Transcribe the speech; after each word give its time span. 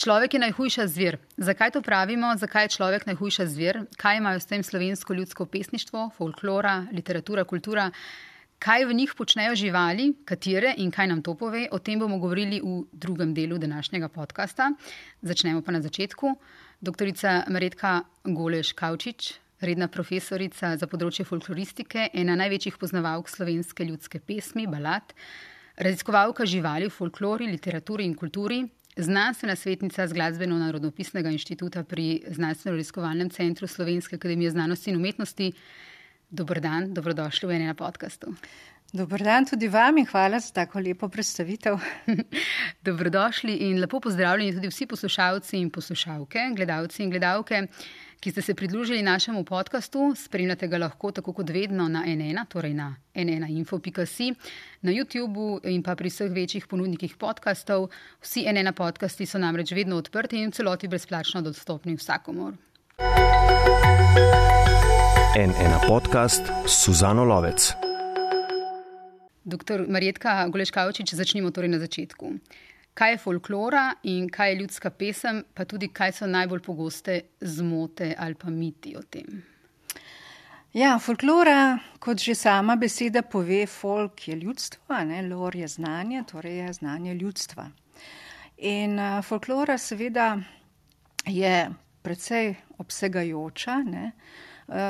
Človek 0.00 0.34
je 0.34 0.40
najhujša 0.40 0.86
zver. 0.88 1.18
Zakaj 1.36 1.76
to 1.76 1.82
pravimo? 1.84 2.32
Zakaj 2.32 2.64
je 2.64 2.68
človek 2.72 3.04
najhujša 3.04 3.44
zver? 3.52 3.82
Kaj 4.00 4.16
imajo 4.16 4.40
s 4.40 4.48
tem 4.48 4.62
slovensko 4.64 5.12
ljudsko 5.14 5.44
pesništvo, 5.44 6.06
folklora, 6.16 6.86
literatura, 6.92 7.44
kultura? 7.44 7.90
Kaj 8.58 8.86
v 8.88 8.96
njih 8.96 9.12
počnejo 9.16 9.52
živali, 9.54 10.14
katere 10.24 10.72
in 10.80 10.88
kaj 10.88 11.10
nam 11.12 11.20
to 11.20 11.34
pove? 11.36 11.66
O 11.68 11.78
tem 11.78 12.00
bomo 12.00 12.16
govorili 12.16 12.62
v 12.64 12.86
drugem 12.92 13.34
delu 13.34 13.58
današnjega 13.58 14.08
podcasta. 14.08 14.72
Začnemo 15.20 15.60
pa 15.60 15.72
na 15.72 15.82
začetku. 15.84 16.32
Doktorica 16.80 17.44
Maretka 17.52 18.00
Goleš 18.24 18.72
Kavčič, 18.72 19.34
redna 19.60 19.92
profesorica 19.92 20.78
za 20.80 20.88
področje 20.88 21.28
folkloristike, 21.28 22.08
ena 22.16 22.40
največjih 22.40 22.80
poznavalk 22.80 23.28
slovenske 23.28 23.84
ljudske 23.84 24.24
pesmi, 24.24 24.64
balad, 24.64 25.12
raziskovalka 25.76 26.48
živali 26.48 26.88
v 26.88 26.96
folklori, 26.96 27.52
literaturi 27.52 28.08
in 28.08 28.16
kulturi, 28.16 28.64
znanstvena 29.02 29.56
svetnica 29.56 30.06
z 30.06 30.12
Glasbeno-narodopisnega 30.12 31.30
inštituta 31.30 31.84
pri 31.84 32.22
Znanstveno-raziskovalnem 32.28 33.30
centru 33.30 33.66
Slovenske 33.66 34.16
akademije 34.16 34.50
znanosti 34.50 34.90
in 34.90 34.96
umetnosti. 34.96 35.52
Dobr 36.30 36.60
dan, 36.60 36.92
dobrodošli 36.94 37.48
v 37.48 37.56
enem 37.56 37.76
podkastu. 37.76 38.34
Dobr 38.92 39.22
dan 39.22 39.46
tudi 39.46 39.68
vam 39.68 39.98
in 39.98 40.06
hvala 40.06 40.40
za 40.40 40.52
tako 40.52 40.80
lepo 40.80 41.08
predstavitev. 41.08 41.78
Dobrodošli 42.86 43.54
in 43.70 43.80
lepo 43.80 44.00
pozdravljeni 44.00 44.54
tudi 44.54 44.68
vsi 44.68 44.86
poslušalci 44.86 45.56
in 45.58 45.70
poslušalke, 45.70 46.38
gledalci 46.56 47.02
in 47.02 47.10
gledalke 47.10 47.66
ki 48.20 48.30
ste 48.30 48.42
se 48.42 48.54
pridružili 48.54 49.02
našemu 49.02 49.44
podkastu. 49.44 50.14
Spremljate 50.16 50.68
ga 50.68 50.78
lahko 50.78 51.10
tako 51.10 51.32
kot 51.32 51.50
vedno 51.50 51.88
na 51.88 52.04
NN, 52.06 52.44
torej 52.48 52.74
na 52.74 52.96
nninfo.si, 53.14 54.34
na 54.82 54.92
YouTubu 54.92 55.60
in 55.64 55.82
pa 55.82 55.96
pri 55.96 56.08
vseh 56.08 56.32
večjih 56.32 56.66
ponudnikih 56.66 57.16
podkastov. 57.16 57.88
Vsi 58.20 58.44
NN 58.52 58.74
podcasti 58.76 59.26
so 59.26 59.38
namreč 59.38 59.72
vedno 59.72 59.96
odprti 59.96 60.36
in 60.36 60.50
v 60.50 60.52
celoti 60.52 60.88
brezplačno 60.88 61.42
dostopni 61.42 61.96
vsakomor. 61.96 62.54
NN 65.36 65.74
podcast 65.88 66.42
Suzano 66.66 67.24
Lovec. 67.24 67.72
Doktor 69.44 69.86
Marjetka 69.88 70.48
Goleškavčič, 70.48 71.14
začnimo 71.14 71.50
torej 71.50 71.72
na 71.72 71.78
začetku 71.78 72.36
kaj 73.00 73.14
je 73.14 73.18
folklora 73.18 73.94
in 74.02 74.28
kaj 74.28 74.50
je 74.50 74.56
ljudska 74.58 74.90
pesem, 74.90 75.44
pa 75.54 75.64
tudi 75.64 75.88
kaj 75.88 76.12
so 76.18 76.26
najbolj 76.28 76.60
pogoste 76.60 77.20
zmote 77.40 78.14
ali 78.18 78.34
pa 78.34 78.50
miti 78.50 78.92
o 78.96 79.00
tem. 79.02 79.40
Ja, 80.76 80.98
folklora, 80.98 81.78
kot 81.98 82.20
že 82.20 82.34
sama 82.34 82.76
beseda 82.76 83.22
pove, 83.22 83.64
folk 83.66 84.28
je 84.28 84.36
ljudstvo, 84.36 84.98
ne? 85.04 85.22
lor 85.22 85.56
je 85.56 85.68
znanje, 85.68 86.22
torej 86.28 86.58
je 86.58 86.72
znanje 86.72 87.14
ljudstva. 87.14 87.70
In 88.58 88.98
uh, 88.98 89.24
folklora 89.24 89.78
seveda 89.78 90.36
je 91.26 91.70
precej 92.02 92.54
obsegajoča. 92.78 93.78
Ne? 93.86 94.12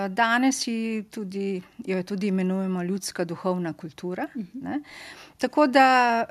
Danes 0.08 0.64
tudi, 1.10 1.62
jo 1.86 2.02
tudi 2.02 2.26
imenujemo 2.26 2.82
ljudska 2.82 3.24
duhovna 3.24 3.72
kultura. 3.72 4.26
Ne? 4.54 4.80
Tako 5.38 5.66
da 5.66 6.26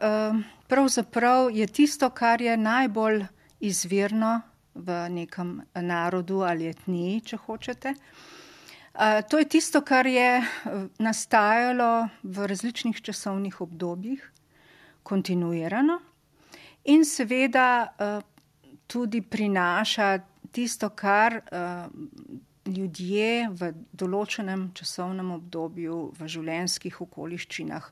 pravzaprav 0.67 1.49
je 1.51 1.67
tisto, 1.67 2.09
kar 2.09 2.41
je 2.41 2.57
najbolj 2.57 3.25
izvirno 3.59 4.41
v 4.75 5.09
nekem 5.09 5.61
narodu 5.75 6.43
ali 6.45 6.69
etniji, 6.69 7.21
če 7.21 7.37
hočete. 7.37 7.93
To 9.29 9.39
je 9.39 9.45
tisto, 9.49 9.81
kar 9.81 10.07
je 10.07 10.41
nastajalo 10.99 12.07
v 12.23 12.47
različnih 12.47 13.01
časovnih 13.01 13.61
obdobjih, 13.61 14.31
kontinuirano 15.03 15.99
in 16.85 17.05
seveda 17.05 17.87
tudi 18.87 19.21
prinaša 19.21 20.19
tisto, 20.51 20.89
kar 20.89 21.41
ljudje 22.69 23.49
v 23.49 23.73
določenem 23.93 24.69
časovnem 24.77 25.31
obdobju, 25.35 25.99
v 26.17 26.27
življenjskih 26.29 27.01
okoliščinah, 27.01 27.91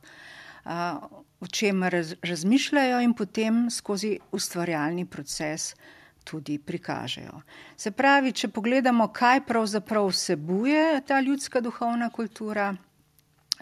o 0.67 1.47
čemer 1.47 1.95
razmišljajo 2.27 2.99
in 3.05 3.13
potem 3.15 3.67
skozi 3.71 4.17
ustvarjalni 4.35 5.05
proces 5.05 5.73
tudi 6.27 6.57
prikažejo. 6.59 7.41
Se 7.79 7.91
pravi, 7.95 8.33
če 8.35 8.49
pogledamo, 8.51 9.07
kaj 9.15 9.45
pravzaprav 9.47 10.09
vsebuje 10.11 11.01
ta 11.07 11.21
ljudska 11.23 11.61
duhovna 11.63 12.09
kultura, 12.11 12.73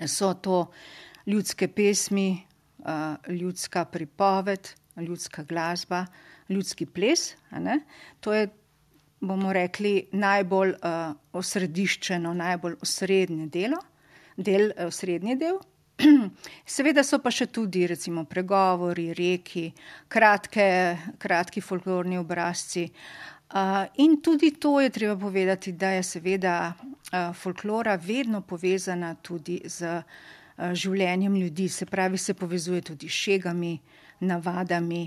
so 0.10 0.34
to 0.34 0.66
ljudske 1.30 1.68
pesmi, 1.68 2.42
ljudska 3.30 3.86
pripoved, 3.86 4.70
ljudska 4.98 5.44
glasba, 5.44 6.06
ljudski 6.50 6.86
ples. 6.86 7.36
To 8.20 8.34
je 8.34 8.50
bomo 9.26 9.54
rekli, 9.54 10.08
najbolj 10.12 10.76
uh, 10.78 11.14
osrediščeno, 11.34 12.34
najbolj 12.34 12.76
osrednje 12.82 13.48
delo, 13.54 13.80
del, 14.38 14.72
osrednji 14.88 15.36
del. 15.42 15.60
Seveda 16.76 17.04
so 17.08 17.22
pa 17.24 17.32
še 17.32 17.48
tudi 17.56 17.86
recimo 17.88 18.26
pregovori, 18.28 19.10
reki, 19.16 19.70
kratke, 20.12 20.68
kratki 21.22 21.64
folklorni 21.64 22.20
obrazci. 22.20 22.90
Uh, 23.56 23.86
in 24.02 24.18
tudi 24.26 24.52
to 24.60 24.80
je 24.82 24.90
treba 24.90 25.16
povedati, 25.22 25.72
da 25.72 25.94
je 25.96 26.04
seveda 26.04 26.74
uh, 26.74 27.32
folklora 27.38 27.96
vedno 27.96 28.42
povezana 28.42 29.14
tudi 29.22 29.62
z 29.66 30.02
uh, 30.02 30.74
življenjem 30.74 31.38
ljudi, 31.40 31.70
se 31.70 31.86
pravi, 31.86 32.18
se 32.18 32.34
povezuje 32.34 32.82
tudi 32.82 33.10
s 33.10 33.24
šegami, 33.26 33.78
navadami. 34.26 35.06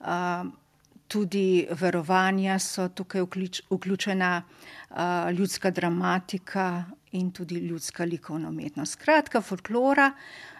Uh, 0.00 0.50
tudi 1.08 1.66
verovanja 1.70 2.58
so 2.58 2.88
tukaj 2.88 3.22
vključ, 3.22 3.60
vključena, 3.70 4.42
uh, 4.90 4.96
ljudska 5.32 5.70
dramatika 5.70 6.84
in 7.12 7.30
tudi 7.30 7.54
ljudska 7.54 8.04
likovna 8.04 8.48
umetnost. 8.48 8.92
Skratka, 8.92 9.40
folklora 9.40 10.12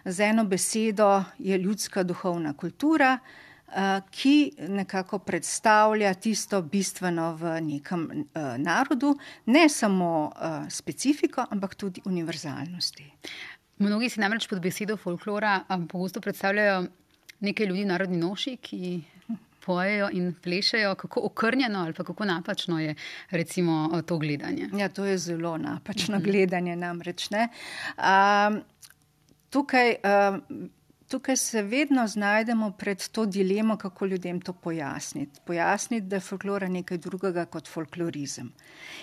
z 0.05 0.19
eno 0.19 0.45
besedo 0.45 1.23
je 1.39 1.57
ljudska 1.57 2.03
duhovna 2.03 2.53
kultura, 2.53 3.17
uh, 3.19 3.73
ki 4.11 4.51
nekako 4.67 5.19
predstavlja 5.19 6.13
tisto 6.13 6.61
bistveno 6.61 7.33
v 7.35 7.61
nekem 7.61 8.07
uh, 8.11 8.41
narodu, 8.57 9.17
ne 9.45 9.69
samo 9.69 10.31
uh, 10.31 10.69
specifiko, 10.69 11.45
ampak 11.49 11.75
tudi 11.75 12.01
univerzalnosti. 12.05 13.11
Mnogi 13.77 14.09
si 14.09 14.19
namreč 14.19 14.47
pod 14.49 14.61
besedo 14.61 14.97
folklora 14.97 15.59
pogosto 15.89 16.21
predstavljajo 16.21 16.87
nekaj 17.39 17.65
ljudi, 17.65 17.85
narodni 17.85 18.17
noši, 18.17 18.55
ki 18.57 19.03
pojejo 19.67 20.09
in 20.13 20.31
plešejo, 20.43 20.95
kako 20.95 21.25
okrnjeno 21.27 21.83
ali 21.83 21.93
kako 21.93 22.25
napačno 22.25 22.79
je 22.79 22.95
recimo, 23.29 24.01
to 24.05 24.17
gledanje. 24.17 24.69
Ja, 24.77 24.89
to 24.89 25.05
je 25.05 25.17
zelo 25.17 25.57
napačno 25.57 26.19
gledanje, 26.19 26.75
namreč. 26.75 27.27
Um, 27.31 28.61
tukaj, 29.49 29.95
um, 30.03 30.69
tukaj 31.07 31.37
se 31.37 31.61
vedno 31.61 32.07
znajdemo 32.07 32.71
pred 32.79 33.07
to 33.11 33.25
dilemo, 33.25 33.77
kako 33.77 34.05
ljudem 34.05 34.41
to 34.41 34.53
pojasniti. 34.53 35.39
Pojasniti, 35.45 36.07
da 36.07 36.15
je 36.15 36.19
folklora 36.19 36.67
nekaj 36.67 36.97
drugega 36.97 37.45
kot 37.45 37.67
folklorizem. 37.67 38.51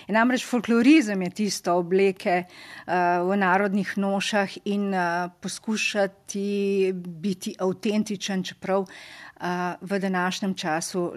In 0.07 0.17
namreč 0.17 0.45
folklorizem 0.45 1.21
je 1.21 1.29
tisto 1.41 1.75
obleke 1.77 2.43
uh, 2.45 2.93
v 3.29 3.37
narodnih 3.37 3.97
nošah 3.97 4.57
in 4.65 4.93
uh, 4.93 5.29
poskušati 5.41 6.93
biti 6.95 7.55
avtentičen, 7.59 8.43
čeprav 8.43 8.81
uh, 8.81 8.95
v 9.81 9.99
današnjem 9.99 10.53
času 10.55 11.13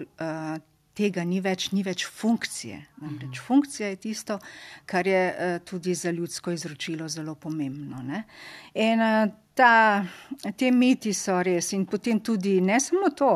tega 0.99 1.23
ni 1.23 1.39
več, 1.41 1.69
ni 1.71 1.83
več 1.83 2.05
funkcije. 2.11 2.79
Namreč 3.01 3.39
funkcija 3.39 3.89
je 3.93 3.99
tisto, 4.03 4.39
kar 4.85 5.07
je 5.07 5.59
tudi 5.65 5.95
za 5.95 6.11
ljudsko 6.11 6.51
izročilo 6.51 7.07
zelo 7.07 7.35
pomembno. 7.35 8.01
Ne? 8.03 8.23
In 8.73 9.03
ta, 9.55 10.03
te 10.57 10.71
miti 10.71 11.13
so 11.13 11.39
res 11.43 11.71
in 11.75 11.85
potem 11.85 12.19
tudi 12.19 12.59
ne 12.61 12.79
samo 12.83 13.13
to. 13.15 13.33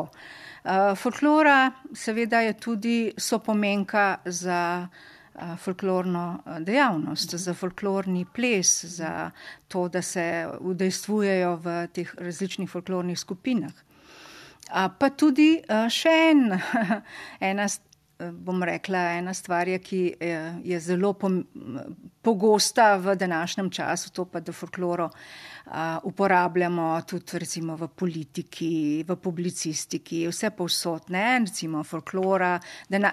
Folklora 0.96 1.72
seveda 1.92 2.40
je 2.40 2.54
tudi 2.56 2.96
sopomenka 3.20 4.06
za 4.24 4.60
folklorno 5.60 6.42
dejavnost, 6.64 7.34
za 7.36 7.54
folklorni 7.54 8.24
ples, 8.24 8.84
za 8.84 9.30
to, 9.68 9.88
da 9.88 10.02
se 10.02 10.46
udejstvujejo 10.60 11.56
v 11.64 11.74
teh 11.92 12.14
različnih 12.18 12.70
folklornih 12.70 13.18
skupinah. 13.18 13.72
Pa 14.74 15.10
tudi 15.14 15.48
še 15.94 16.14
en, 16.32 16.48
ena, 17.48 17.66
bom 18.32 18.62
rekla, 18.62 18.98
ena 19.18 19.34
stvar, 19.34 19.68
je, 19.68 19.78
ki 19.78 20.02
je 20.64 20.80
zelo 20.80 21.14
pogosta 22.22 22.96
v 22.96 23.16
današnjem 23.16 23.70
času, 23.70 24.10
to 24.10 24.24
pa, 24.24 24.40
da 24.40 24.52
folkloro 24.52 25.10
uporabljamo 26.02 27.02
tudi 27.06 27.38
recimo 27.38 27.76
v 27.76 27.88
politiki, 27.88 29.04
v 29.08 29.16
publicistiki, 29.16 30.26
vse 30.28 30.50
povsod, 30.50 31.08
ne, 31.08 31.38
recimo 31.38 31.84
folklora, 31.84 32.60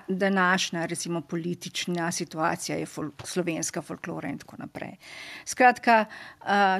današnja 0.08 0.86
recimo 0.86 1.22
politična 1.22 2.12
situacija 2.12 2.78
je 2.78 2.86
fol, 2.86 3.10
slovenska 3.24 3.82
folklora 3.82 4.30
in 4.30 4.38
tako 4.38 4.56
naprej. 4.60 4.96
Skratka, 5.46 6.06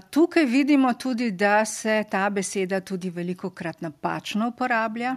tukaj 0.10 0.46
vidimo 0.46 0.94
tudi, 0.94 1.32
da 1.32 1.66
se 1.66 2.04
ta 2.12 2.30
beseda 2.30 2.82
tudi 2.82 3.10
veliko 3.10 3.50
krat 3.50 3.82
napačno 3.82 4.48
uporablja. 4.48 5.16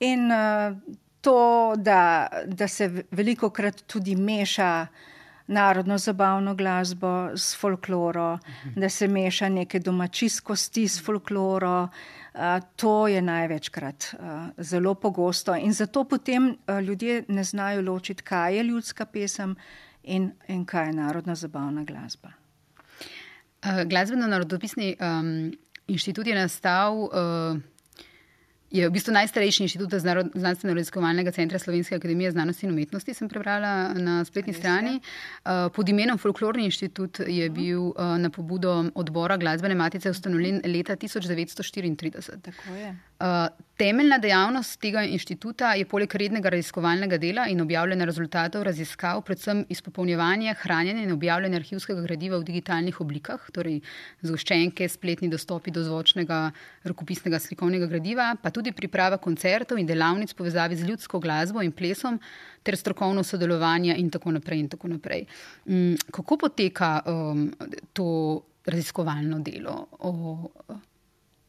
in 0.00 0.30
uh, 0.30 0.76
to, 1.26 1.74
da, 1.76 2.28
da 2.46 2.68
se 2.68 2.86
veliko 3.10 3.50
krat 3.50 3.82
tudi 3.86 4.14
meša 4.16 4.86
narodno 5.46 5.98
zabavno 5.98 6.54
glasbo 6.54 7.30
s 7.36 7.56
folkloro, 7.58 8.36
mhm. 8.36 8.80
da 8.80 8.88
se 8.88 9.08
meša 9.08 9.48
neke 9.48 9.78
domačijskosti 9.78 10.88
s 10.88 11.02
folkloro. 11.04 11.88
Uh, 12.34 12.40
to 12.76 13.08
je 13.08 13.22
največkrat 13.22 14.04
uh, 14.12 14.48
zelo 14.58 14.94
pogosto 14.94 15.54
in 15.56 15.72
zato 15.72 16.04
potem 16.04 16.48
uh, 16.48 16.80
ljudje 16.80 17.24
ne 17.28 17.44
znajo 17.44 17.82
ločiti, 17.82 18.22
kaj 18.22 18.56
je 18.56 18.62
ljudska 18.62 19.06
pesem 19.06 19.56
in, 20.02 20.32
in 20.48 20.64
kaj 20.64 20.86
je 20.86 20.92
narodna 20.92 21.34
zabavna 21.34 21.84
glasba. 21.84 22.28
Uh, 23.64 23.82
Glasbeno-narodopisni 23.86 24.96
um, 25.00 25.56
inštitut 25.86 26.26
je 26.26 26.34
nastal. 26.34 26.98
Uh, 26.98 27.10
Je 28.76 28.84
v 28.88 28.92
bistvu 28.92 29.14
najstarejši 29.16 29.62
inštitut 29.64 29.94
znanstveno-raziskovalnega 30.36 31.32
centra 31.32 31.58
Slovenske 31.58 31.96
akademije 31.96 32.30
znanosti 32.34 32.66
in 32.66 32.74
umetnosti, 32.74 33.14
sem 33.14 33.28
prebrala 33.28 33.94
na 33.96 34.18
spletni 34.24 34.52
strani. 34.52 34.98
Uh, 34.98 35.72
pod 35.72 35.88
imenom 35.88 36.18
Folklorni 36.18 36.68
inštitut 36.68 37.22
je 37.26 37.48
bil 37.50 37.88
uh, 37.88 38.16
na 38.20 38.30
pobudo 38.30 38.90
odbora 38.94 39.36
glasbene 39.40 39.74
matice 39.74 40.10
ustanovljen 40.10 40.60
leta 40.64 40.96
1934. 40.96 42.40
Tako 42.42 42.74
je. 42.74 42.96
Temeljna 43.76 44.16
dejavnost 44.16 44.78
tega 44.80 45.02
inštituta 45.04 45.74
je 45.76 45.84
poleg 45.84 46.14
rednega 46.16 46.48
raziskovalnega 46.52 47.18
dela 47.20 47.42
in 47.52 47.60
objavljanja 47.60 48.06
rezultatov 48.08 48.62
raziskav, 48.64 49.20
predvsem 49.28 49.66
izpopolnjevanje, 49.68 50.54
hranjenje 50.62 51.02
in 51.04 51.12
objavljanje 51.12 51.58
arhivskega 51.60 52.04
gradiva 52.06 52.38
v 52.40 52.46
digitalnih 52.48 53.00
oblikah, 53.04 53.44
torej 53.52 53.82
zgoščenke, 54.24 54.88
spletni 54.88 55.28
dostopi 55.28 55.74
do 55.76 55.84
zvočnega, 55.84 56.40
rokopisnega, 56.88 57.40
slikovnega 57.44 57.90
gradiva, 57.92 58.30
pa 58.40 58.48
tudi 58.48 58.72
priprava 58.72 59.20
koncertov 59.20 59.76
in 59.76 59.92
delavnic 59.92 60.32
povezavi 60.32 60.80
z 60.80 60.88
ljudsko 60.88 61.20
glasbo 61.20 61.60
in 61.60 61.76
plesom 61.76 62.16
ter 62.64 62.80
strokovno 62.80 63.24
sodelovanje 63.28 64.00
in 64.00 64.08
tako 64.10 64.32
naprej. 64.38 64.64
In 64.64 64.72
tako 64.72 64.88
naprej. 64.96 65.28
Um, 65.68 65.94
kako 66.08 66.40
poteka 66.48 66.96
um, 67.04 67.50
to 67.92 68.40
raziskovalno 68.64 69.44
delo? 69.44 69.82
O, 70.00 70.48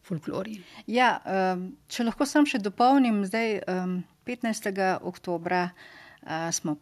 folklori. 0.08 0.58
Ja, 0.88 1.18
um, 1.24 1.70
če 1.92 2.08
lahko 2.08 2.28
sam 2.30 2.48
še 2.50 2.62
dopolnim, 2.64 3.24
zdaj 3.28 3.60
um, 3.68 3.96
15. 4.30 4.74
oktobra 5.08 5.70
uh, 5.70 6.50
smo. 6.52 6.80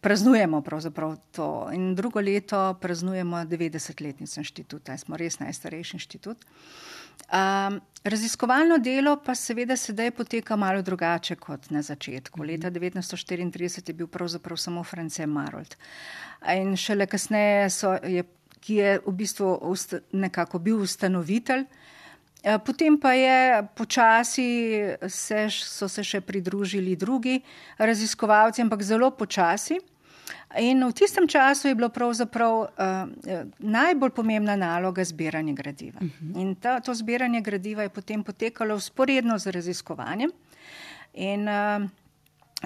Praznujemo 0.00 0.62
pravzaprav 0.64 1.18
to 1.36 1.46
in 1.76 1.90
drugo 1.92 2.22
leto 2.24 2.56
praznujemo 2.80 3.42
90-letnico 3.50 4.40
inštituta, 4.40 4.94
smo 4.96 5.18
res 5.20 5.36
najstarejši 5.42 5.98
inštitut. 5.98 6.46
Um, 7.28 7.76
raziskovalno 8.04 8.78
delo 8.78 9.18
pa 9.20 9.34
seveda 9.36 9.76
sedaj 9.76 10.10
poteka 10.16 10.56
malo 10.56 10.80
drugače 10.82 11.36
kot 11.36 11.68
na 11.70 11.82
začetku. 11.82 12.42
Leta 12.42 12.70
1934 12.70 13.88
je 13.88 13.94
bil 13.94 14.06
pravzaprav 14.06 14.56
samo 14.56 14.84
France 14.84 15.26
Marold. 15.26 15.76
In 16.56 16.76
šele 16.76 17.06
kasneje, 17.06 17.70
so, 17.70 17.92
je, 18.02 18.24
ki 18.60 18.74
je 18.74 18.98
v 19.06 19.12
bistvu 19.12 19.58
usta, 19.68 20.00
nekako 20.12 20.58
bil 20.58 20.80
ustanovitelj, 20.80 21.66
potem 22.64 22.98
pa 22.98 23.12
je 23.12 23.66
počasi, 23.74 24.48
se, 25.08 25.46
so 25.50 25.88
se 25.88 26.04
še 26.04 26.20
pridružili 26.20 26.96
drugi 26.96 27.40
raziskovalci, 27.78 28.62
ampak 28.62 28.82
zelo 28.82 29.10
počasi. 29.10 29.78
In 30.56 30.80
v 30.80 30.92
tistem 30.96 31.28
času 31.28 31.68
je 31.68 31.76
bilo 31.76 31.88
pravzaprav 31.92 32.54
uh, 32.60 32.68
najbolj 33.58 34.10
pomembna 34.16 34.56
naloga 34.56 35.04
zbiranje 35.04 35.52
gradiva. 35.52 36.00
Uh 36.00 36.06
mhm. 36.06 36.32
-huh. 36.32 36.40
In 36.40 36.54
ta, 36.54 36.80
to 36.80 36.94
zbiranje 36.94 37.40
gradiva 37.40 37.82
je 37.82 37.88
potem 37.88 38.24
potekalo 38.24 38.74
usporedno 38.74 39.38
z 39.38 39.50
raziskovanjem. 39.50 40.30
In 41.14 41.48
uh, 41.48 41.88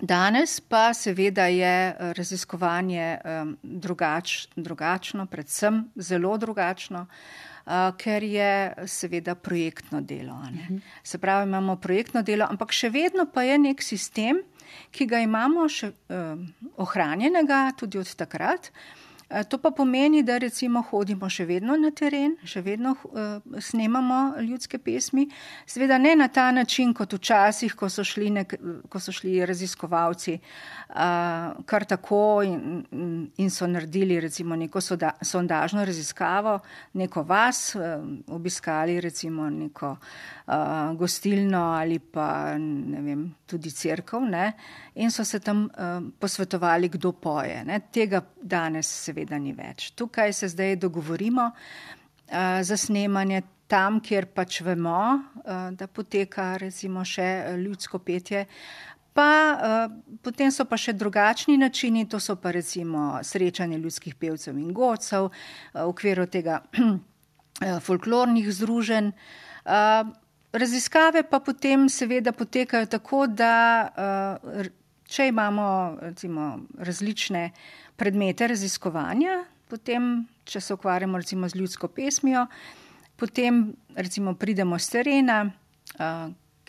danes 0.03 0.61
pa 0.61 0.95
seveda 0.95 1.47
je 1.47 1.97
raziskovanje 1.99 3.19
um, 3.25 3.59
drugač, 3.63 4.47
drugačno, 4.57 5.27
predvsem 5.27 5.91
zelo 5.97 6.39
drugačno. 6.39 7.01
Uh, 7.01 7.52
ker 7.99 8.25
je 8.27 8.75
seveda 8.91 9.35
projektno 9.35 10.01
delo. 10.01 10.39
Ne. 10.51 10.81
Se 11.03 11.19
pravi, 11.19 11.49
imamo 11.49 11.77
projektno 11.77 12.23
delo, 12.23 12.47
ampak 12.51 12.73
še 12.75 12.91
vedno 12.91 13.27
pa 13.31 13.45
je 13.47 13.59
nek 13.59 13.83
sistem, 13.83 14.43
ki 14.91 15.07
ga 15.07 15.21
imamo 15.23 15.69
še 15.69 15.93
uh, 15.93 16.41
ohranjenega 16.81 17.71
tudi 17.79 18.01
od 18.01 18.15
takrat. 18.17 18.71
Eh, 18.73 19.12
to 19.49 19.59
pa 19.59 19.71
pomeni, 19.71 20.23
da 20.23 20.37
recimo 20.39 20.83
hodimo 20.91 21.29
še 21.31 21.47
vedno 21.49 21.77
na 21.81 21.91
teren, 21.91 22.35
še 22.45 22.61
vedno 22.65 22.93
uh, 22.93 23.61
snemamo 23.61 24.41
ljudske 24.45 24.79
pesmi. 24.79 25.25
Seveda 25.67 25.99
ne 25.99 26.15
na 26.17 26.29
ta 26.29 26.51
način, 26.53 26.93
kot 26.95 27.17
včasih, 27.17 27.75
ko 27.79 27.89
so 27.89 28.05
šli, 28.05 28.31
nek, 28.31 28.55
ko 28.93 29.01
so 29.01 29.15
šli 29.15 29.39
raziskovalci 29.49 30.37
uh, 30.37 31.65
kar 31.67 31.87
tako 31.89 32.43
in, 32.45 32.85
in 33.41 33.51
so 33.51 33.67
naredili 33.67 34.21
recimo 34.21 34.57
neko 34.57 34.81
soda, 34.81 35.15
sondažno 35.23 35.85
raziskavo, 35.85 36.59
neko 37.01 37.25
vas, 37.29 37.75
uh, 37.75 38.05
obiskali 38.35 39.01
recimo 39.01 39.49
neko 39.51 39.97
uh, 39.97 40.93
gostilno 40.99 41.63
ali 41.73 41.99
pa 41.99 42.59
ne 42.59 43.01
vem, 43.01 43.25
tudi 43.47 43.71
crkv 43.71 44.29
ne, 44.29 44.53
in 44.95 45.11
so 45.11 45.25
se 45.25 45.41
tam 45.41 45.65
uh, 45.65 46.03
posvetovali, 46.21 46.89
kdo 46.89 47.13
poje. 47.13 47.63
Ne. 47.65 47.81
Tega 47.93 48.21
danes 48.43 48.91
seveda 49.05 49.22
seveda 49.23 49.39
ni 49.39 49.53
več. 49.53 49.93
Tukaj 49.95 50.33
se 50.33 50.49
zdaj 50.49 50.77
dogovorimo 50.77 51.53
uh, 51.53 52.63
za 52.63 52.77
snemanje 52.77 53.43
tam, 53.69 54.01
kjer 54.01 54.27
pač 54.35 54.61
vemo, 54.61 55.23
uh, 55.45 55.71
da 55.73 55.87
poteka 55.87 56.57
recimo 56.59 57.05
še 57.05 57.57
ljudsko 57.59 57.99
petje. 57.99 58.47
Pa 59.15 59.29
uh, 59.53 59.93
potem 60.23 60.51
so 60.51 60.65
pa 60.65 60.77
še 60.77 60.93
drugačni 60.93 61.57
načini, 61.59 62.09
to 62.09 62.19
so 62.19 62.37
pa 62.37 62.51
recimo 62.51 63.21
srečanje 63.23 63.79
ljudskih 63.79 64.17
pevcev 64.17 64.59
in 64.59 64.73
godcev 64.73 65.29
uh, 65.29 65.33
v 65.75 65.87
okviru 65.87 66.27
tega 66.27 66.63
folklornih 67.87 68.51
združenj. 68.51 69.13
Uh, 69.63 70.11
raziskave 70.53 71.23
pa 71.23 71.41
potem 71.41 71.89
seveda 71.89 72.33
potekajo 72.33 72.89
tako, 72.91 73.27
da 73.27 73.55
če 75.13 75.29
imamo 75.29 75.97
recimo 76.01 76.59
različne 76.77 77.51
predmete 77.97 78.49
raziskovanja, 78.49 79.45
potem, 79.69 80.27
če 80.45 80.61
se 80.61 80.75
ukvarjamo 80.75 81.19
recimo 81.19 81.49
z 81.49 81.57
ljudsko 81.57 81.89
pesmijo, 81.89 82.47
potem 83.17 83.73
recimo 83.97 84.35
pridemo 84.35 84.79
z 84.79 84.91
terena, 84.91 85.39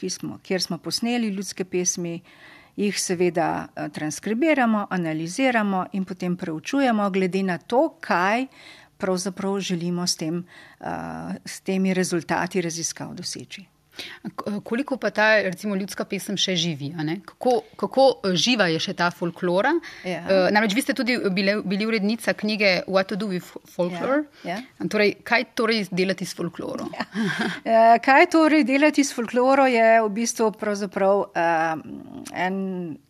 smo, 0.09 0.39
kjer 0.43 0.61
smo 0.61 0.77
posneli 0.77 1.27
ljudske 1.27 1.65
pesmi, 1.65 2.21
jih 2.75 2.99
seveda 2.99 3.67
transkribiramo, 3.93 4.87
analiziramo 4.89 5.85
in 5.93 6.05
potem 6.05 6.37
preučujemo 6.37 7.09
glede 7.09 7.43
na 7.43 7.57
to, 7.57 7.97
kaj 8.01 8.47
pravzaprav 8.97 9.59
želimo 9.59 10.07
s, 10.07 10.15
tem, 10.17 10.43
s 11.45 11.61
temi 11.61 11.93
rezultati 11.93 12.61
raziskav 12.61 13.13
doseči. 13.13 13.72
Koliko 14.63 14.97
pa 14.97 15.09
ta 15.09 15.27
recimo, 15.41 15.75
ljudska 15.75 16.05
pesem 16.09 16.37
še 16.39 16.55
živi? 16.57 16.91
Kako, 17.25 17.53
kako 17.77 18.05
eh, 18.13 18.35
živa 18.39 18.67
je 18.71 18.79
še 18.81 18.95
ta 18.97 19.09
folklora? 19.13 19.73
Ja. 20.07 20.23
Uh, 20.23 20.47
namreč 20.53 20.75
vi 20.77 20.83
ste 20.85 20.95
tudi 20.97 21.17
bile, 21.33 21.59
bili 21.61 21.85
urednica 21.85 22.33
knjige 22.33 22.73
What 22.87 23.11
to 23.11 23.17
do 23.19 23.29
with 23.31 23.45
folklore. 23.69 24.23
Ja. 24.43 24.57
Ja. 24.57 24.87
Torej, 24.89 25.17
kaj 25.25 25.51
torej 25.57 25.83
delati 25.91 26.25
s 26.25 26.37
folklorom? 26.37 26.89
Ja. 26.97 27.05
Uh, 27.13 27.93
kaj 28.03 28.29
torej 28.33 28.65
delati 28.67 29.05
s 29.05 29.15
folklorom 29.15 29.69
je 29.71 29.85
v 30.01 30.09
bistvu 30.15 30.49
pravzaprav 30.57 31.25
uh, 31.27 31.77
en 32.33 32.57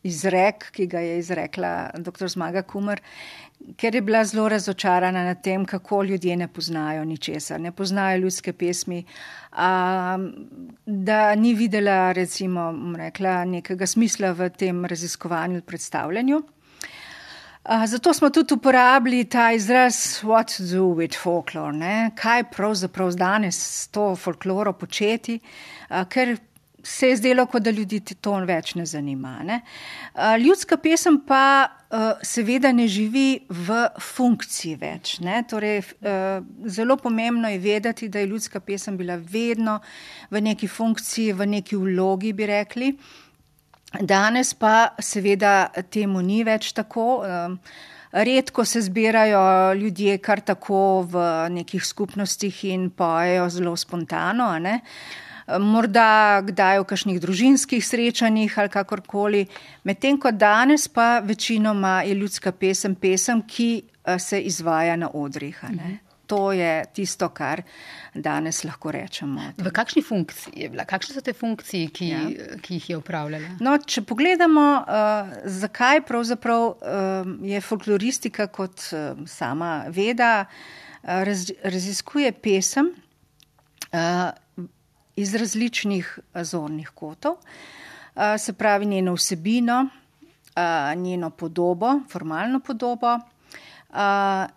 izrek, 0.04 0.70
ki 0.76 0.90
ga 0.92 1.04
je 1.04 1.18
izrekla 1.24 1.74
dr. 2.04 2.28
Zmaga 2.34 2.66
Kumar. 2.68 3.02
Ker 3.78 3.96
je 3.96 4.02
bila 4.02 4.26
zelo 4.26 4.50
razočarana 4.50 5.24
nad 5.24 5.44
tem, 5.44 5.66
kako 5.66 6.04
ljudje 6.04 6.36
ne 6.38 6.48
poznajo 6.48 7.06
ničesar, 7.06 7.62
ne 7.62 7.72
poznajo 7.72 8.18
ljudske 8.18 8.54
pesmi, 8.54 9.04
uh, 9.52 9.58
da 10.86 11.36
ni 11.36 11.54
videla 11.54 12.12
recimo, 12.12 12.74
rekla, 12.98 13.46
nekega 13.46 13.88
smisla 13.88 14.32
v 14.32 14.50
tem 14.50 14.86
raziskovanju 14.86 15.56
in 15.56 15.62
predstavljanju. 15.62 16.44
Zato 17.88 18.14
smo 18.14 18.30
tudi 18.30 18.54
uporabili 18.54 19.24
ta 19.24 19.52
izraz 19.52 19.96
what 20.24 20.58
to 20.58 20.64
do 20.64 20.84
with 20.84 21.16
folklore, 21.16 21.74
ne? 21.74 22.12
kaj 22.16 22.44
pravzaprav 22.52 23.14
danes 23.16 23.56
s 23.56 23.88
to 23.88 24.16
folkloro 24.16 24.74
početi, 24.74 25.40
ker 26.10 26.36
se 26.84 27.10
je 27.10 27.16
zdelo, 27.16 27.46
kot 27.46 27.64
da 27.64 27.72
ljudi 27.72 28.00
to 28.00 28.34
več 28.46 28.76
ne 28.76 28.86
zanima. 28.86 29.38
Ne? 29.44 29.62
Ljudska 30.40 30.78
pesem 30.78 31.22
pa 31.28 31.70
seveda 32.22 32.72
ne 32.76 32.88
živi 32.92 33.46
v 33.50 33.86
funkciji 34.02 34.76
več. 34.82 35.16
Torej, 35.50 35.82
zelo 36.66 36.98
pomembno 36.98 37.50
je 37.50 37.60
vedeti, 37.64 38.10
da 38.10 38.20
je 38.20 38.28
ljudska 38.34 38.60
pesem 38.60 38.98
bila 38.98 39.16
vedno 39.16 39.80
v 40.30 40.42
neki 40.42 40.68
funkciji, 40.68 41.34
v 41.34 41.48
neki 41.56 41.80
vlogi, 41.80 42.34
bi 42.34 42.46
rekli. 42.52 42.94
Danes 44.02 44.54
pa 44.58 44.96
seveda 45.00 45.70
temu 45.94 46.22
ni 46.22 46.44
več 46.44 46.74
tako. 46.74 47.24
Redko 48.14 48.66
se 48.66 48.82
zbirajo 48.82 49.74
ljudje 49.74 50.18
kar 50.22 50.42
tako 50.42 51.02
v 51.10 51.24
nekih 51.50 51.86
skupnostih 51.86 52.64
in 52.70 52.90
pojejo 52.90 53.48
zelo 53.50 53.76
spontano. 53.78 54.52
Morda 55.60 56.42
kdaj 56.46 56.80
v 56.80 56.88
kakšnih 56.88 57.20
družinskih 57.22 57.86
srečanjih 57.86 58.60
ali 58.60 58.70
kakorkoli. 58.70 59.46
Medtem 59.84 60.20
ko 60.20 60.32
danes 60.32 60.88
pa 60.88 61.20
večinoma 61.20 62.02
je 62.08 62.14
ljudska 62.14 62.52
pesem 62.52 62.96
pesem, 62.96 63.42
ki 63.48 63.84
se 64.20 64.42
izvaja 64.42 64.96
na 64.96 65.10
odrih. 65.14 65.64
To 66.28 66.52
je 66.52 66.86
tisto, 66.94 67.28
kar 67.30 67.62
danes 68.16 68.64
lahko 68.64 68.92
rečemo. 68.92 69.42
V 69.58 69.72
kakšni 69.76 70.02
funkciji 70.02 70.64
je 70.64 70.70
bila? 70.70 70.86
Kakšne 70.88 71.18
so 71.18 71.22
te 71.22 71.34
funkcije, 71.34 71.90
ki, 71.94 72.08
ja. 72.08 72.22
ki 72.64 72.78
jih 72.80 72.90
je 72.90 72.98
upravljala? 72.98 73.58
No, 73.60 73.76
če 73.78 74.06
pogledamo, 74.08 74.64
uh, 74.80 75.34
zakaj 75.46 76.06
pravzaprav 76.08 76.64
uh, 76.70 77.34
je 77.44 77.62
folkloristika 77.62 78.48
kot 78.48 78.88
uh, 78.96 79.20
sama 79.28 79.84
veda, 79.92 80.46
uh, 80.48 81.22
raz, 81.28 81.50
raziskuje 81.64 82.32
pesem 82.32 82.94
uh, 83.92 84.32
iz 85.16 85.36
različnih 85.36 86.20
zornih 86.36 86.90
kotov, 86.90 87.34
uh, 87.34 88.22
se 88.40 88.54
pravi 88.54 88.86
njeno 88.86 89.14
vsebino, 89.14 89.82
uh, 89.84 91.02
njeno 91.02 91.30
podobo, 91.30 92.00
formalno 92.10 92.60
podobo, 92.60 93.20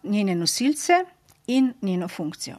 njene 0.03 0.35
nosilce 0.35 0.93
in 1.47 1.73
njeno 1.83 2.09
funkcijo. 2.09 2.57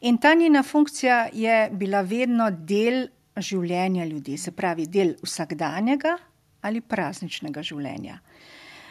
In 0.00 0.18
ta 0.18 0.34
njena 0.34 0.62
funkcija 0.62 1.28
je 1.32 1.70
bila 1.72 2.00
vedno 2.00 2.50
del 2.50 3.06
življenja 3.36 4.04
ljudi, 4.04 4.36
se 4.38 4.52
pravi 4.52 4.86
del 4.86 5.14
vsakdanjega 5.22 6.16
ali 6.60 6.80
prazničnega 6.80 7.62
življenja. 7.62 8.18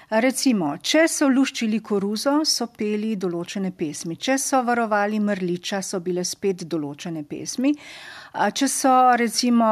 Recimo, 0.10 0.76
če 0.78 1.08
so 1.10 1.30
luščili 1.30 1.80
koruzo, 1.82 2.44
so 2.46 2.68
peli 2.78 3.16
določene 3.18 3.72
pesmi, 3.74 4.18
če 4.18 4.36
so 4.38 4.60
varovali 4.62 5.18
mrliča, 5.20 5.80
so 5.82 6.02
bile 6.06 6.22
spet 6.28 6.68
določene 6.70 7.24
pesmi. 7.26 7.72
Če 8.34 8.66
so 8.66 8.92
recimo 9.14 9.66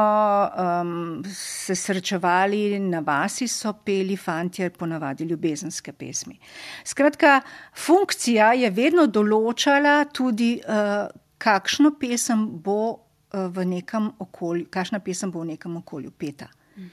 um, 0.54 1.22
se 1.26 1.74
srečevali 1.74 2.78
na 2.78 3.00
vasi, 3.02 3.48
so 3.50 3.72
peli 3.82 4.14
fantje 4.16 4.68
ponavadi 4.70 5.26
ljubezenske 5.26 5.90
pesmi. 5.92 6.38
Skratka, 6.86 7.40
funkcija 7.74 8.52
je 8.60 8.70
vedno 8.70 9.08
določala 9.10 10.04
tudi, 10.14 10.54
uh, 10.62 11.10
kakšno 11.42 11.96
pesem 11.98 12.46
bo 12.62 12.78
uh, 12.92 13.48
v 13.50 13.66
nekem 13.66 14.12
okolju, 14.22 14.68
kakšna 14.70 15.02
pesem 15.02 15.34
bo 15.34 15.42
v 15.42 15.56
nekem 15.56 15.74
okolju 15.82 16.14
peta. 16.14 16.46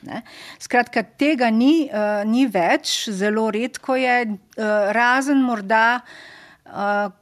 Ne? 0.10 0.24
Skratka, 0.58 1.06
tega 1.22 1.52
ni, 1.54 1.86
uh, 1.86 2.26
ni 2.26 2.48
več, 2.50 3.12
zelo 3.14 3.46
redko 3.54 3.94
je, 3.96 4.18
uh, 4.26 4.90
razen 4.98 5.46
morda 5.46 6.02
uh, 6.02 6.18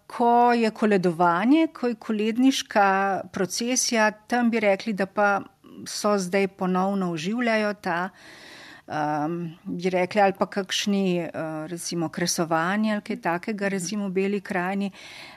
ko 0.07 0.53
je 0.53 0.71
koledovanje, 0.71 1.67
ko 1.73 1.87
je 1.87 1.95
koledniška 1.95 3.21
procesija, 3.31 4.11
tam 4.11 4.49
bi 4.49 4.59
rekli, 4.59 4.93
da 4.93 5.05
pa 5.05 5.41
so 5.85 6.17
zdaj 6.17 6.47
ponovno 6.47 7.11
oživljajo 7.11 7.73
ta, 7.73 8.09
um, 8.87 9.55
bi 9.63 9.89
rekli, 9.89 10.21
ali 10.21 10.33
pa 10.39 10.45
kakšni, 10.45 11.19
uh, 11.23 11.67
recimo, 11.67 12.09
kresovanje 12.09 12.93
ali 12.93 13.01
kaj 13.01 13.21
takega, 13.21 13.67
recimo, 13.67 14.07
v 14.07 14.11
Beli 14.11 14.41
krajini. 14.41 14.91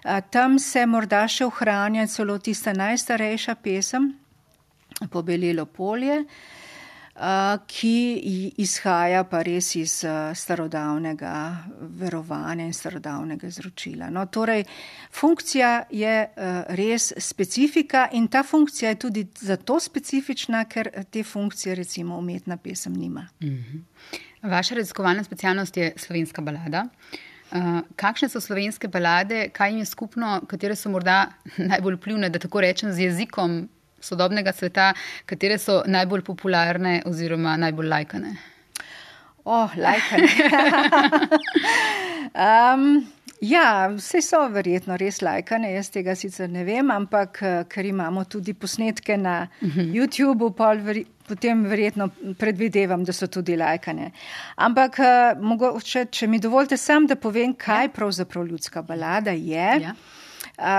Uh, 0.04 0.20
tam 0.30 0.58
se 0.58 0.86
morda 0.86 1.26
še 1.28 1.44
ohranja 1.46 2.06
celo 2.06 2.38
tista 2.38 2.72
najstarejša 2.72 3.54
pesem, 3.54 4.14
Pobelilo 5.10 5.64
polje. 5.64 6.18
Uh, 6.18 6.59
ki 7.66 8.54
izhaja 8.58 9.24
pa 9.28 9.42
res 9.44 9.74
iz 9.76 9.98
starodavnega 10.34 11.32
verovanja 12.00 12.64
in 12.64 12.72
starodavnega 12.72 13.46
izročila. 13.46 14.08
No, 14.10 14.24
torej, 14.26 14.64
funkcija 15.12 15.72
je 15.90 16.14
res 16.80 17.12
specifika 17.18 18.06
in 18.16 18.28
ta 18.28 18.42
funkcija 18.42 18.94
je 18.94 19.00
tudi 19.04 19.26
zato 19.40 19.80
specifična, 19.80 20.64
ker 20.64 20.88
te 21.10 21.22
funkcije 21.22 21.74
recimo 21.74 22.18
umetna 22.18 22.56
pesem 22.56 22.96
nima. 22.96 23.28
Mhm. 23.42 23.84
Vaša 24.42 24.74
raziskovalna 24.74 25.24
specialnost 25.24 25.76
je 25.76 25.92
slovenska 25.96 26.42
balada. 26.42 26.86
Uh, 27.50 27.80
kakšne 27.96 28.28
so 28.30 28.40
slovenske 28.40 28.88
balade, 28.88 29.48
kaj 29.52 29.70
jim 29.70 29.78
je 29.78 29.84
skupno, 29.84 30.40
katere 30.46 30.76
so 30.76 30.90
morda 30.90 31.32
najbolj 31.72 31.96
vplivne, 31.98 32.30
da 32.30 32.38
tako 32.38 32.60
rečem, 32.60 32.92
z 32.92 33.08
jezikom 33.08 33.68
sodobnega 34.00 34.52
sveta, 34.52 34.92
katere 35.26 35.58
so 35.58 35.82
najbolj 35.86 36.24
popularne 36.26 37.02
oziroma 37.06 37.56
najbolj 37.60 37.88
lajkane? 37.88 38.36
Oh, 39.44 39.70
lajkane. 39.76 40.28
um, 42.46 43.06
ja, 43.40 43.88
vse 43.94 44.20
so 44.22 44.42
verjetno 44.52 44.96
res 45.00 45.22
lajkane, 45.24 45.72
jaz 45.72 45.88
tega 45.94 46.14
sicer 46.18 46.50
ne 46.52 46.64
vem, 46.64 46.90
ampak 46.92 47.40
eh, 47.42 47.62
ker 47.72 47.88
imamo 47.88 48.24
tudi 48.28 48.54
posnetke 48.54 49.16
na 49.16 49.48
uh 49.48 49.68
mhm. 49.68 49.80
-huh. 49.80 49.94
YouTubu, 49.96 50.54
veri, 50.84 51.06
potem 51.28 51.64
verjetno 51.64 52.08
predvidevam, 52.38 53.04
da 53.04 53.12
so 53.12 53.26
tudi 53.26 53.56
lajkane. 53.56 54.10
Ampak 54.56 54.98
uh, 54.98 55.42
mogoče, 55.42 56.04
če 56.10 56.26
mi 56.26 56.38
dovolite 56.38 56.76
sam, 56.76 57.06
da 57.06 57.16
povem, 57.16 57.54
kaj 57.54 57.84
ja. 57.84 57.88
pravzaprav 57.88 58.46
ljudska 58.46 58.82
balada 58.82 59.30
je. 59.30 59.80
Ja. 59.82 59.94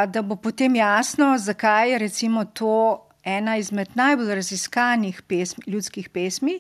Da 0.06 0.22
bo 0.22 0.36
potem 0.36 0.76
jasno, 0.76 1.38
zakaj 1.38 1.92
je 1.92 1.98
recimo 1.98 2.46
to 2.46 3.11
ena 3.24 3.58
izmed 3.58 3.88
najbolj 3.96 4.36
raziskanih 4.36 5.22
pesmi, 5.22 5.64
ljudskih 5.68 6.10
pesmi 6.10 6.60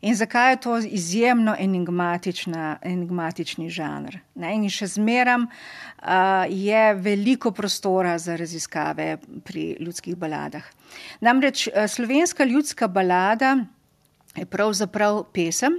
in 0.00 0.14
zakaj 0.14 0.52
je 0.52 0.60
to 0.60 0.78
izjemno 0.78 1.56
enigmatični 2.82 3.70
žanr. 3.70 4.18
Ne? 4.34 4.54
In 4.54 4.68
še 4.70 4.86
zmeram 4.86 5.46
uh, 5.48 6.46
je 6.48 6.94
veliko 6.94 7.50
prostora 7.50 8.18
za 8.18 8.36
raziskave 8.36 9.18
pri 9.44 9.76
ljudskih 9.80 10.16
baladah. 10.16 10.64
Namreč 11.20 11.68
slovenska 11.88 12.44
ljudska 12.44 12.88
balada 12.88 13.56
je 14.36 14.46
pravzaprav 14.46 15.24
pesem. 15.32 15.78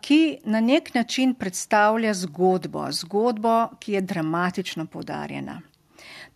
Ki 0.00 0.38
na 0.44 0.60
nek 0.60 0.94
način 0.94 1.34
predstavlja 1.34 2.14
zgodbo, 2.14 2.86
zgodbo, 2.90 3.68
ki 3.78 3.92
je 3.92 4.00
dramatično 4.00 4.86
podarjena. 4.86 5.60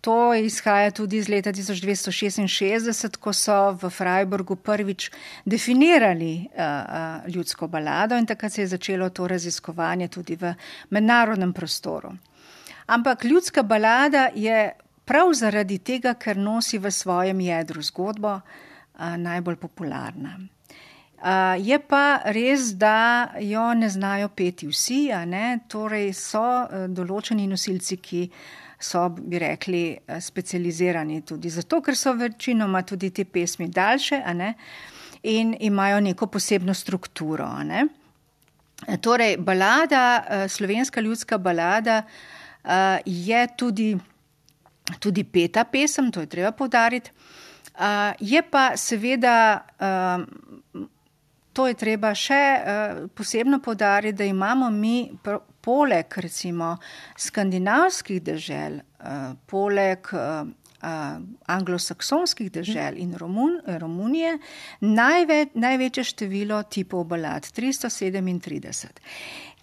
To 0.08 0.34
izhaja 0.34 0.90
tudi 0.90 1.18
iz 1.20 1.26
leta 1.28 1.52
1266, 1.52 3.16
ko 3.20 3.32
so 3.36 3.56
v 3.76 3.90
Freiburgu 3.92 4.56
prvič 4.56 5.10
definirali 5.44 6.46
uh, 6.48 7.26
ljudsko 7.28 7.66
balado 7.68 8.16
in 8.16 8.26
takrat 8.26 8.52
se 8.52 8.62
je 8.62 8.66
začelo 8.66 9.10
to 9.10 9.26
raziskovanje 9.28 10.08
tudi 10.08 10.36
v 10.40 10.54
mednarodnem 10.90 11.52
prostoru. 11.52 12.14
Ampak 12.86 13.24
ljudska 13.24 13.62
balada 13.62 14.30
je 14.34 14.70
prav 15.04 15.32
zaradi 15.34 15.78
tega, 15.78 16.14
ker 16.14 16.40
nosi 16.40 16.78
v 16.78 16.90
svojem 16.90 17.40
jedru 17.40 17.82
zgodbo, 17.82 18.40
uh, 18.40 19.16
najbolj 19.16 19.56
popularna. 19.56 20.38
Uh, 20.38 21.60
je 21.60 21.78
pa 21.78 22.22
res, 22.24 22.72
da 22.72 23.28
jo 23.40 23.74
ne 23.74 23.90
znajo 23.90 24.28
peti 24.28 24.70
vsi, 24.72 25.10
torej 25.68 26.12
so 26.14 26.40
uh, 26.40 26.88
določeni 26.88 27.46
nosilci, 27.46 27.96
ki 27.96 28.22
uh, 28.24 28.67
so, 28.78 29.08
bi 29.08 29.38
rekli, 29.38 29.98
eh, 30.06 30.20
specializirani 30.20 31.22
tudi 31.24 31.50
zato, 31.50 31.80
ker 31.80 31.96
so 31.96 32.12
večinoma 32.12 32.82
tudi 32.82 33.10
te 33.10 33.24
pesmi 33.24 33.68
daljše 33.68 34.22
in 35.22 35.56
imajo 35.60 36.00
neko 36.00 36.26
posebno 36.26 36.74
strukturo. 36.74 37.48
Torej, 39.00 39.36
balada, 39.36 40.24
eh, 40.28 40.48
slovenska 40.48 41.00
ljudska 41.00 41.38
balada 41.38 42.02
eh, 42.64 42.98
je 43.06 43.46
tudi, 43.56 43.98
tudi 44.98 45.24
peta 45.24 45.64
pesem, 45.64 46.12
to 46.12 46.20
je 46.20 46.26
treba 46.26 46.52
povdariti. 46.52 47.10
Je 48.20 48.42
pa 48.42 48.76
seveda, 48.76 49.62
to 51.58 51.66
je 51.66 51.74
treba 51.74 52.12
še 52.14 52.42
posebno 53.18 53.58
povdariti, 53.58 54.14
da 54.20 54.24
imamo 54.24 54.70
mi 54.70 55.10
poleg 55.60 56.14
recimo 56.22 56.76
skandinavskih 57.18 58.22
dežel, 58.22 58.78
uh, 58.78 59.32
poleg 59.50 60.12
uh, 60.14 60.46
anglosaksonskih 61.50 62.52
dežel 62.54 63.00
in 63.02 63.16
Romun, 63.18 63.58
Romunije, 63.82 64.36
najve, 64.86 65.48
največje 65.58 66.04
število 66.12 66.62
tipov 66.70 67.02
balad, 67.10 67.50
337. 67.50 69.02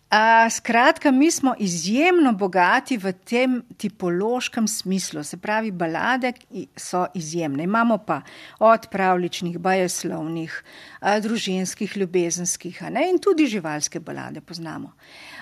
Uh, 0.05 0.51
skratka, 0.51 1.11
mi 1.11 1.31
smo 1.31 1.55
izjemno 1.59 2.33
bogati 2.33 2.97
v 2.97 3.11
tem 3.11 3.63
tipološkem 3.77 4.67
smislu, 4.67 5.23
se 5.23 5.37
pravi, 5.37 5.71
balade 5.71 6.33
so 6.77 7.07
izjemne. 7.13 7.63
Imamo 7.63 7.97
pa 7.97 8.21
od 8.59 8.85
pravličnih, 8.91 9.57
bajeslovnih, 9.59 10.63
uh, 11.01 11.17
družinskih, 11.23 11.97
ljubezenskih 11.97 12.83
ne, 12.91 13.09
in 13.09 13.17
tudi 13.17 13.47
živalske 13.47 13.99
balade 13.99 14.41
poznamo. 14.41 14.93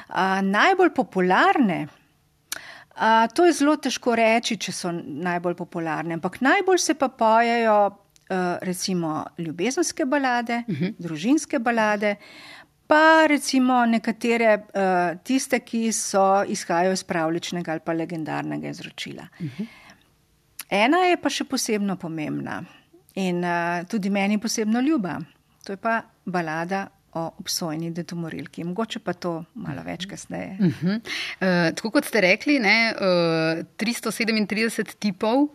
Uh, 0.09 0.15
najbolj 0.41 0.93
popularne, 0.95 1.87
a, 2.95 3.27
to 3.27 3.45
je 3.45 3.53
zelo 3.53 3.75
težko 3.77 4.15
reči, 4.15 4.57
če 4.57 4.71
so 4.71 4.91
najbolj 4.93 5.55
popularne, 5.57 6.13
ampak 6.13 6.39
najbolj 6.45 6.77
se 6.77 6.93
pa 6.93 7.09
pojejo 7.09 7.77
a, 7.89 8.57
recimo 8.61 9.25
ljubezenske 9.37 10.05
balade, 10.05 10.63
uh 10.67 10.73
mhm. 10.73 10.83
-huh. 10.83 10.95
družinske 10.99 11.59
balade. 11.59 12.15
Pa 12.87 13.25
recimo 13.27 13.85
nekatere 13.85 14.55
uh, 14.55 15.19
tiste, 15.23 15.59
ki 15.59 15.91
so 15.91 16.43
izhajajo 16.47 16.93
iz 16.93 17.03
pravličnega 17.03 17.71
ali 17.71 17.81
pa 17.85 17.93
legendarnega 17.93 18.69
izročila. 18.69 19.27
Uh 19.39 19.45
mhm. 19.45 19.63
-huh. 19.63 19.67
Ena 20.69 20.97
je 20.97 21.17
pa 21.21 21.29
še 21.29 21.43
posebno 21.43 21.95
pomembna 22.01 22.63
in 23.15 23.43
uh, 23.45 23.85
tudi 23.87 24.09
meni 24.09 24.39
posebno 24.41 24.81
ljuba. 24.81 25.19
To 25.63 25.73
je 25.73 25.77
pa 25.77 26.01
balada 26.25 26.87
o 27.13 27.31
obsojeni 27.39 27.91
detomorilki. 27.91 28.63
Mogoče 28.63 28.99
pa 28.99 29.13
to 29.13 29.43
malo 29.53 29.83
več 29.85 30.05
kasneje. 30.09 30.57
Uh 30.59 30.81
-huh. 30.81 30.95
uh, 30.95 31.75
tako 31.75 31.91
kot 31.91 32.05
ste 32.05 32.21
rekli, 32.21 32.59
ne, 32.59 32.93
uh, 32.95 33.63
337 33.77 34.95
tipov, 34.99 35.47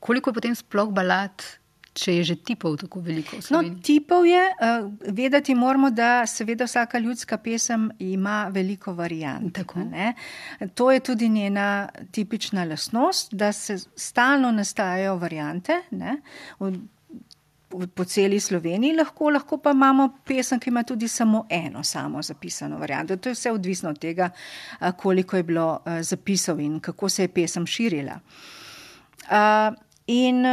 koliko 0.00 0.30
je 0.30 0.34
potem 0.34 0.54
sploh 0.54 0.92
balad? 0.92 1.42
Če 1.96 2.12
je 2.18 2.24
že 2.28 2.34
tipov 2.44 2.76
tako 2.76 3.00
veliko? 3.00 3.38
No, 3.54 3.62
tipov 3.82 4.26
je, 4.28 4.40
uh, 4.52 4.88
vedeti 5.16 5.54
moramo, 5.56 5.90
da 5.90 6.26
seveda 6.28 6.66
vsaka 6.68 6.98
ljudska 7.00 7.38
pesem 7.40 7.88
ima 7.98 8.50
veliko 8.52 8.92
variant. 8.92 9.58
To 10.74 10.90
je 10.92 11.00
tudi 11.00 11.28
njena 11.28 11.88
tipična 12.12 12.64
lasnost, 12.64 13.34
da 13.34 13.52
se 13.52 13.78
stalno 13.96 14.52
nastajajo 14.52 15.16
variante. 15.16 15.82
Ne? 15.90 16.20
po 17.94 18.04
celi 18.04 18.40
Sloveniji, 18.40 18.94
lahko, 18.96 19.30
lahko 19.30 19.58
pa 19.58 19.72
imamo 19.74 20.08
pesem, 20.24 20.60
ki 20.60 20.70
ima 20.70 20.82
tudi 20.86 21.08
samo 21.08 21.46
eno 21.50 21.82
samo 21.84 22.22
zapisano 22.22 22.78
varianto. 22.78 23.16
To 23.16 23.28
je 23.28 23.34
vse 23.34 23.50
odvisno 23.52 23.90
od 23.90 23.98
tega, 23.98 24.30
koliko 24.96 25.36
je 25.36 25.42
bilo 25.42 25.80
zapisov 26.00 26.60
in 26.60 26.78
kako 26.80 27.08
se 27.08 27.24
je 27.24 27.28
pesem 27.28 27.66
širila. 27.66 28.20
In 30.06 30.44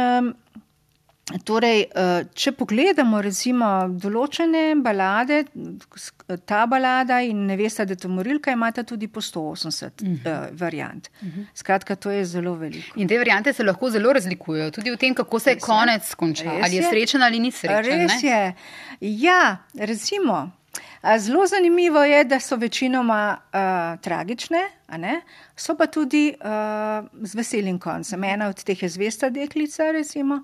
Torej, 1.24 1.86
eh, 1.88 2.26
če 2.36 2.52
pogledamo 2.52 3.16
recimo 3.24 3.66
določene 3.88 4.74
balade, 4.84 5.38
ta 6.44 6.66
balada 6.68 7.22
in 7.24 7.46
nevesta 7.48 7.86
Detomorilka 7.88 8.52
imata 8.52 8.84
tudi 8.84 9.08
po 9.08 9.22
180 9.24 10.02
uh 10.04 10.08
-huh. 10.08 10.50
uh, 10.50 10.50
variant. 10.52 11.08
Uh 11.22 11.28
-huh. 11.28 11.46
Skratka, 11.54 11.96
to 11.96 12.10
je 12.10 12.24
zelo 12.24 12.54
veliko. 12.54 13.00
In 13.00 13.08
te 13.08 13.18
variante 13.18 13.52
se 13.52 13.64
lahko 13.64 13.90
zelo 13.90 14.12
razlikujejo, 14.12 14.70
tudi 14.70 14.90
v 14.90 14.96
tem, 14.96 15.14
kako 15.14 15.38
se 15.38 15.50
je 15.50 15.58
konec 15.58 16.14
končal, 16.14 16.60
ali 16.62 16.76
je 16.76 16.82
srečen 16.82 17.22
ali 17.22 17.40
ni 17.40 17.50
srečen. 17.50 17.84
Res 17.84 18.22
ne? 18.22 18.28
je. 18.28 18.54
Ja, 19.00 19.56
recimo. 19.74 20.50
Zelo 21.18 21.46
zanimivo 21.46 22.02
je, 22.04 22.24
da 22.24 22.40
so 22.40 22.56
večinoma 22.56 23.36
uh, 23.36 24.00
tragične, 24.00 24.58
so 25.56 25.76
pa 25.76 25.86
tudi 25.86 26.34
uh, 26.40 26.46
z 27.22 27.34
veselim 27.34 27.78
koncem. 27.78 28.24
Ena 28.24 28.48
od 28.48 28.64
teh 28.64 28.82
je 28.82 28.88
zvesta 28.88 29.30
deklica, 29.30 29.90
recimo. 29.92 30.42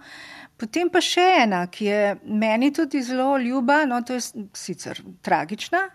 Potem 0.61 0.90
pa 0.93 1.00
še 1.00 1.25
ena, 1.47 1.62
ki 1.73 1.87
je 1.88 2.00
meni 2.29 2.69
tudi 2.76 3.00
zelo 3.00 3.38
ljuba, 3.40 3.87
no 3.88 4.02
to 4.05 4.19
je 4.19 4.45
sicer 4.52 4.99
tragična, 5.25 5.87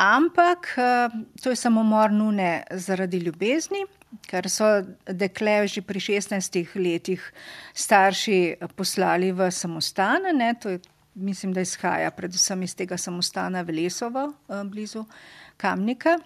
ampak 0.00 0.70
eh, 0.80 1.18
to 1.42 1.52
je 1.52 1.58
samomor 1.60 2.14
nune 2.14 2.62
zaradi 2.72 3.20
ljubezni, 3.20 3.84
ker 4.28 4.48
so 4.48 4.70
dekle 5.04 5.66
že 5.68 5.84
pri 5.84 6.00
16 6.00 6.72
letih 6.80 7.20
starši 7.74 8.64
poslali 8.76 9.32
v 9.32 9.50
samostan, 9.52 10.30
ne, 10.36 10.54
to 10.56 10.72
je, 10.72 10.80
mislim, 11.14 11.52
da 11.52 11.60
izhaja 11.60 12.10
predvsem 12.16 12.62
iz 12.64 12.74
tega 12.74 12.96
samostana 12.96 13.60
v 13.60 13.82
Lesovo, 13.82 14.30
eh, 14.48 14.64
blizu 14.64 15.04
Kamnika. 15.60 16.16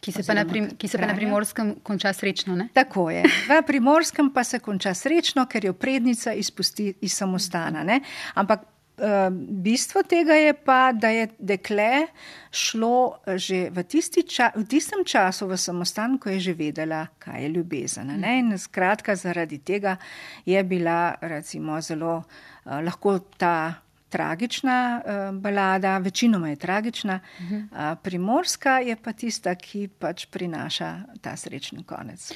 Ki 0.00 0.12
se, 0.12 0.34
na, 0.34 0.44
prim, 0.44 0.68
ki 0.78 0.88
se 0.88 0.98
pa 0.98 1.06
na 1.08 1.14
primorskem 1.16 1.74
konča 1.82 2.12
srečno. 2.12 2.54
Ne? 2.56 2.68
Tako 2.76 3.08
je. 3.10 3.24
V 3.48 3.58
primorskem 3.66 4.30
pa 4.30 4.44
se 4.44 4.60
konča 4.62 4.94
srečno, 4.94 5.46
ker 5.50 5.64
jo 5.64 5.72
prednica 5.74 6.34
izpusti 6.36 6.92
iz 7.00 7.16
samostana. 7.16 7.82
Ne? 7.84 8.00
Ampak 8.34 8.66
uh, 8.66 9.32
bistvo 9.32 10.02
tega 10.02 10.36
je 10.38 10.52
pa, 10.54 10.92
da 10.92 11.10
je 11.10 11.28
dekle 11.38 12.06
šlo 12.50 13.18
že 13.36 13.70
v, 13.70 13.84
ča, 14.28 14.52
v 14.54 14.64
tistem 14.68 15.04
času 15.04 15.48
v 15.48 15.58
samostan, 15.58 16.18
ko 16.18 16.30
je 16.30 16.40
že 16.40 16.54
vedela, 16.54 17.06
kaj 17.18 17.42
je 17.42 17.48
ljubezen. 17.48 18.12
Ne? 18.20 18.38
In 18.44 18.58
skratka, 18.58 19.16
zaradi 19.16 19.58
tega 19.58 19.96
je 20.44 20.62
bila 20.64 21.16
recimo 21.20 21.80
zelo 21.80 22.22
uh, 22.22 22.80
lahko 22.84 23.18
ta 23.38 23.85
tragična 24.08 25.02
uh, 25.04 25.40
balada, 25.40 25.98
večinoma 25.98 26.48
je 26.48 26.56
tragična, 26.56 27.20
uh 27.40 27.46
-huh. 27.46 27.92
uh, 27.92 27.98
primorska 28.02 28.78
je 28.78 28.96
pa 28.96 29.12
tista, 29.12 29.54
ki 29.54 29.88
pač 29.98 30.26
prinaša 30.26 31.02
ta 31.20 31.36
srečni 31.36 31.84
konec. 31.84 32.32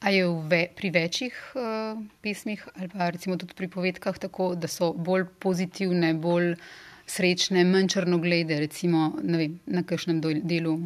A 0.00 0.10
je 0.10 0.26
ve, 0.48 0.68
pri 0.76 0.90
večjih 0.90 1.52
uh, 1.54 2.02
pesmih 2.22 2.68
ali 2.76 2.88
pa 2.88 3.10
recimo 3.10 3.36
tudi 3.36 3.54
pri 3.54 3.68
povedkah 3.68 4.18
tako, 4.18 4.54
da 4.54 4.68
so 4.68 4.92
bolj 4.92 5.24
pozitivne, 5.38 6.14
bolj 6.14 6.54
srečne, 7.06 7.64
manj 7.64 7.88
črnoglede, 7.88 8.58
recimo 8.60 9.12
vem, 9.22 9.60
na 9.66 9.82
kakšnem 9.82 10.20
delu 10.20 10.74
uh, 10.74 10.80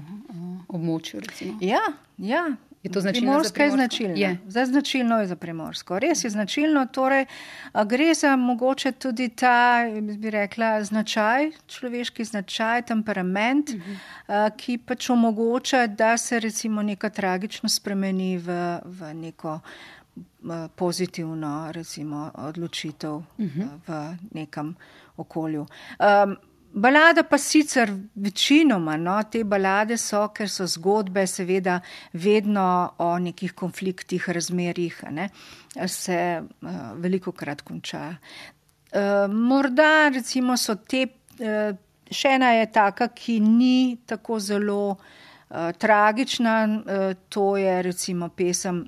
območju? 0.68 1.20
Recimo. 1.20 1.58
Ja, 1.60 1.80
ja, 2.18 2.56
Je 2.82 2.90
to 2.92 3.00
značilno? 3.00 3.32
Primorska 3.32 3.64
je 3.64 3.70
značilna. 3.70 4.14
Je. 4.16 4.38
Za 4.46 4.64
značilno 4.66 5.18
je 5.20 5.26
za 5.26 5.36
primorsko. 5.36 5.98
Res 5.98 6.24
je 6.24 6.30
značilno, 6.30 6.86
torej 6.86 7.26
gre 7.86 8.14
za 8.14 8.36
mogoče 8.36 8.92
tudi 8.92 9.28
ta, 9.28 9.84
bi 10.00 10.30
rekla, 10.30 10.84
značaj, 10.84 11.50
človeški 11.66 12.24
značaj, 12.24 12.82
temperament, 12.82 13.68
uh 13.68 13.74
mhm. 13.74 13.92
-huh. 14.28 14.50
ki 14.56 14.78
pač 14.78 15.10
omogoča, 15.10 15.86
da 15.86 16.16
se 16.16 16.40
recimo 16.40 16.82
neka 16.82 17.10
tragično 17.10 17.68
spremeni 17.68 18.38
v, 18.38 18.78
v 18.84 19.14
neko 19.14 19.60
pozitivno 20.76 21.72
recimo, 21.72 22.30
odločitev 22.34 23.12
uh 23.12 23.24
mhm. 23.38 23.60
-huh. 23.60 23.78
v 23.86 24.16
nekem 24.34 24.76
okolju. 25.16 25.66
Um, 25.98 26.36
Balada 26.72 27.24
pa 27.26 27.38
sicer 27.38 27.90
večinoma, 28.14 28.96
no, 28.96 29.16
te 29.26 29.42
balade 29.42 29.96
so, 29.98 30.20
ker 30.30 30.46
so 30.48 30.68
zgodbe 30.70 31.24
seveda 31.26 31.80
vedno 32.14 32.66
o 33.02 33.08
nekih 33.18 33.56
konfliktih, 33.58 34.28
razmerih, 34.30 35.00
ne, 35.10 35.26
se 35.90 36.18
uh, 36.38 36.76
veliko 37.02 37.32
krat 37.32 37.64
konča. 37.66 38.04
Uh, 38.14 39.26
morda 39.34 40.10
recimo 40.14 40.54
so 40.56 40.76
te, 40.78 41.08
uh, 41.42 41.74
še 42.06 42.36
ena 42.38 42.52
je 42.60 42.70
taka, 42.70 43.10
ki 43.18 43.40
ni 43.42 43.98
tako 44.06 44.38
zelo 44.38 44.84
uh, 44.94 45.72
tragična, 45.74 46.56
uh, 46.70 47.10
to 47.28 47.56
je 47.58 47.76
recimo 47.82 48.30
pesem 48.30 48.84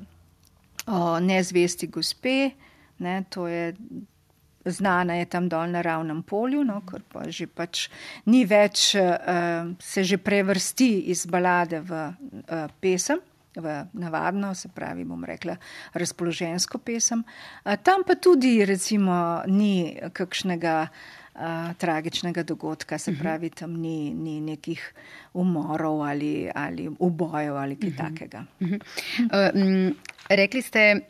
o 0.86 1.18
nezvesti 1.18 1.90
gospe, 1.90 2.52
ne, 3.02 3.24
to 3.26 3.50
je 3.50 3.72
znana 4.64 5.14
je 5.14 5.26
tam 5.26 5.48
dol 5.48 5.66
na 5.70 5.82
ravnem 5.82 6.22
polju, 6.22 6.64
no, 6.64 6.80
ker 6.86 7.02
pa 7.12 7.26
že 7.30 7.46
pač 7.46 7.88
ni 8.26 8.44
več, 8.44 8.94
uh, 8.94 9.74
se 9.78 10.04
že 10.04 10.18
prevrsti 10.18 11.10
iz 11.14 11.26
balade 11.26 11.80
v 11.80 11.92
uh, 11.92 12.66
pesem. 12.80 13.22
V 13.52 13.68
navadno, 13.92 14.54
se 14.56 14.70
pravi, 14.72 15.04
bom 15.04 15.20
rekla, 15.28 15.58
razpoložensko 15.92 16.78
pesem. 16.80 17.20
Tam 17.84 18.00
pa 18.00 18.14
tudi, 18.16 18.64
recimo, 18.64 19.44
ni 19.44 19.92
kakšnega 20.08 20.76
uh, 20.88 21.74
tragičnega 21.76 22.42
dogodka, 22.42 22.98
se 22.98 23.12
mhm. 23.12 23.20
pravi, 23.20 23.50
tam 23.50 23.76
ni, 23.76 24.14
ni 24.14 24.40
nekih 24.40 24.94
umorov 25.34 26.02
ali, 26.02 26.50
ali 26.54 26.88
ubojev 26.98 27.56
ali 27.56 27.76
kaj 27.76 27.88
uh 27.88 27.94
mhm. 27.94 28.02
-huh. 28.02 28.08
takega. 28.08 28.44
Uh 28.60 28.68
-huh. 28.68 29.90
uh, 29.90 29.96
rekli 30.28 30.62
ste, 30.62 31.00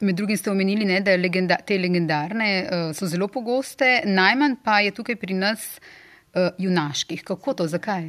Med 0.00 0.16
drugim 0.16 0.36
ste 0.36 0.50
omenili, 0.50 0.84
ne, 0.88 1.00
da 1.04 1.16
legenda, 1.16 1.58
te 1.66 1.76
legendarne 1.78 2.48
uh, 2.62 2.86
so 2.96 3.06
zelo 3.06 3.28
pogoste, 3.28 4.00
najmanj 4.08 4.56
pa 4.64 4.78
je 4.80 4.94
tukaj 4.96 5.16
pri 5.20 5.36
nas 5.36 5.66
uh, 5.76 6.48
junaških. 6.58 7.24
Kako 7.24 7.54
to, 7.54 7.66
zakaj? 7.68 8.08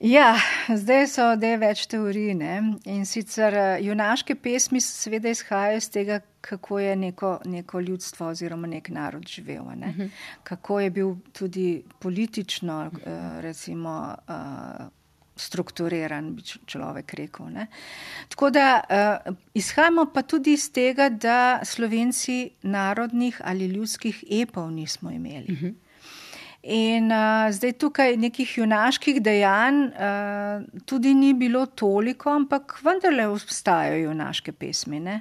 Ja, 0.00 0.32
zdaj 0.68 1.06
so 1.12 1.24
dve 1.36 1.58
več 1.60 1.84
teorij. 1.92 2.32
Ne? 2.34 2.54
In 2.88 3.04
sicer 3.06 3.54
uh, 3.54 3.72
junaške 3.84 4.34
pesmi 4.42 4.80
seveda 4.80 5.28
izhajajo 5.30 5.82
iz 5.82 5.90
tega, 5.92 6.20
kako 6.40 6.78
je 6.80 6.94
neko, 6.96 7.34
neko 7.44 7.80
ljudstvo 7.84 8.30
oziroma 8.32 8.66
nek 8.66 8.88
narod 8.96 9.28
živel. 9.28 9.66
Ne? 9.76 9.86
Uh 9.86 9.94
mhm. 9.94 10.02
-huh. 10.02 10.10
Kako 10.42 10.80
je 10.80 10.90
bil 10.90 11.14
tudi 11.32 11.82
politično, 11.98 12.90
uh, 12.94 13.40
recimo. 13.40 14.16
Uh, 14.28 14.88
strukturiran, 15.40 16.34
bi 16.36 16.44
človek 16.44 17.14
rekel. 17.18 17.50
Ne. 17.54 17.66
Tako 18.28 18.50
da 18.54 18.66
uh, 18.80 19.34
izhajamo 19.54 20.06
pa 20.14 20.22
tudi 20.22 20.54
iz 20.58 20.68
tega, 20.72 21.08
da 21.08 21.60
slovenci 21.64 22.50
narodnih 22.62 23.40
ali 23.44 23.66
ljudskih 23.66 24.24
epov 24.42 24.70
nismo 24.70 25.10
imeli. 25.10 25.46
Uh 25.48 25.56
mhm. 25.56 25.66
-huh. 25.66 25.74
In 26.62 27.08
uh, 27.08 27.48
zdaj 27.50 27.72
tukaj 27.72 28.16
nekih 28.16 28.58
junaških 28.58 29.22
dejanj 29.22 29.84
uh, 29.84 30.82
tudi 30.84 31.14
ni 31.14 31.32
bilo 31.34 31.66
toliko, 31.66 32.30
ampak 32.30 32.80
vendarle 32.84 33.26
obstajajo 33.26 34.02
junaške 34.02 34.52
pesmi. 34.52 35.00
Ne. 35.00 35.20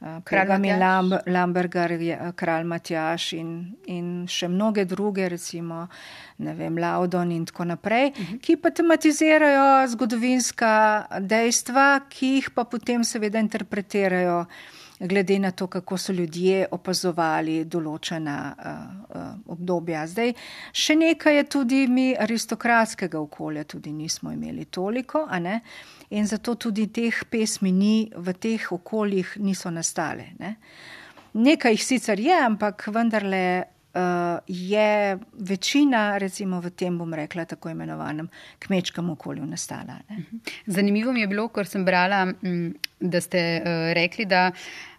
Kralj 0.00 0.48
Lamberger, 1.26 1.92
kralj 2.36 2.64
Matjaš 2.64 3.32
in, 3.36 3.50
in 3.84 4.06
še 4.24 4.48
mnoge 4.48 4.86
druge, 4.88 5.26
recimo 5.28 5.82
vem, 6.40 6.78
Laudon 6.80 7.32
in 7.32 7.44
tako 7.44 7.66
naprej, 7.68 8.08
uh 8.08 8.18
mhm. 8.18 8.32
-huh. 8.32 8.40
ki 8.40 8.56
pa 8.56 8.70
tematizirajo 8.70 9.88
zgodovinska 9.88 11.06
dejstva, 11.20 12.00
ki 12.08 12.26
jih 12.26 12.50
pa 12.54 12.64
potem 12.64 13.04
seveda 13.04 13.38
interpretirajo 13.38 14.46
glede 15.00 15.38
na 15.38 15.50
to, 15.50 15.66
kako 15.66 15.98
so 15.98 16.12
ljudje 16.12 16.66
opazovali 16.70 17.64
določena 17.64 18.36
uh, 18.52 18.66
uh, 19.16 19.30
obdobja. 19.54 20.04
Zdaj, 20.06 20.34
še 20.72 20.96
nekaj 21.00 21.36
je 21.36 21.46
tudi 21.56 21.80
mi 21.88 22.10
aristokratskega 22.18 23.20
okolja, 23.20 23.64
tudi 23.64 23.92
nismo 23.92 24.32
imeli 24.32 24.68
toliko, 24.70 25.24
a 25.28 25.40
ne? 25.40 25.60
in 26.10 26.26
zato 26.26 26.56
tudi 26.58 26.88
teh 26.90 27.24
pesmi 27.30 27.70
ni, 27.72 28.10
v 28.10 28.32
teh 28.34 28.64
okoljih 28.72 29.36
niso 29.38 29.70
nastale. 29.70 30.32
Ne? 30.42 30.56
Nekaj 31.38 31.76
jih 31.76 31.84
sicer 31.86 32.18
je, 32.18 32.34
ampak 32.34 32.88
vendarle 32.90 33.44
uh, 33.94 34.38
je 34.46 35.18
večina, 35.32 36.18
recimo 36.18 36.60
v 36.60 36.70
tem, 36.70 36.98
bom 36.98 37.14
rekla, 37.14 37.44
tako 37.44 37.70
imenovanem 37.70 38.28
kmečkem 38.58 39.10
okolju 39.10 39.46
nastala. 39.46 40.00
Ne. 40.08 40.18
Mhm. 40.18 40.36
Zanimivo 40.66 41.12
mi 41.12 41.20
je 41.20 41.30
bilo, 41.30 41.48
ker 41.48 41.66
sem 41.66 41.84
brala, 41.84 42.24
mm, 42.26 42.74
da 43.00 43.20
ste 43.20 43.62
uh, 43.62 43.92
rekli, 43.94 44.26
da 44.26 44.50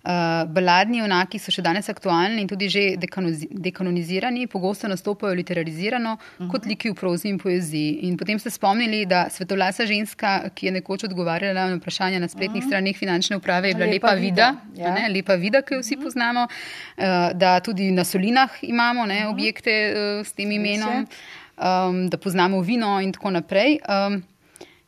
uh, 0.04 0.46
baladni 0.50 1.00
junaki 1.02 1.40
so 1.40 1.52
še 1.54 1.64
danes 1.66 1.90
aktualni 1.90 2.42
in 2.42 2.50
tudi 2.50 2.70
že 2.70 2.84
dekanonizirani, 2.98 4.48
pogosto 4.52 4.88
nastopajo 4.88 5.36
literarizirano 5.36 6.14
uh 6.14 6.20
-huh. 6.20 6.52
kot 6.52 6.66
liki 6.66 6.90
v 6.90 6.96
prozi 6.96 7.30
in 7.30 7.38
poeziji. 7.40 8.00
In 8.08 8.18
potem 8.18 8.40
ste 8.40 8.50
spomnili, 8.50 9.06
da 9.06 9.30
svetovlasa 9.30 9.86
ženska, 9.86 10.50
ki 10.56 10.66
je 10.66 10.72
nekoč 10.72 11.04
odgovarjala 11.04 11.70
na 11.70 11.76
vprašanja 11.76 12.20
na 12.20 12.28
spletnih 12.28 12.64
uh 12.64 12.64
-huh. 12.64 12.68
straneh 12.68 12.98
finančne 12.98 13.38
uprave, 13.38 13.68
je 13.68 13.76
bila 13.76 13.86
lepa, 13.86 14.08
lepa 14.08 14.22
vida, 14.22 14.56
vida 14.76 14.98
ja. 15.00 15.08
lepa 15.08 15.36
vida, 15.36 15.62
ki 15.62 15.74
jo 15.74 15.80
vsi 15.80 15.96
uh 15.96 16.00
-huh. 16.00 16.04
poznamo, 16.04 16.48
uh, 16.98 17.04
da 17.34 17.60
tudi 17.60 17.92
na 17.92 18.04
solinah 18.04 18.50
imamo 18.62 19.06
ne, 19.06 19.28
objekte 19.28 19.94
uh, 19.94 20.26
s 20.28 20.34
tem 20.34 20.52
imenom. 20.52 21.08
Um, 21.62 22.10
da 22.10 22.18
poznamo 22.18 22.62
vino, 22.62 23.02
in 23.02 23.12
tako 23.12 23.30
naprej. 23.30 23.80
Um, 23.86 24.24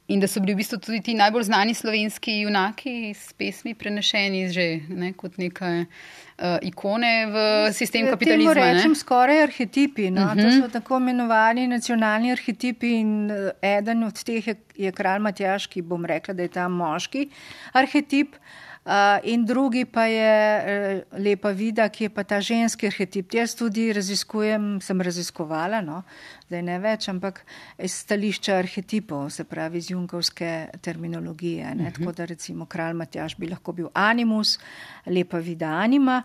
In 0.07 0.19
da 0.19 0.27
so 0.27 0.41
bili 0.43 0.53
v 0.53 0.59
bistvu 0.59 0.77
tudi 0.83 0.99
ti 1.01 1.13
najbolj 1.15 1.45
znani 1.47 1.73
slovenski 1.73 2.33
junaki 2.41 2.91
iz 3.09 3.21
pesmi 3.39 3.71
prenešeni 3.75 4.49
že 4.51 4.65
ne, 4.89 5.13
kot 5.15 5.37
neke 5.39 5.69
uh, 5.85 6.57
ikone 6.61 7.13
v 7.31 7.45
sistem 7.73 8.09
kapitalizma. 8.11 8.53
To 8.53 8.65
rečem 8.67 8.95
skoraj 8.99 9.43
arhetipi. 9.45 10.09
No? 10.11 10.21
Uh 10.21 10.27
-huh. 10.27 10.41
To 10.41 10.47
mhm. 10.47 10.61
so 10.61 10.69
tako 10.69 10.97
imenovani 10.97 11.67
nacionalni 11.67 12.31
arhetipi 12.31 12.99
in 12.99 13.31
uh, 13.31 13.49
eden 13.61 14.03
od 14.03 14.23
teh 14.23 14.47
je, 14.47 14.55
je 14.75 14.91
kralj 14.91 15.19
Matjaš, 15.19 15.67
ki 15.67 15.81
bom 15.81 16.05
rekla, 16.05 16.33
da 16.33 16.43
je 16.43 16.49
ta 16.49 16.67
moški 16.67 17.29
arhetip. 17.73 18.35
Uh, 18.35 18.62
in 19.23 19.45
drugi 19.45 19.85
pa 19.85 20.05
je 20.05 20.59
uh, 20.59 21.19
lepa 21.19 21.51
vida, 21.51 21.87
ki 21.89 22.03
je 22.03 22.09
pa 22.09 22.23
ta 22.23 22.41
ženski 22.41 22.87
arhetip. 22.87 23.33
Jaz 23.33 23.55
tudi 23.55 23.93
raziskujem, 23.93 24.81
sem 24.83 25.01
raziskovala, 25.01 25.79
no, 25.81 26.01
zdaj 26.49 26.63
ne 26.67 26.79
več, 26.83 27.07
ampak 27.07 27.45
iz 27.79 27.95
stališča 28.03 28.57
arhetipov, 28.59 29.29
se 29.31 29.43
pravi 29.47 29.79
iz 29.79 29.91
junkovske 29.91 30.67
terminologije. 30.81 31.63
Uh 31.63 31.75
mhm. 31.75 31.85
-huh. 31.85 31.95
Tako 31.95 32.11
da 32.11 32.25
recimo 32.25 32.65
kralj 32.65 32.93
Matjaš 32.93 33.37
bi 33.37 33.49
lahko 33.49 33.71
bil 33.71 33.87
animus, 33.93 34.59
lepa 35.05 35.37
vida 35.37 35.67
anima. 35.67 36.23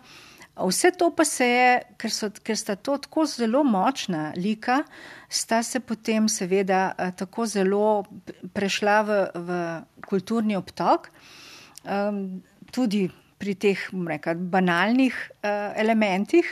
Vse 0.67 0.91
to 0.91 1.15
pa 1.15 1.25
se 1.25 1.47
je, 1.47 1.83
ker, 1.97 2.11
so, 2.11 2.31
ker 2.43 2.57
sta 2.57 2.75
to 2.77 2.97
tako 2.99 3.27
zelo 3.27 3.63
močna 3.65 4.33
lika, 4.37 4.83
sta 5.29 5.63
se 5.63 5.81
potem 5.81 6.29
seveda 6.29 7.13
tako 7.17 7.47
zelo 7.47 8.05
prešla 8.53 9.03
v, 9.03 9.27
v 9.35 9.81
kulturni 10.09 10.57
obtok 10.57 11.11
um, 11.89 12.43
tudi 12.71 13.09
pri 13.39 13.55
teh 13.55 13.79
rekel, 14.11 14.39
banalnih 14.51 15.15
uh, 15.15 15.71
elementih, 15.79 16.47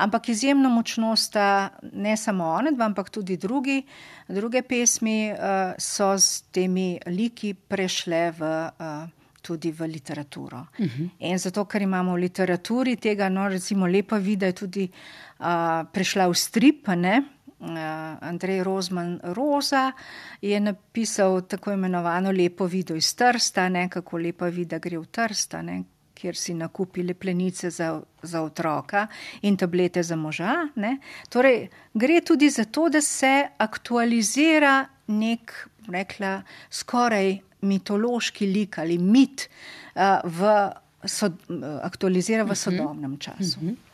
ampak 0.00 0.30
izjemno 0.32 0.70
močno 0.72 1.12
sta 1.16 1.70
ne 1.92 2.16
samo 2.16 2.48
one, 2.56 2.72
dva, 2.72 2.88
ampak 2.88 3.10
tudi 3.12 3.36
drugi, 3.36 3.82
druge 4.28 4.62
pesmi 4.62 5.30
uh, 5.32 5.74
so 5.78 6.14
s 6.16 6.48
temi 6.52 6.94
liki 7.06 7.54
prešle 7.54 8.28
v. 8.38 8.52
Uh, 8.80 9.08
Tudi 9.40 9.70
v 9.72 9.86
literaturo. 9.88 10.66
Uh 10.76 10.84
mhm. 10.84 11.04
-huh. 11.04 11.10
In 11.18 11.38
zato, 11.38 11.64
ker 11.64 11.82
imamo 11.82 12.12
v 12.12 12.20
literaturi 12.20 12.96
tega, 12.96 13.28
no, 13.28 13.48
recimo, 13.48 13.86
lepa 13.86 14.18
vida 14.18 14.46
je 14.46 14.52
tudi 14.52 14.90
uh, 15.38 15.46
prešla 15.92 16.28
v 16.28 16.34
strip, 16.34 16.88
ne, 16.88 17.22
Andrej 17.60 18.62
Rozman 18.64 19.20
Roza 19.22 19.92
je 20.40 20.60
napisal 20.60 21.40
tako 21.40 21.72
imenovano 21.72 22.30
lepo 22.30 22.66
video 22.66 22.96
iz 22.96 23.14
Trsta, 23.14 23.68
ne, 23.68 23.88
kako 23.88 24.18
lepa 24.18 24.48
vida 24.48 24.78
gre 24.78 24.98
v 24.98 25.06
Trsta, 25.06 25.62
ne, 25.62 25.82
kjer 26.14 26.36
si 26.36 26.54
nakupi 26.54 27.02
leplenice 27.02 27.70
za, 27.70 28.00
za 28.22 28.42
otroka 28.42 29.06
in 29.42 29.56
tablete 29.56 30.02
za 30.02 30.16
moža. 30.16 30.68
Ne. 30.76 30.98
Torej, 31.28 31.68
gre 31.94 32.20
tudi 32.20 32.50
za 32.50 32.64
to, 32.64 32.88
da 32.88 33.00
se 33.00 33.48
aktualizira 33.58 34.86
nek, 35.06 35.68
rekla, 35.88 36.42
skoraj 36.70 37.38
mitološki 37.60 38.46
lik 38.46 38.78
ali 38.78 38.98
mit 38.98 39.48
uh, 39.94 40.20
v, 40.24 40.56
so, 41.04 41.26
uh, 41.26 41.80
aktualizira 41.82 42.42
v 42.42 42.54
mhm. 42.54 42.54
sodobnem 42.56 43.18
času. 43.18 43.60
Uh 43.60 43.68
-huh. 43.68 43.89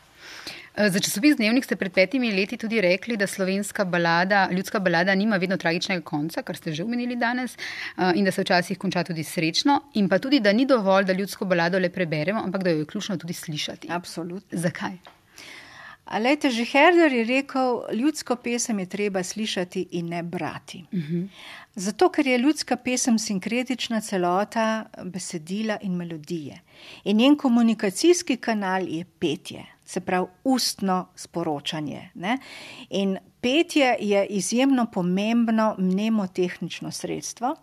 Eh, 0.77 0.91
za 0.91 1.01
časopis 1.01 1.37
Dnevnik 1.37 1.65
ste 1.65 1.77
pred 1.77 1.93
petimi 1.93 2.33
leti 2.33 2.57
tudi 2.57 2.81
rekli, 2.81 3.17
da 3.17 3.27
slovenska 3.27 3.85
balada, 3.85 4.49
ljudska 4.53 4.79
balada, 4.79 5.15
nima 5.15 5.37
vedno 5.37 5.57
tragičnega 5.57 6.05
konca, 6.05 6.43
kar 6.43 6.57
ste 6.57 6.73
že 6.73 6.85
omenili 6.85 7.17
danes, 7.17 7.57
eh, 7.57 8.13
in 8.15 8.25
da 8.25 8.31
se 8.31 8.43
včasih 8.43 8.79
konča 8.79 9.05
tudi 9.05 9.25
srečno, 9.25 9.81
in 9.95 10.09
pa 10.09 10.19
tudi, 10.19 10.41
da 10.41 10.53
ni 10.53 10.67
dovolj, 10.67 11.05
da 11.05 11.13
ljudsko 11.13 11.45
balado 11.45 11.79
le 11.79 11.89
preberemo, 11.89 12.43
ampak 12.45 12.63
da 12.63 12.71
jo 12.71 12.79
je 12.79 12.87
ključno 12.87 13.17
tudi 13.17 13.33
slišati. 13.33 13.89
Absolutno. 13.91 14.59
Zakaj? 14.59 14.99
Alejte, 16.05 16.51
že 16.51 16.65
Herder 16.65 17.13
je 17.13 17.25
rekel, 17.25 17.81
ljudsko 17.93 18.37
pesem 18.37 18.79
je 18.79 18.87
treba 18.87 19.23
slišati 19.23 19.87
in 19.91 20.09
ne 20.09 20.23
brati. 20.23 20.85
Uh 20.93 20.99
mhm. 20.99 21.15
-huh. 21.15 21.29
Zato, 21.75 22.09
ker 22.09 22.27
je 22.27 22.39
ljudska 22.39 22.77
pesem 22.77 23.19
sinkretična 23.19 24.01
celota 24.01 24.85
besedila 25.05 25.79
in 25.83 25.97
melodije. 25.97 26.61
In 27.05 27.17
njen 27.17 27.37
komunikacijski 27.37 28.37
kanal 28.37 28.89
je 28.89 29.05
petje 29.05 29.76
se 29.87 30.01
pravi 30.01 30.27
ustno 30.45 31.07
sporočanje. 31.15 32.11
Ne? 32.15 32.39
In 32.91 33.19
petje 33.41 33.97
je 34.01 34.27
izjemno 34.27 34.87
pomembno 34.93 35.75
mnemotehnično 35.79 36.91
sredstvo. 36.91 37.55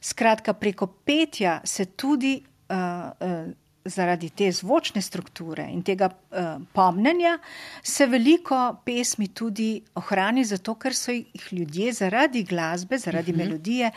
Skratka, 0.00 0.52
preko 0.52 0.86
petja 0.86 1.60
se 1.64 1.84
tudi 1.84 2.42
uh, 2.68 2.76
uh, 2.76 3.52
zaradi 3.84 4.30
te 4.30 4.48
zvočne 4.52 5.02
strukture 5.02 5.68
in 5.70 5.82
tega 5.82 6.08
uh, 6.08 6.62
pomnenja, 6.72 7.38
se 7.82 8.06
veliko 8.06 8.80
pesmi 8.84 9.28
tudi 9.28 9.82
ohrani, 9.94 10.44
zato 10.44 10.74
ker 10.74 10.94
so 10.94 11.12
jih 11.12 11.52
ljudje 11.52 11.92
zaradi 11.92 12.42
glasbe, 12.42 12.98
zaradi 12.98 13.32
uh 13.32 13.36
mhm. 13.36 13.42
-huh. 13.42 13.48
melodije 13.48 13.90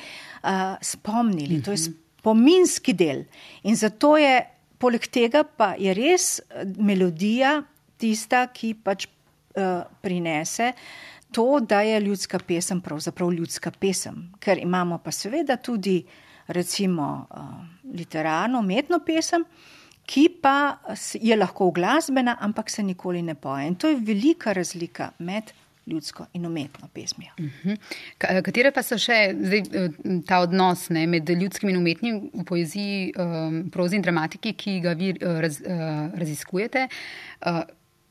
uh, 0.43 0.49
spomnili. 0.81 1.55
Uh 1.55 1.61
-huh. 1.61 1.65
To 1.65 1.71
je 1.71 1.77
mhm. 1.77 1.97
spominski 2.19 2.93
del. 2.93 3.23
In 3.63 3.75
zato 3.75 4.17
je 4.17 4.58
Poleg 4.79 5.07
tega 5.11 5.43
pa 5.43 5.73
je 5.79 5.93
res 5.93 6.39
eh, 6.39 6.65
melodija 6.79 7.59
tista, 7.99 8.45
ki 8.47 8.73
pač 8.79 9.09
uh, 9.09 9.83
prinese 9.99 10.71
to, 11.35 11.59
da 11.59 11.81
je 11.83 11.99
ljudska 11.99 12.39
pesem 12.47 12.79
pravzaprav 12.81 13.33
ljudska 13.33 13.71
pesem. 13.75 14.29
Ker 14.39 14.57
imamo 14.57 14.97
pa 15.03 15.11
seveda 15.11 15.57
tudi 15.57 15.99
recimo 16.47 17.27
uh, 17.29 17.59
literarno, 17.93 18.63
umetno 18.63 19.01
pesem, 19.05 19.43
ki 20.09 20.29
pa 20.41 20.79
je 21.13 21.35
lahko 21.35 21.69
glasbena, 21.71 22.37
ampak 22.39 22.69
se 22.69 22.83
nikoli 22.83 23.21
ne 23.21 23.35
poje. 23.35 23.67
In 23.67 23.75
to 23.75 23.91
je 23.91 23.99
velika 23.99 24.53
razlika 24.53 25.11
med 25.19 25.51
ljudsko 25.89 26.25
in 26.33 26.45
umetno 26.45 26.87
pesmijo. 26.93 27.31
Uh 27.37 27.45
mhm. 27.45 27.69
-huh. 27.69 28.41
Katere 28.43 28.71
pa 28.71 28.83
so 28.83 28.97
še 28.97 29.35
zdaj, 29.41 29.59
eh, 29.59 29.89
ta 30.27 30.39
odnos 30.39 30.89
ne, 30.89 31.07
med 31.07 31.29
ljudskim 31.29 31.69
in 31.69 31.77
umetnim 31.77 32.29
v 32.33 32.45
poeziji, 32.45 33.13
um, 33.17 33.69
prozi 33.71 33.95
in 33.95 34.01
dramatiki, 34.01 34.53
ki 34.53 34.79
ga 34.79 34.93
vi 34.93 35.11
uh, 35.11 35.39
raz, 35.39 35.61
uh, 35.61 36.13
raziskujete? 36.19 36.87
Uh, 37.45 37.61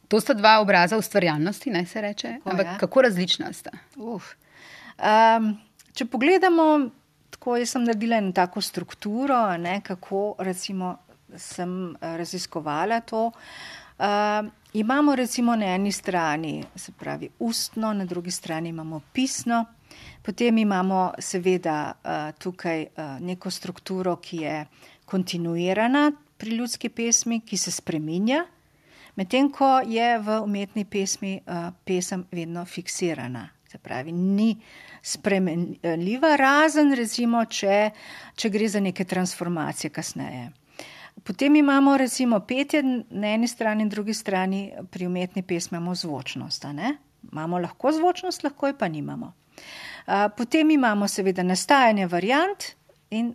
to 0.09 0.21
sta 0.21 0.35
dva 0.35 0.61
obraza 0.61 0.97
ustvarjalnosti, 0.97 1.71
naj 1.71 1.87
se 1.87 2.01
reče. 2.01 2.37
Ko, 2.45 2.51
Ampak 2.51 2.67
ja. 2.67 2.79
kako 2.79 3.03
različna 3.03 3.53
sta? 3.53 3.71
Um, 3.97 5.59
če 5.93 6.07
pogledamo, 6.07 6.91
tako 7.31 7.57
jaz 7.57 7.71
sem 7.71 7.85
naredila 7.85 8.17
eno 8.17 8.33
tako 8.33 8.61
strukturo, 8.61 9.57
ne, 9.57 9.81
kako 9.85 10.35
recimo 10.39 10.97
sem 11.37 11.97
raziskovala 12.01 13.01
to. 13.01 13.27
Uh, 13.99 14.49
imamo 14.73 15.15
recimo 15.15 15.57
na 15.57 15.75
eni 15.75 15.93
strani, 15.93 16.65
se 16.77 16.93
pravi 16.93 17.31
ustno, 17.39 17.93
na 17.93 18.05
drugi 18.05 18.31
strani 18.31 18.69
imamo 18.69 19.01
pisno, 19.13 19.65
potem 20.23 20.59
imamo 20.59 21.13
seveda 21.19 21.93
uh, 22.05 22.39
tukaj 22.39 22.83
uh, 22.83 23.21
neko 23.21 23.51
strukturo, 23.51 24.17
ki 24.17 24.37
je 24.37 24.67
kontinuirana 25.05 26.13
pri 26.37 26.51
ljudski 26.51 26.89
pesmi, 26.89 27.41
ki 27.41 27.57
se 27.57 27.71
spreminja, 27.71 28.45
medtem 29.17 29.51
ko 29.53 29.81
je 29.87 30.19
v 30.19 30.41
umetni 30.45 30.85
pesmi 30.85 31.41
uh, 31.47 31.73
pesem 31.85 32.27
vedno 32.31 32.65
fiksirana. 32.65 33.49
Se 33.69 33.79
pravi, 33.79 34.13
ni 34.13 34.57
spremenljiva, 35.03 36.37
razen 36.37 36.95
recimo, 36.97 37.45
če, 37.45 37.91
če 38.35 38.51
gre 38.51 38.69
za 38.69 38.81
neke 38.81 39.05
transformacije 39.05 39.91
kasneje. 39.91 40.47
Potem 41.25 41.57
imamo 41.57 41.97
recimo 41.97 42.41
petje 42.41 42.83
na 43.11 43.29
eni 43.29 43.49
strani 43.49 43.83
in 43.83 43.89
drugi 43.89 44.15
strani 44.15 44.73
pri 44.91 45.07
umetni 45.07 45.43
pesmi 45.43 45.79
imamo 45.79 45.95
zvočnost. 45.95 46.65
Imamo 47.33 47.59
lahko 47.59 47.93
zvočnost, 47.93 48.45
lahko 48.45 48.67
jo 48.67 48.75
pa 48.79 48.89
nimamo. 48.89 49.33
Potem 50.37 50.71
imamo 50.71 51.09
seveda 51.09 51.43
nastajanje 51.43 52.07
variant 52.07 52.65
in 53.11 53.35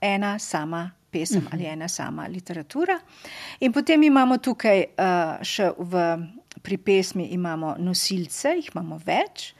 ena 0.00 0.38
sama 0.38 0.90
pesem 1.10 1.38
uh 1.38 1.44
-huh. 1.44 1.54
ali 1.54 1.64
ena 1.64 1.88
sama 1.88 2.26
literatura. 2.26 3.00
In 3.60 3.72
potem 3.72 4.02
imamo 4.02 4.38
tukaj 4.38 4.84
še 5.42 5.72
v, 5.78 6.18
pri 6.62 6.78
pesmi 6.78 7.24
imamo 7.24 7.74
nosilce, 7.78 8.48
jih 8.48 8.70
imamo 8.74 9.00
več, 9.06 9.54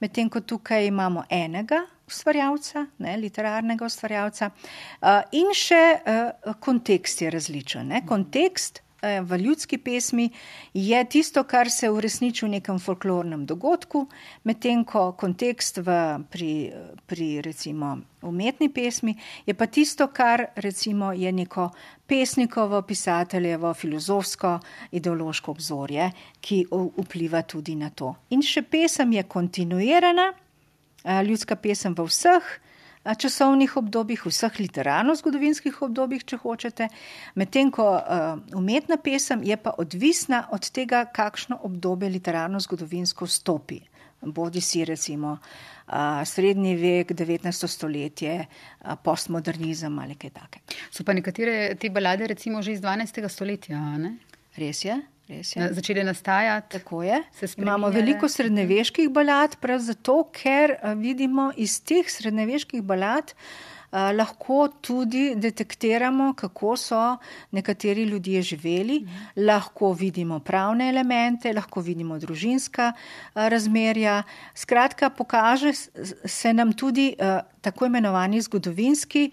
medtem 0.00 0.28
ko 0.28 0.40
tukaj 0.40 0.86
imamo 0.86 1.24
enega 1.30 1.86
ustvarjalca, 2.06 2.86
ne, 2.98 3.16
literarnega 3.20 3.86
ustvarjalca. 3.86 4.50
Uh, 4.50 5.22
in 5.36 5.52
še 5.56 5.84
uh, 5.98 6.56
kontekst 6.62 7.22
je 7.22 7.30
različen. 7.30 7.88
Ne. 7.90 8.02
Kontekst 8.06 8.82
eh, 9.02 9.20
v 9.22 9.38
ljudski 9.42 9.78
pesmi 9.78 10.28
je 10.74 11.04
tisto, 11.10 11.44
kar 11.44 11.70
se 11.70 11.90
uresniči 11.90 12.46
v 12.46 12.52
nekem 12.56 12.78
folklornem 12.82 13.44
dogodku, 13.46 14.06
medtem 14.44 14.84
ko 14.84 15.10
kontekst 15.18 15.82
v, 15.82 15.98
pri, 16.30 16.52
pri 17.06 17.28
recimo 17.44 17.96
umetni 18.26 18.68
pesmi 18.68 19.14
je 19.46 19.54
pa 19.54 19.66
tisto, 19.66 20.08
kar 20.08 20.46
recimo 20.56 21.12
je 21.12 21.32
neko 21.32 21.68
pesnikovo, 22.06 22.82
pisateljevo, 22.82 23.74
filozofsko, 23.74 24.58
ideološko 24.90 25.50
obzorje, 25.50 26.10
ki 26.40 26.64
vpliva 26.70 27.42
tudi 27.42 27.74
na 27.74 27.90
to. 27.90 28.14
In 28.30 28.42
še 28.42 28.62
pesem 28.62 29.12
je 29.12 29.22
kontinuirana, 29.22 30.32
ljudska 31.06 31.56
pesem 31.56 31.94
v 31.94 32.06
vseh 32.10 32.42
časovnih 33.06 33.76
obdobjih, 33.78 34.24
vseh 34.26 34.56
literarno-zgodovinskih 34.58 35.76
obdobjih, 35.86 36.24
če 36.26 36.36
hočete, 36.42 36.88
medtem 37.38 37.70
ko 37.70 38.02
umetna 38.58 38.98
pesem 38.98 39.44
je 39.46 39.54
pa 39.54 39.76
odvisna 39.78 40.48
od 40.50 40.66
tega, 40.74 41.04
kakšno 41.06 41.60
obdobje 41.62 42.10
literarno-zgodovinsko 42.18 43.30
stopi. 43.30 43.78
Bodi 44.26 44.58
si 44.64 44.82
recimo 44.84 45.36
srednji 46.26 46.74
vek, 46.80 47.12
19. 47.14 47.68
stoletje, 47.70 48.46
postmodernizem 49.06 49.98
ali 50.02 50.16
kaj 50.18 50.30
takega. 50.34 50.64
So 50.90 51.04
pa 51.06 51.14
nekatere 51.14 51.76
te 51.78 51.90
balade 51.94 52.26
recimo 52.26 52.62
že 52.62 52.72
iz 52.74 52.80
12. 52.82 53.22
stoletja, 53.30 53.78
ne? 54.02 54.16
Res 54.58 54.82
je. 54.82 54.98
Na, 55.28 55.72
začeli 55.72 56.04
nastajati. 56.04 56.78
Tako 56.78 57.02
je. 57.02 57.22
Imamo 57.56 57.88
veliko 57.88 58.28
srednjeveških 58.28 59.10
balad, 59.10 59.56
prav 59.60 59.80
zato, 59.82 60.20
ker 60.32 60.76
vidimo 60.96 61.52
iz 61.56 61.80
teh 61.82 62.06
srednjeveških 62.10 62.82
balad 62.82 63.34
uh, 63.34 63.98
lahko 64.16 64.68
tudi 64.80 65.34
detektiramo, 65.36 66.32
kako 66.34 66.76
so 66.76 67.16
nekateri 67.50 68.02
ljudje 68.02 68.42
živeli, 68.42 69.00
mm. 69.00 69.42
lahko 69.46 69.92
vidimo 69.92 70.38
pravne 70.38 70.88
elemente, 70.88 71.52
lahko 71.52 71.80
vidimo 71.80 72.18
družinska 72.18 72.92
uh, 72.92 73.48
razmerja. 73.48 74.22
Skratka, 74.54 75.10
pokaže 75.10 75.72
se 76.24 76.52
nam 76.52 76.72
tudi 76.72 77.14
uh, 77.18 77.40
tako 77.60 77.86
imenovani 77.86 78.40
zgodovinski 78.40 79.30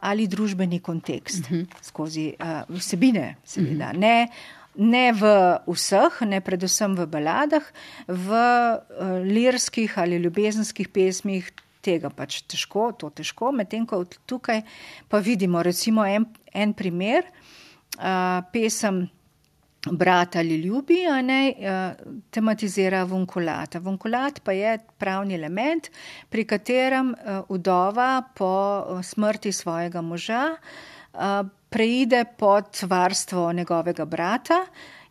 ali 0.00 0.26
družbeni 0.26 0.80
kontekst 0.80 1.44
-hmm. 1.50 1.66
skozi 1.82 2.34
vsebine, 2.68 3.36
seveda. 3.44 3.92
Mm 3.92 3.96
-hmm. 3.96 4.28
Ne 4.78 5.10
v 5.12 5.22
vseh, 5.66 6.20
ne 6.30 6.38
predvsem 6.38 6.94
v 6.94 7.06
baladah, 7.10 7.64
v 8.06 8.28
uh, 8.30 9.18
lirskih 9.26 9.98
ali 9.98 10.20
ljubezenskih 10.22 10.88
pesmih, 10.94 11.50
tega 11.82 12.10
pač 12.12 12.42
težko, 12.46 12.92
to 12.94 13.10
težko. 13.10 13.50
Medtem 13.52 13.86
ko 13.88 14.04
tukaj 14.30 14.62
pa 15.10 15.18
vidimo, 15.18 15.62
recimo, 15.64 16.04
en, 16.06 16.28
en 16.54 16.74
primer, 16.76 17.26
uh, 17.98 18.44
pesem 18.52 19.08
Brat 19.80 20.36
ali 20.36 20.58
ljubi, 20.60 21.06
a 21.08 21.22
ne 21.24 21.38
uh, 21.56 22.16
tematizira 22.28 23.00
vunkulata. 23.08 23.80
Vunkulat 23.80 24.42
pa 24.44 24.52
je 24.52 24.74
pravni 25.00 25.34
element, 25.34 25.88
pri 26.28 26.44
katerem 26.44 27.14
uh, 27.16 27.40
udova 27.48 28.20
po 28.36 28.52
smrti 29.00 29.54
svojega 29.56 30.04
moža 30.04 30.42
uh, 30.52 30.99
preide 31.68 32.24
pod 32.38 32.80
varstvo 32.82 33.52
njegovega 33.52 34.04
brata 34.04 34.66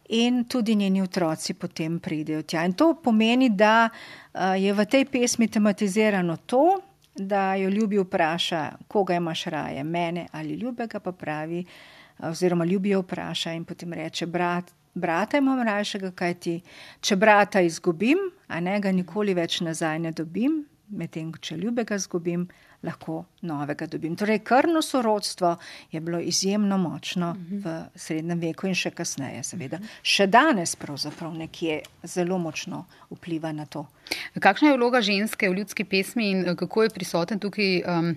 in 0.09 0.43
tudi 0.43 0.75
njeni 0.75 1.01
otroci 1.01 1.53
potem 1.53 1.99
pridejo 1.99 2.41
tja. 2.41 2.65
In 2.65 2.73
to 2.73 2.93
pomeni, 3.03 3.49
da 3.49 3.89
je 4.57 4.73
v 4.73 4.85
tej 4.85 5.05
pesmi 5.05 5.47
tematizirano 5.47 6.37
to, 6.37 6.79
da 7.15 7.55
jo 7.55 7.69
ljubi 7.69 7.99
vpraša, 7.99 8.71
koga 8.87 9.15
imaš 9.15 9.43
raje, 9.45 9.83
mene 9.83 10.27
ali 10.31 10.53
ljubega, 10.53 10.99
pa 10.99 11.11
pravi, 11.11 11.65
oziroma 12.19 12.65
ljubi 12.65 12.89
jo 12.89 13.01
vpraša 13.01 13.53
in 13.53 13.65
potem 13.65 13.93
reče, 13.93 14.25
brat. 14.25 14.71
Brata 14.93 15.37
imam 15.37 15.61
rajšega, 15.63 16.11
kaj 16.11 16.33
ti, 16.33 16.61
če 17.01 17.15
brata 17.15 17.61
izgubim, 17.61 18.17
a 18.47 18.59
ne 18.59 18.79
ga 18.79 18.91
nikoli 18.91 19.33
več 19.33 19.61
nazaj 19.61 19.99
ne 19.99 20.11
dobim, 20.11 20.63
medtem, 20.89 21.29
če 21.39 21.57
ljubega 21.57 21.95
izgubim, 21.95 22.47
lahko 22.83 23.23
novega 23.41 23.87
dobim. 23.87 24.15
Torej, 24.15 24.39
krvno 24.39 24.81
sorodstvo 24.81 25.57
je 25.91 25.99
bilo 25.99 26.19
izjemno 26.19 26.77
močno 26.77 27.35
v 27.51 27.75
srednjem 27.95 28.39
veku 28.39 28.67
in 28.67 28.75
še 28.75 28.91
kasneje, 28.95 29.43
seveda. 29.43 29.79
Še 30.03 30.27
danes 30.27 30.75
pravzaprav 30.79 31.33
nekje 31.35 31.81
zelo 32.03 32.37
močno 32.39 32.85
vpliva 33.09 33.51
na 33.55 33.65
to. 33.65 33.85
Kakšna 34.39 34.71
je 34.71 34.77
vloga 34.77 35.01
ženske 35.05 35.49
v 35.49 35.59
ljudski 35.59 35.85
pesmi 35.85 36.31
in 36.31 36.43
eh, 36.47 36.55
kako 36.55 36.87
je 36.87 36.93
prisoten 36.95 37.39
tukaj, 37.39 37.81
um, 37.83 38.13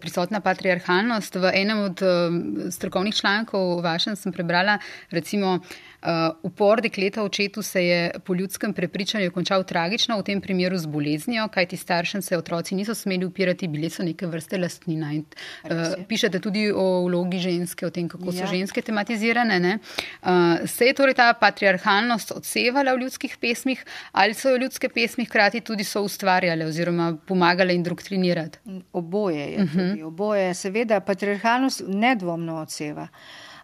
prisotna 0.00 0.40
patriarhalnost? 0.40 1.36
V 1.36 1.52
enem 1.54 1.84
od 1.86 2.02
um, 2.02 2.42
strokovnih 2.72 3.14
člankov 3.14 3.82
vašem 3.84 4.16
sem 4.16 4.32
prebrala, 4.32 4.78
recimo, 5.10 5.58
Uh, 6.02 6.34
upor 6.42 6.80
dekleta 6.82 7.22
očetu 7.22 7.62
se 7.62 7.84
je 7.86 8.10
po 8.24 8.34
ljudskem 8.34 8.72
prepričanju 8.74 9.30
končal 9.30 9.62
tragično, 9.64 10.16
v 10.18 10.22
tem 10.26 10.40
primeru 10.40 10.78
z 10.78 10.86
boleznijo, 10.90 11.46
kajti 11.48 11.76
staršem 11.76 12.22
se 12.22 12.38
otroci 12.38 12.74
niso 12.74 12.94
smeli 12.94 13.24
upirati, 13.24 13.68
so 13.90 14.02
neke 14.02 14.26
vrste 14.26 14.58
lastnina. 14.58 15.12
In, 15.12 15.24
uh, 15.64 15.94
pišete 16.08 16.40
tudi 16.40 16.68
o 16.70 17.04
vlogi 17.06 17.38
ženske, 17.38 17.86
o 17.86 17.90
tem, 17.90 18.08
kako 18.08 18.32
so 18.32 18.44
ja. 18.44 18.50
ženske 18.50 18.82
tematizirane. 18.82 19.78
Uh, 20.22 20.66
se 20.66 20.86
je 20.86 20.94
torej 20.94 21.14
ta 21.14 21.32
patriarhalnost 21.38 22.32
odsevala 22.36 22.94
v 22.94 23.06
ljudskih 23.06 23.36
pesmih 23.40 23.84
ali 24.12 24.34
so 24.34 24.50
jo 24.50 24.56
ljudske 24.56 24.88
pesmi 24.88 25.24
hkrati 25.24 25.60
tudi 25.60 25.84
so 25.84 26.02
ustvarjale 26.02 26.66
oziroma 26.66 27.16
pomagale 27.26 27.74
indoktrinirati? 27.74 28.58
Oboje 28.92 29.52
je. 29.52 29.56
Uh 29.56 29.64
mhm. 29.64 29.78
-huh. 29.78 30.04
Oboje, 30.04 30.54
seveda, 30.54 31.00
patriarhalnost 31.00 31.82
nedvomno 31.88 32.60
odseva. 32.60 33.08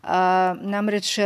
Uh, 0.03 0.11
namreč 0.63 1.19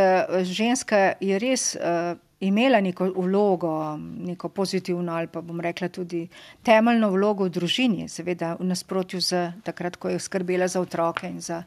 ženska 0.42 1.12
je 1.20 1.38
res. 1.38 1.76
Uh, 1.76 2.18
imela 2.42 2.80
neko 2.80 3.10
vlogo, 3.16 3.96
neko 3.98 4.48
pozitivno 4.48 5.12
ali 5.12 5.26
pa 5.26 5.40
bom 5.40 5.60
rekla 5.60 5.88
tudi 5.88 6.26
temeljno 6.62 7.10
vlogo 7.10 7.44
v 7.44 7.54
družini, 7.54 8.08
seveda 8.08 8.56
v 8.60 8.66
nasprotju 8.66 9.20
z 9.20 9.42
takrat, 9.64 9.96
ko 9.96 10.10
je 10.10 10.18
skrbela 10.18 10.68
za 10.68 10.80
otroke 10.80 11.28
in 11.30 11.40
za 11.40 11.62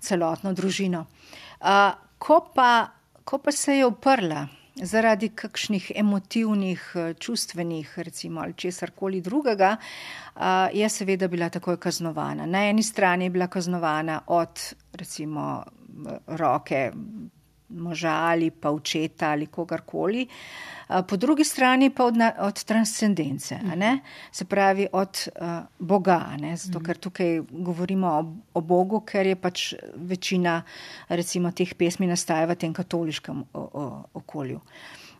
celotno 0.00 0.52
družino. 0.52 1.06
Uh, 1.60 1.94
ko, 2.18 2.40
pa, 2.54 2.88
ko 3.24 3.38
pa 3.38 3.52
se 3.52 3.78
je 3.78 3.86
uprla 3.86 4.46
zaradi 4.76 5.30
kakšnih 5.32 5.92
emotivnih, 5.96 6.82
čustvenih, 7.18 7.94
recimo 7.98 8.40
ali 8.40 8.52
česar 8.52 8.90
koli 8.90 9.20
drugega, 9.20 9.76
uh, 9.76 10.42
je 10.72 10.88
seveda 10.88 11.28
bila 11.28 11.48
takoj 11.48 11.78
kaznovana. 11.80 12.46
Na 12.46 12.66
eni 12.68 12.82
strani 12.82 13.24
je 13.24 13.30
bila 13.30 13.46
kaznovana 13.46 14.20
od 14.26 14.74
recimo 14.92 15.64
roke 16.26 16.92
moža 17.68 18.12
ali 18.30 18.50
pa 18.50 18.70
očeta 18.70 19.30
ali 19.30 19.46
kogarkoli, 19.46 20.26
po 21.08 21.16
drugi 21.16 21.44
strani 21.44 21.90
pa 21.90 22.04
od, 22.04 22.14
od 22.38 22.64
transcendence, 22.64 23.58
se 24.32 24.44
pravi 24.44 24.86
od 24.92 25.28
uh, 25.40 25.48
Boga, 25.78 26.20
ne? 26.38 26.56
zato 26.56 26.80
ker 26.80 26.98
tukaj 26.98 27.40
govorimo 27.50 28.06
o, 28.06 28.34
o 28.54 28.60
Bogu, 28.60 29.00
ker 29.00 29.26
je 29.26 29.36
pač 29.36 29.74
večina 29.96 30.62
recimo 31.08 31.50
teh 31.50 31.74
pesmi 31.74 32.06
nastaja 32.06 32.46
v 32.46 32.54
tem 32.54 32.74
katoliškem 32.74 33.42
o, 33.52 33.60
o, 33.60 33.86
okolju. 34.14 34.60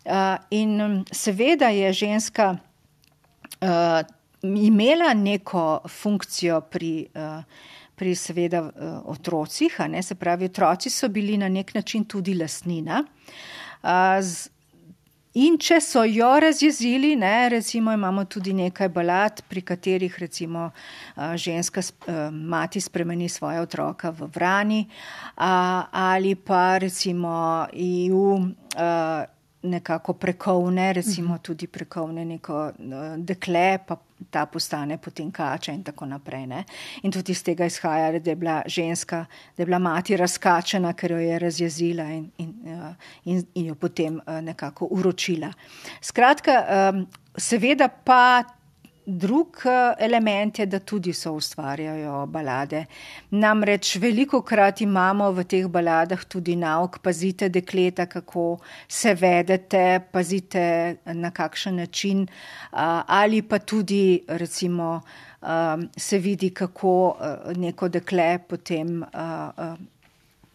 Uh, 0.07 0.39
in 0.51 1.03
seveda 1.11 1.69
je 1.75 1.93
ženska 1.93 2.53
uh, 2.55 4.03
imela 4.43 5.15
neko 5.15 5.81
funkcijo 5.89 6.61
pri 6.61 7.09
uh, 7.11 7.43
pri 7.97 8.15
seveda 8.15 8.63
eh, 8.69 8.97
otrocih, 9.05 9.81
ne, 9.89 10.03
se 10.03 10.15
pravi, 10.15 10.51
otroci 10.53 10.91
so 10.91 11.09
bili 11.09 11.37
na 11.37 11.49
nek 11.49 11.75
način 11.75 12.05
tudi 12.05 12.35
lasnina. 12.35 13.05
In 15.37 15.59
če 15.61 15.77
so 15.85 16.01
jo 16.09 16.31
razjezili, 16.41 17.11
ne, 17.21 17.49
recimo 17.53 17.93
imamo 17.93 18.25
tudi 18.25 18.55
nekaj 18.57 18.89
balad, 18.89 19.43
pri 19.49 19.61
katerih 19.61 20.15
recimo 20.19 20.71
ženska 21.17 21.83
mati 22.33 22.81
spremeni 22.81 23.29
svoje 23.29 23.61
otroka 23.61 24.11
v 24.11 24.31
vrani 24.35 24.87
ali 25.37 26.35
pa 26.35 26.79
recimo 26.79 27.67
EU 27.73 28.39
nekako 29.67 30.13
prekovne, 30.13 30.93
recimo 30.93 31.35
mhm. 31.35 31.43
tudi 31.43 31.67
prekovne 31.67 32.25
neko 32.25 32.73
dekle, 33.17 33.79
pa 33.87 33.97
ta 34.31 34.47
postane 34.47 34.99
potem 34.99 35.31
kača 35.31 35.73
in 35.73 35.83
tako 35.85 36.07
naprej. 36.07 36.47
Ne? 36.47 36.65
In 37.03 37.13
tudi 37.13 37.33
iz 37.33 37.43
tega 37.45 37.67
izhaja, 37.67 38.19
da 38.19 38.31
je 38.31 38.37
bila 38.37 38.63
ženska, 38.67 39.25
da 39.57 39.63
je 39.63 39.67
bila 39.67 39.79
mati 39.79 40.17
razkačena, 40.17 40.93
ker 40.93 41.13
jo 41.13 41.19
je 41.19 41.39
razjezila 41.39 42.05
in, 42.05 42.31
in, 42.39 42.55
in, 43.25 43.45
in 43.55 43.67
jo 43.67 43.75
potem 43.75 44.21
nekako 44.43 44.89
uročila. 44.91 45.53
Skratka, 46.01 46.63
seveda 47.37 47.89
pa 47.89 48.45
Drug 49.07 49.57
eh, 49.65 49.95
element 49.99 50.59
je, 50.59 50.67
da 50.67 50.79
tudi 50.79 51.13
so 51.13 51.33
ustvarjajo 51.39 52.27
balade. 52.27 52.85
Namreč 53.31 53.97
veliko 54.03 54.43
krat 54.43 54.81
imamo 54.83 55.31
v 55.33 55.45
teh 55.47 55.69
baladah 55.71 56.25
tudi 56.27 56.57
nauk, 56.57 56.99
pazite 57.03 57.49
dekleta, 57.49 58.07
kako 58.07 58.59
se 58.89 59.15
vedete, 59.15 60.01
pazite 60.13 60.97
na 61.15 61.31
kakšen 61.31 61.77
način, 61.77 62.27
ali 62.73 63.43
pa 63.43 63.59
tudi 63.59 64.25
recimo 64.29 65.01
se 65.97 66.19
vidi, 66.19 66.51
kako 66.51 67.17
neko 67.57 67.89
dekle 67.89 68.39
potem 68.49 69.05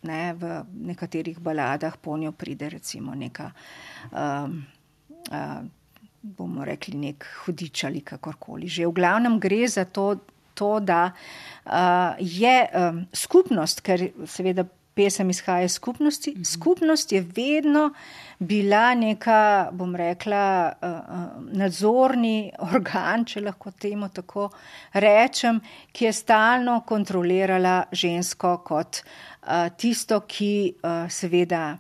ne, 0.04 0.34
v 0.34 0.64
nekaterih 0.92 1.40
baladah 1.40 1.98
po 2.02 2.18
njo 2.18 2.32
pride 2.32 2.70
recimo 2.70 3.16
neka, 3.16 3.52
bomo 6.22 6.66
rekli, 6.66 6.98
nek 6.98 7.26
hudič 7.46 7.86
ali 7.90 8.02
kakorkoli. 8.06 8.70
Že 8.70 8.90
v 8.90 8.98
glavnem 8.98 9.40
gre 9.42 9.66
za 9.68 9.86
to, 9.86 10.16
to 10.54 10.80
da 10.80 11.12
uh, 11.12 12.14
je 12.20 12.56
um, 12.68 13.06
skupnost, 13.14 13.82
ker 13.82 14.12
seveda 14.30 14.68
pesem 14.94 15.30
izhaja 15.30 15.66
iz 15.66 15.78
skupnosti. 15.80 16.34
Mhm. 16.36 16.44
Skupnost 16.44 17.12
je 17.12 17.22
vedno 17.22 17.94
bila 18.40 18.94
neka, 18.96 19.70
bom 19.72 19.96
rekla, 19.96 20.74
uh, 20.82 20.90
uh, 20.90 21.58
nadzorni 21.58 22.52
organ, 22.74 23.26
če 23.26 23.42
lahko 23.42 23.72
temu 23.72 24.10
tako 24.14 24.50
rečem, 24.94 25.62
ki 25.92 26.06
je 26.06 26.14
stalno 26.14 26.82
kontrolirala 26.88 27.84
žensko 27.92 28.58
kot 28.66 29.02
uh, 29.02 29.70
tisto, 29.78 30.22
ki 30.28 30.54
uh, 30.84 31.06
seveda. 31.10 31.78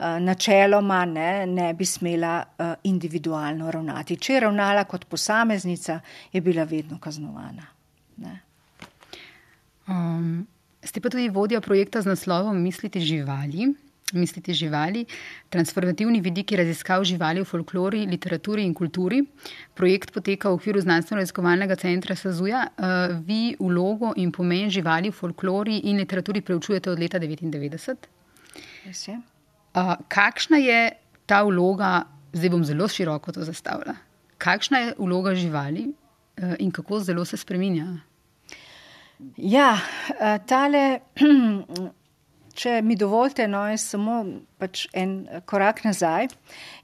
Načeloma 0.00 1.04
ne, 1.04 1.46
ne 1.46 1.72
bi 1.74 1.84
smela 1.84 2.38
uh, 2.40 2.72
individualno 2.88 3.70
ravnati. 3.70 4.16
Če 4.16 4.32
je 4.32 4.40
ravnala 4.46 4.84
kot 4.88 5.04
posameznica, 5.04 6.00
je 6.32 6.40
bila 6.40 6.64
vedno 6.64 6.98
kaznovana. 6.98 7.66
Um, 9.90 10.46
Ste 10.80 11.00
pa 11.00 11.10
tudi 11.12 11.28
vodja 11.28 11.60
projekta 11.60 12.00
z 12.00 12.08
naslovom 12.08 12.56
Mislite 12.62 13.00
živali. 13.00 13.68
Mislite 14.12 14.52
živali, 14.52 15.04
transformativni 15.48 16.20
vidiki 16.20 16.56
raziskav 16.56 17.04
živali 17.04 17.40
v 17.40 17.44
folklori, 17.46 18.06
literaturi 18.10 18.64
in 18.66 18.74
kulturi. 18.74 19.20
Projekt 19.74 20.10
poteka 20.12 20.50
v 20.50 20.58
okviru 20.58 20.80
znanstveno-raziskovalnega 20.82 21.76
centra 21.78 22.16
Sazuja. 22.16 22.64
Uh, 22.74 23.20
vi 23.26 23.56
vlogo 23.60 24.12
in 24.16 24.32
pomen 24.32 24.70
živali 24.70 25.10
v 25.10 25.14
folklori 25.14 25.78
in 25.84 25.96
literaturi 26.02 26.40
preučujete 26.40 26.90
od 26.90 26.98
leta 26.98 27.20
1999. 27.20 28.10
Uh, 29.74 29.94
kakšna 30.08 30.58
je 30.58 30.90
ta 31.26 31.42
vloga, 31.46 32.04
zdaj 32.32 32.50
bom 32.50 32.64
zelo 32.64 32.88
široko 32.88 33.32
to 33.32 33.44
zastavila, 33.46 33.94
kakšna 34.38 34.78
je 34.78 34.94
vloga 34.98 35.34
živali 35.34 35.86
uh, 35.86 36.54
in 36.58 36.70
kako 36.70 37.00
zelo 37.00 37.24
se 37.24 37.36
spreminja? 37.36 37.86
Ja, 39.36 39.78
eh, 40.20 40.38
tale, 40.46 41.00
če 42.60 42.80
mi 42.82 42.96
dovolite, 42.96 43.46
no, 43.48 43.62
je 43.68 43.76
samo 43.80 44.16
pač 44.60 44.86
en 44.96 45.22
korak 45.48 45.84
nazaj. 45.84 46.30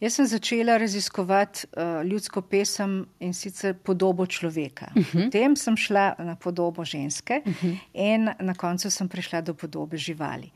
Jaz 0.00 0.18
sem 0.18 0.28
začela 0.30 0.76
raziskovati 0.80 1.66
uh, 1.66 2.00
ljudsko 2.06 2.42
pesem 2.48 2.98
in 3.20 3.34
sicer 3.34 3.74
podobo 3.74 4.26
človeka. 4.26 4.92
Uh 4.94 5.02
-huh. 5.02 5.24
Potem 5.24 5.56
sem 5.56 5.76
šla 5.76 6.14
na 6.18 6.36
podobo 6.36 6.84
ženske 6.84 7.42
uh 7.44 7.52
-huh. 7.52 7.76
in 7.92 8.30
na 8.40 8.54
koncu 8.54 8.90
sem 8.90 9.08
prišla 9.08 9.40
do 9.40 9.54
podobe 9.54 9.96
živali. 9.96 10.50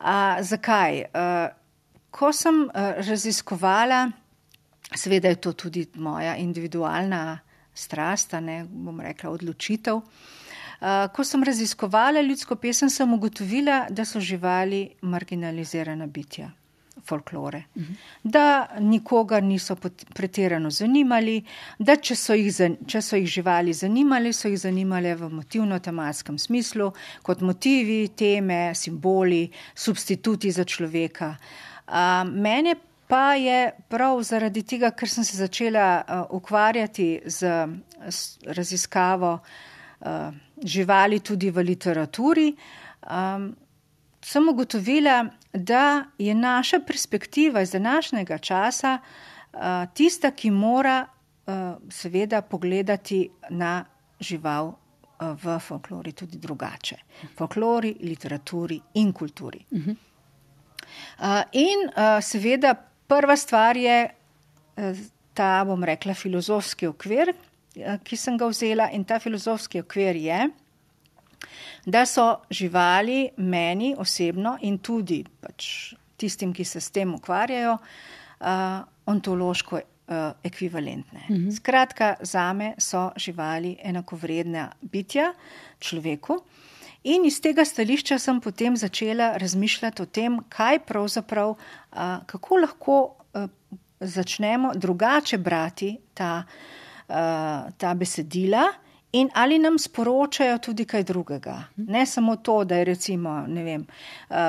Uh, 0.00 0.40
zakaj? 0.40 1.04
Uh, 1.14 1.65
ko 2.16 2.32
sem 2.32 2.62
uh, 2.64 2.96
raziskovala, 3.04 4.06
seveda 4.96 5.28
je 5.28 5.40
to 5.44 5.52
tudi 5.52 5.86
moja 6.00 6.36
individualna 6.40 7.38
strast, 7.74 8.32
ne 8.40 8.64
bom 8.64 9.00
rekla 9.04 9.30
odločitev. 9.30 10.00
Eh, 10.80 11.08
ko 11.12 11.24
sem 11.24 11.44
raziskovala 11.44 12.20
ljudsko 12.20 12.56
pesem, 12.56 12.90
sem 12.90 13.12
ugotovila, 13.12 13.86
da 13.90 14.04
so 14.04 14.20
živali 14.20 14.88
marginalizirana 15.00 16.06
bitja. 16.06 16.50
Folklore. 17.06 17.62
Da 18.24 18.66
nikogar 18.80 19.42
niso 19.42 19.76
pretirano 20.14 20.70
zanimali, 20.70 21.36
da 21.78 21.94
če 21.96 22.16
so, 22.16 22.34
jih, 22.34 22.56
če 22.88 23.02
so 23.04 23.20
jih 23.20 23.28
živali 23.30 23.74
zanimali, 23.76 24.32
so 24.32 24.48
jih 24.48 24.58
zanimale 24.58 25.12
v 25.14 25.28
motivno-tematskem 25.30 26.38
smislu, 26.38 26.90
kot 27.22 27.44
motivi, 27.46 28.08
teme, 28.08 28.74
simboli, 28.74 29.44
substituti 29.74 30.50
za 30.50 30.64
človeka. 30.64 31.36
Uh, 31.36 31.75
mene 32.24 32.74
pa 33.06 33.34
je 33.34 33.70
prav 33.88 34.22
zaradi 34.22 34.62
tega, 34.62 34.90
ker 34.90 35.08
sem 35.08 35.24
se 35.24 35.36
začela 35.36 36.02
uh, 36.02 36.24
ukvarjati 36.36 37.20
z, 37.26 37.66
z 38.08 38.50
raziskavo 38.56 39.38
uh, 39.38 40.34
živali 40.62 41.20
tudi 41.20 41.50
v 41.50 41.62
literaturi, 41.62 42.48
um, 43.10 43.52
sem 44.22 44.48
ugotovila, 44.48 45.24
da 45.52 46.04
je 46.18 46.34
naša 46.34 46.80
perspektiva 46.86 47.62
iz 47.62 47.70
današnjega 47.70 48.38
časa 48.38 48.98
uh, 48.98 49.60
tista, 49.94 50.30
ki 50.30 50.50
mora 50.50 51.04
uh, 51.06 51.54
seveda 51.90 52.42
pogledati 52.42 53.28
na 53.50 53.84
žival 54.20 54.66
uh, 54.66 54.76
v 55.42 55.58
folklori 55.58 56.12
tudi 56.12 56.38
drugače. 56.38 56.96
Folklori, 57.38 57.96
literaturi 58.00 58.80
in 58.94 59.12
kulturi. 59.12 59.64
Uh 59.70 59.78
-huh. 59.78 59.96
Uh, 61.18 61.42
in 61.52 61.88
uh, 61.88 62.18
seveda 62.22 62.74
prva 63.06 63.36
stvar 63.36 63.76
je 63.76 63.98
uh, 64.08 65.04
ta, 65.34 65.64
bom 65.64 65.84
rekla, 65.84 66.14
filozofski 66.14 66.86
okvir, 66.86 67.34
Eh, 67.76 67.98
ki 68.04 68.16
sem 68.16 68.38
ga 68.40 68.48
vzela, 68.48 68.88
in 68.96 69.04
ta 69.04 69.18
filozofski 69.20 69.82
okvir 69.84 70.16
je, 70.16 70.46
da 71.86 72.06
so 72.08 72.24
živali 72.50 73.28
meni 73.36 73.92
osebno 73.98 74.56
in 74.64 74.78
tudi 74.78 75.20
pač 75.40 75.92
tistim, 76.16 76.54
ki 76.56 76.64
se 76.64 76.80
s 76.80 76.90
tem 76.90 77.12
ukvarjajo, 77.14 77.76
ontološko 79.06 79.80
ekvivalentne. 80.44 81.20
-hmm. 81.28 81.56
Skratka, 81.56 82.14
za 82.20 82.52
me 82.52 82.74
so 82.78 83.10
živali 83.16 83.76
enakovredna 83.82 84.72
bitja 84.80 85.34
človeku. 85.78 86.40
In 87.06 87.24
iz 87.24 87.40
tega 87.40 87.64
stališča 87.64 88.18
sem 88.18 88.40
potem 88.42 88.76
začela 88.76 89.36
razmišljati 89.38 90.02
o 90.02 90.06
tem, 90.06 90.40
kaj 90.48 90.80
pravzaprav, 90.88 91.54
uh, 91.54 92.00
kako 92.26 92.56
lahko 92.64 92.96
uh, 93.06 93.46
začnemo 94.00 94.74
drugače 94.74 95.38
brati 95.38 95.96
ta 96.14 96.42
uh, 96.42 96.84
uh, 97.08 97.72
ta 97.76 97.94
besedila. 97.94 98.72
In 99.12 99.30
ali 99.34 99.58
nam 99.58 99.78
sporočajo 99.78 100.58
tudi 100.58 100.84
kaj 100.84 101.04
drugega? 101.04 101.62
Ne 101.76 102.06
samo 102.06 102.36
to, 102.36 102.64
da 102.64 102.76
je 102.76 102.84
recimo 102.84 103.46
vem, 103.48 103.86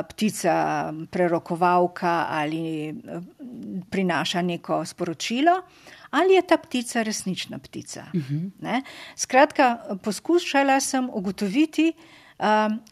ptica 0.10 0.94
prerokovalka 1.12 2.26
ali 2.30 2.94
prinaša 3.90 4.42
neko 4.42 4.86
sporočilo, 4.86 5.62
ali 6.10 6.34
je 6.34 6.42
ta 6.42 6.58
ptica 6.58 7.04
resnična 7.04 7.60
ptica. 7.60 8.06
Ne? 8.60 8.82
Skratka, 9.16 9.78
poskušala 10.04 10.80
sem 10.80 11.10
ugotoviti, 11.14 11.94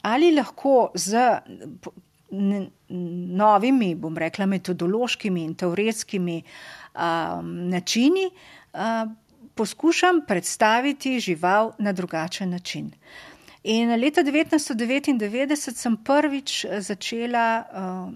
ali 0.02 0.32
lahko 0.36 0.92
z 0.96 1.40
novimi, 3.40 3.96
bom 3.96 4.18
rekla, 4.18 4.46
metodološkimi 4.46 5.44
in 5.44 5.56
teoretskimi 5.56 6.42
načini 7.72 8.30
poskušam 9.56 10.22
predstaviti 10.28 11.20
žival 11.20 11.72
na 11.80 11.92
drugačen 11.92 12.50
način. 12.50 12.92
In 13.66 13.90
leta 13.98 14.22
1999 14.22 15.74
sem 15.74 15.98
prvič 15.98 16.66
eh, 16.66 16.82
začela, 16.86 17.66
uh, 17.66 18.14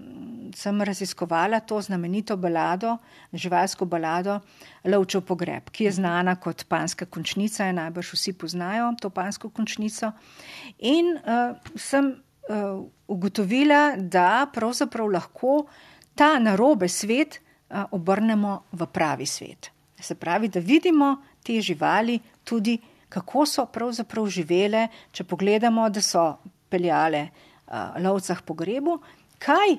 sem 0.54 0.82
raziskovala 0.82 1.58
to 1.66 1.80
znamenito 1.82 2.36
balado, 2.36 2.98
živalsko 3.34 3.84
balado 3.84 4.40
Lovčev 4.84 5.24
pogreb, 5.26 5.72
ki 5.74 5.88
je 5.88 5.92
znana 5.98 6.36
kot 6.38 6.64
panska 6.70 7.06
končnica 7.10 7.66
in 7.66 7.80
najbrž 7.82 8.12
vsi 8.14 8.32
poznajo 8.38 8.92
to 9.02 9.10
pansko 9.10 9.50
končnico. 9.50 10.12
In 10.86 11.18
uh, 11.18 11.58
sem 11.74 12.14
uh, 12.14 12.86
ugotovila, 13.10 13.96
da 13.98 14.46
pravzaprav 14.54 15.10
lahko 15.10 15.66
ta 16.14 16.38
narobe 16.38 16.86
svet 16.88 17.40
uh, 17.40 17.90
obrnemo 17.90 18.70
v 18.70 18.86
pravi 18.86 19.26
svet. 19.26 19.72
Se 20.00 20.14
pravi, 20.14 20.48
da 20.48 20.62
vidimo, 20.62 21.16
te 21.42 21.58
živali 21.60 22.20
tudi, 22.44 22.78
kako 23.10 23.44
so 23.46 23.66
pravzaprav 23.66 24.28
živele, 24.30 24.86
če 25.12 25.26
pogledamo, 25.26 25.88
da 25.90 26.02
so 26.02 26.24
peljale 26.70 27.26
uh, 27.26 27.98
lovcah 27.98 28.42
po 28.46 28.54
grebu, 28.54 29.00
kaj 29.42 29.76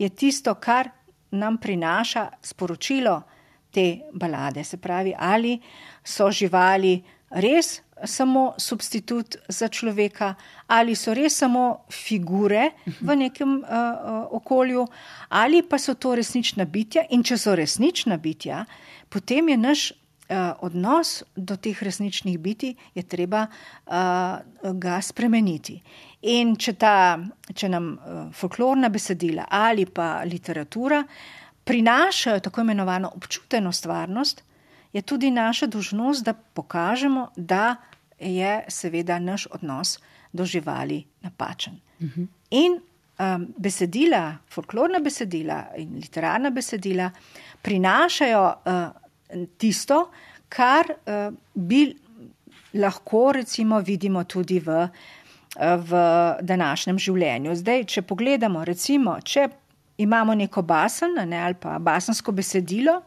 je 0.00 0.08
tisto, 0.08 0.54
kar 0.54 0.88
nam 1.30 1.58
prinaša 1.60 2.26
sporočilo 2.42 3.22
te 3.72 3.86
balade. 4.12 4.64
Se 4.64 4.76
pravi, 4.76 5.14
ali 5.18 5.58
so 6.04 6.30
živali 6.30 6.96
res 7.30 7.80
samo 8.04 8.54
substitut 8.58 9.36
za 9.48 9.68
človeka, 9.68 10.34
ali 10.66 10.96
so 10.98 11.14
res 11.14 11.36
samo 11.38 11.84
figure 11.90 12.70
v 13.00 13.16
nekem 13.16 13.60
uh, 13.62 14.26
okolju, 14.30 14.86
ali 15.28 15.62
pa 15.62 15.78
so 15.78 15.94
to 15.94 16.16
resnična 16.18 16.64
bitja. 16.64 17.06
In 17.10 17.22
če 17.22 17.38
so 17.38 17.54
resnična 17.56 18.16
bitja, 18.16 18.64
potem 19.08 19.48
je 19.48 19.56
naš 19.56 19.92
odnos 20.60 21.22
do 21.36 21.56
teh 21.56 21.82
resničnih 21.82 22.38
biti 22.38 22.74
je 22.94 23.02
treba 23.02 23.46
uh, 23.46 23.92
ga 24.72 25.00
spremeniti. 25.02 25.80
In 26.22 26.54
če, 26.56 26.72
ta, 26.72 27.18
če 27.54 27.68
nam 27.68 27.88
uh, 27.92 28.22
folklorna 28.34 28.88
besedila 28.88 29.44
ali 29.50 29.86
pa 29.86 30.22
literatura 30.24 31.02
prinašajo 31.64 32.40
tako 32.40 32.60
imenovano 32.60 33.10
občuteno 33.14 33.72
stvarnost, 33.72 34.44
je 34.92 35.02
tudi 35.02 35.30
naša 35.30 35.66
dožnost, 35.66 36.24
da 36.24 36.32
pokažemo, 36.34 37.28
da 37.36 37.76
je 38.18 38.64
seveda 38.68 39.18
naš 39.18 39.46
odnos 39.50 39.98
do 40.32 40.44
živali 40.44 41.04
napačen. 41.20 41.80
Uh 41.98 42.06
mhm. 42.06 42.20
-huh. 42.20 42.26
In 42.50 42.80
um, 43.18 43.54
besedila, 43.58 44.36
folklorna 44.48 44.98
besedila 44.98 45.64
in 45.76 45.94
literarna 45.94 46.50
besedila 46.50 47.10
prinašajo 47.62 48.44
uh, 48.46 49.01
tisto, 49.58 50.06
kar 50.52 50.90
uh, 50.92 51.32
bi 51.54 51.86
lahko 52.74 53.32
recimo 53.32 53.80
vidimo 53.80 54.24
tudi 54.24 54.60
v, 54.60 54.86
v 55.60 56.04
današnjem 56.40 56.98
življenju. 56.98 57.56
Zdaj, 57.60 57.84
če 57.84 58.02
pogledamo, 58.08 58.64
recimo, 58.64 59.18
če 59.20 59.48
imamo 60.02 60.34
neko 60.34 60.62
basen 60.64 61.18
ne, 61.28 61.40
ali 61.44 61.58
pa 61.60 61.78
basensko 61.78 62.32
besedilo 62.32 63.02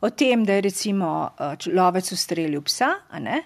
o 0.00 0.10
tem, 0.10 0.44
da 0.44 0.58
je 0.58 0.66
recimo 0.68 1.30
lovec 1.72 2.12
ustrelil 2.12 2.62
psa, 2.62 2.92
ne, 3.18 3.40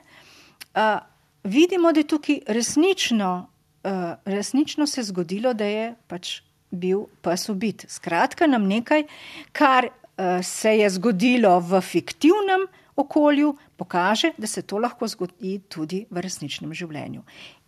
vidimo, 1.44 1.92
da 1.92 2.02
je 2.02 2.10
tukaj 2.10 2.40
resnično, 2.52 3.30
resnično 4.24 4.86
se 4.86 5.06
zgodilo, 5.08 5.54
da 5.54 5.64
je 5.64 5.86
pač 6.10 6.40
bil 6.72 7.06
pes 7.24 7.48
ubit. 7.52 7.86
Skratka, 7.88 8.46
nam 8.46 8.66
nekaj, 8.68 9.06
kar 9.56 9.88
se 10.42 10.70
je 10.76 10.90
zgodilo 10.90 11.60
v 11.60 11.80
fiktivnem 11.80 12.66
okolju, 12.96 13.56
pokaže, 13.76 14.32
da 14.38 14.46
se 14.46 14.62
to 14.62 14.78
lahko 14.78 15.06
zgodi 15.08 15.58
tudi 15.68 16.04
v 16.10 16.20
resničnem 16.20 16.74
življenju. 16.74 17.22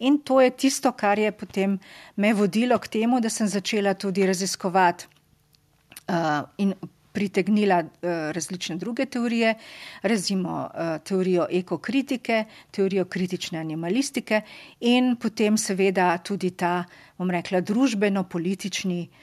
In 0.05 0.19
to 0.21 0.41
je 0.41 0.51
tisto, 0.51 0.93
kar 0.93 1.19
je 1.19 1.33
potem 1.33 1.79
me 2.17 2.33
vodilo 2.35 2.79
k 2.79 2.89
temu, 2.99 3.21
da 3.21 3.31
sem 3.31 3.49
začela 3.49 3.95
tudi 3.95 4.27
raziskovati 4.27 5.07
uh, 6.09 6.45
in 6.59 6.75
pritegnila 7.15 7.81
uh, 7.81 8.13
različne 8.35 8.77
druge 8.77 9.07
teorije, 9.07 9.55
razimo 10.03 10.55
uh, 10.67 10.97
teorijo 11.05 11.47
ekokritike, 11.51 12.45
teorijo 12.71 13.05
kritične 13.05 13.61
animalistike 13.61 14.43
in 14.81 15.15
potem 15.17 15.57
seveda 15.57 16.19
tudi 16.19 16.51
ta, 16.51 16.83
bom 17.19 17.31
rekla, 17.31 17.63
družbeno-politični 17.63 19.01
uh, 19.07 19.23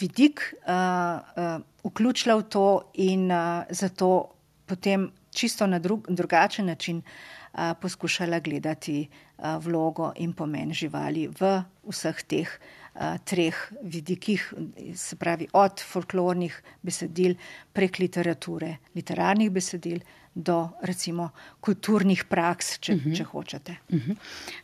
vidik 0.00 0.54
uh, 0.66 0.74
uh, 0.74 1.60
vključila 1.84 2.34
v 2.36 2.42
to 2.42 2.90
in 2.94 3.30
uh, 3.30 3.62
zato 3.70 4.34
potem 4.66 5.10
čisto 5.30 5.66
na 5.66 5.78
drug, 5.78 6.06
drugačen 6.08 6.66
način 6.66 7.02
uh, 7.02 7.72
poskušala 7.80 8.40
gledati 8.40 9.08
uh, 9.38 9.44
vlogo 9.64 10.12
in 10.16 10.32
pomen 10.32 10.72
živali 10.72 11.28
v 11.40 11.62
vseh 11.86 12.22
teh 12.22 12.48
uh, 12.48 13.16
treh 13.24 13.54
vidikih, 13.82 14.54
se 14.94 15.16
pravi 15.16 15.48
od 15.52 15.80
folklornih 15.80 16.62
besedil 16.82 17.34
prek 17.72 17.98
literature, 17.98 18.76
literarnih 18.94 19.50
besedil 19.50 20.00
do 20.34 20.70
recimo 20.82 21.28
kulturnih 21.62 22.24
praks, 22.26 22.78
če, 22.78 22.92
uh 22.92 22.98
mhm. 22.98 23.10
-huh. 23.10 23.16
če 23.16 23.24
hočete. 23.24 23.76
Uh 23.88 23.96
mhm. 23.96 24.10
-huh. 24.10 24.16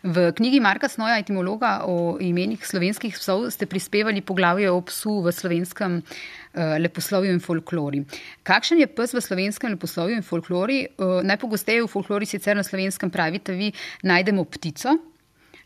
V 0.03 0.33
knjigi 0.33 0.61
Marka 0.61 0.89
Snoja, 0.89 1.19
etimologa 1.19 1.83
o 1.87 2.19
imenih 2.21 2.67
slovenskih 2.67 3.15
psov, 3.15 3.51
ste 3.51 3.67
prispevali 3.67 4.21
poglavje 4.21 4.71
o 4.71 4.81
psu 4.81 5.23
v 5.23 5.33
slovenskem 5.33 6.03
uh, 6.03 6.61
leposlovju 6.79 7.33
in 7.33 7.41
folklori. 7.41 8.05
Kakšen 8.43 8.79
je 8.79 8.87
pes 8.87 9.15
v 9.15 9.21
slovenskem 9.21 9.71
leposlovju 9.71 10.17
in 10.17 10.23
folklori? 10.23 10.87
Uh, 10.99 11.23
najpogosteje 11.23 11.83
v 11.83 11.87
folklori 11.87 12.27
sicer 12.27 12.57
na 12.57 12.63
slovenskem 12.63 13.11
pravite 13.11 13.53
vi 13.53 13.73
najdemo 14.03 14.45
ptico, 14.45 14.99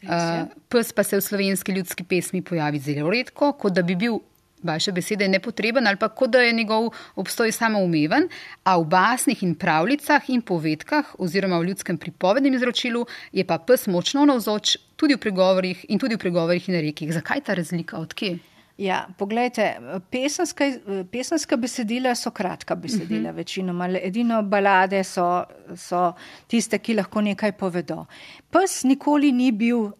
Uh, 0.04 0.44
pes 0.68 0.92
pa 0.92 1.02
se 1.02 1.16
v 1.16 1.20
slovenski 1.20 1.72
ljudski 1.72 2.04
pesmi 2.04 2.42
pojavi 2.42 2.78
zelo 2.78 3.10
redko, 3.10 3.52
kot 3.52 3.72
da 3.72 3.82
bi 3.82 3.96
bil, 3.96 4.18
vaše 4.64 4.92
besede, 4.92 5.28
nepotreben 5.28 5.86
ali 5.86 5.96
pa 5.96 6.08
kot 6.08 6.30
da 6.30 6.40
je 6.42 6.52
njegov 6.52 6.90
obstoj 7.16 7.52
samoumeven, 7.52 8.28
a 8.64 8.78
v 8.78 8.84
basnih 8.84 9.42
in 9.42 9.54
pravljicah 9.54 10.30
in 10.30 10.42
povedkah 10.42 11.14
oziroma 11.18 11.58
v 11.58 11.70
ljudskem 11.70 11.98
pripovednem 11.98 12.54
izročilu 12.54 13.06
je 13.32 13.44
pa 13.44 13.58
pes 13.58 13.86
močno 13.86 14.24
navzoč 14.24 14.76
tudi 14.96 15.14
v 15.14 15.20
pregovorih 15.20 15.86
in 15.88 15.98
tudi 15.98 16.16
v 16.16 16.18
pregovorih 16.18 16.68
in 16.68 16.80
rekih. 16.80 17.12
Zakaj 17.12 17.44
ta 17.44 17.54
razlika, 17.54 17.98
odkje? 17.98 18.38
Ja, 18.78 19.04
poglejte, 19.18 19.76
pesenska, 20.10 20.64
pesenska 21.10 21.56
besedila 21.56 22.14
so 22.18 22.30
kratka 22.34 22.74
besedila, 22.74 23.20
uh 23.20 23.20
mhm. 23.20 23.30
-huh. 23.30 23.36
večinoma. 23.36 23.88
Edino 24.02 24.42
balade 24.42 25.04
so, 25.04 25.44
so 25.76 26.12
tiste, 26.46 26.78
ki 26.78 26.94
lahko 26.94 27.20
nekaj 27.20 27.52
povedo. 27.52 28.06
Pes 28.50 28.84
nikoli 28.84 29.32
ni 29.32 29.52
bil 29.52 29.78
uh, 29.78 29.92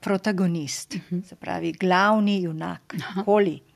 protagonist, 0.00 0.94
uh 0.94 1.00
mhm. 1.00 1.20
-huh. 1.20 1.28
se 1.28 1.36
pravi, 1.36 1.72
glavni 1.72 2.42
junak. 2.42 2.94
Nikoli. 3.16 3.67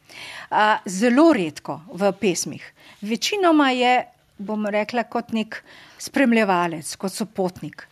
Zelo 0.89 1.33
redko 1.33 1.81
v 1.93 2.13
pesmih. 2.21 2.65
Večinoma 3.03 3.71
je, 3.71 3.95
bom 4.39 4.67
rekla, 4.67 5.05
kot 5.05 5.33
nek 5.33 5.63
spremljevalec, 5.99 6.97
kot 6.97 7.13
sopotnik. 7.13 7.89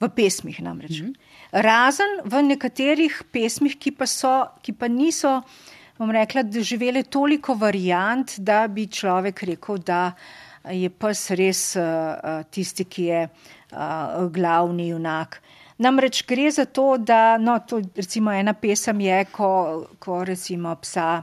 V 0.00 0.08
pesmih 0.10 0.58
namreč. 0.62 1.00
Mhm. 1.00 1.10
-huh. 1.10 1.14
Razen 1.52 2.20
v 2.24 2.42
nekaterih 2.42 3.22
pesmih, 3.32 3.78
ki 3.78 3.90
pa, 3.90 4.06
so, 4.06 4.46
ki 4.62 4.72
pa 4.72 4.88
niso, 4.88 5.42
bom 5.98 6.10
rekla, 6.10 6.42
doživele 6.42 7.02
toliko 7.02 7.54
variant, 7.54 8.38
da 8.38 8.66
bi 8.68 8.86
človek 8.86 9.42
rekel, 9.42 9.78
da 9.78 10.12
je 10.70 10.90
pes 10.90 11.30
res 11.30 11.76
uh, 11.76 12.42
tisti, 12.50 12.84
ki 12.84 13.04
je 13.04 13.22
uh, 13.28 14.26
glavni 14.32 14.88
junak. 14.88 15.40
Namreč 15.78 16.24
gre 16.26 16.50
za 16.50 16.64
to, 16.64 16.96
da 16.98 17.38
no, 17.38 17.58
to, 17.68 17.80
recimo 17.96 18.32
ena 18.32 18.52
pesem 18.52 19.00
je, 19.00 19.24
ko, 19.32 19.86
ko 19.98 20.24
recimo 20.24 20.74
psa 20.82 21.22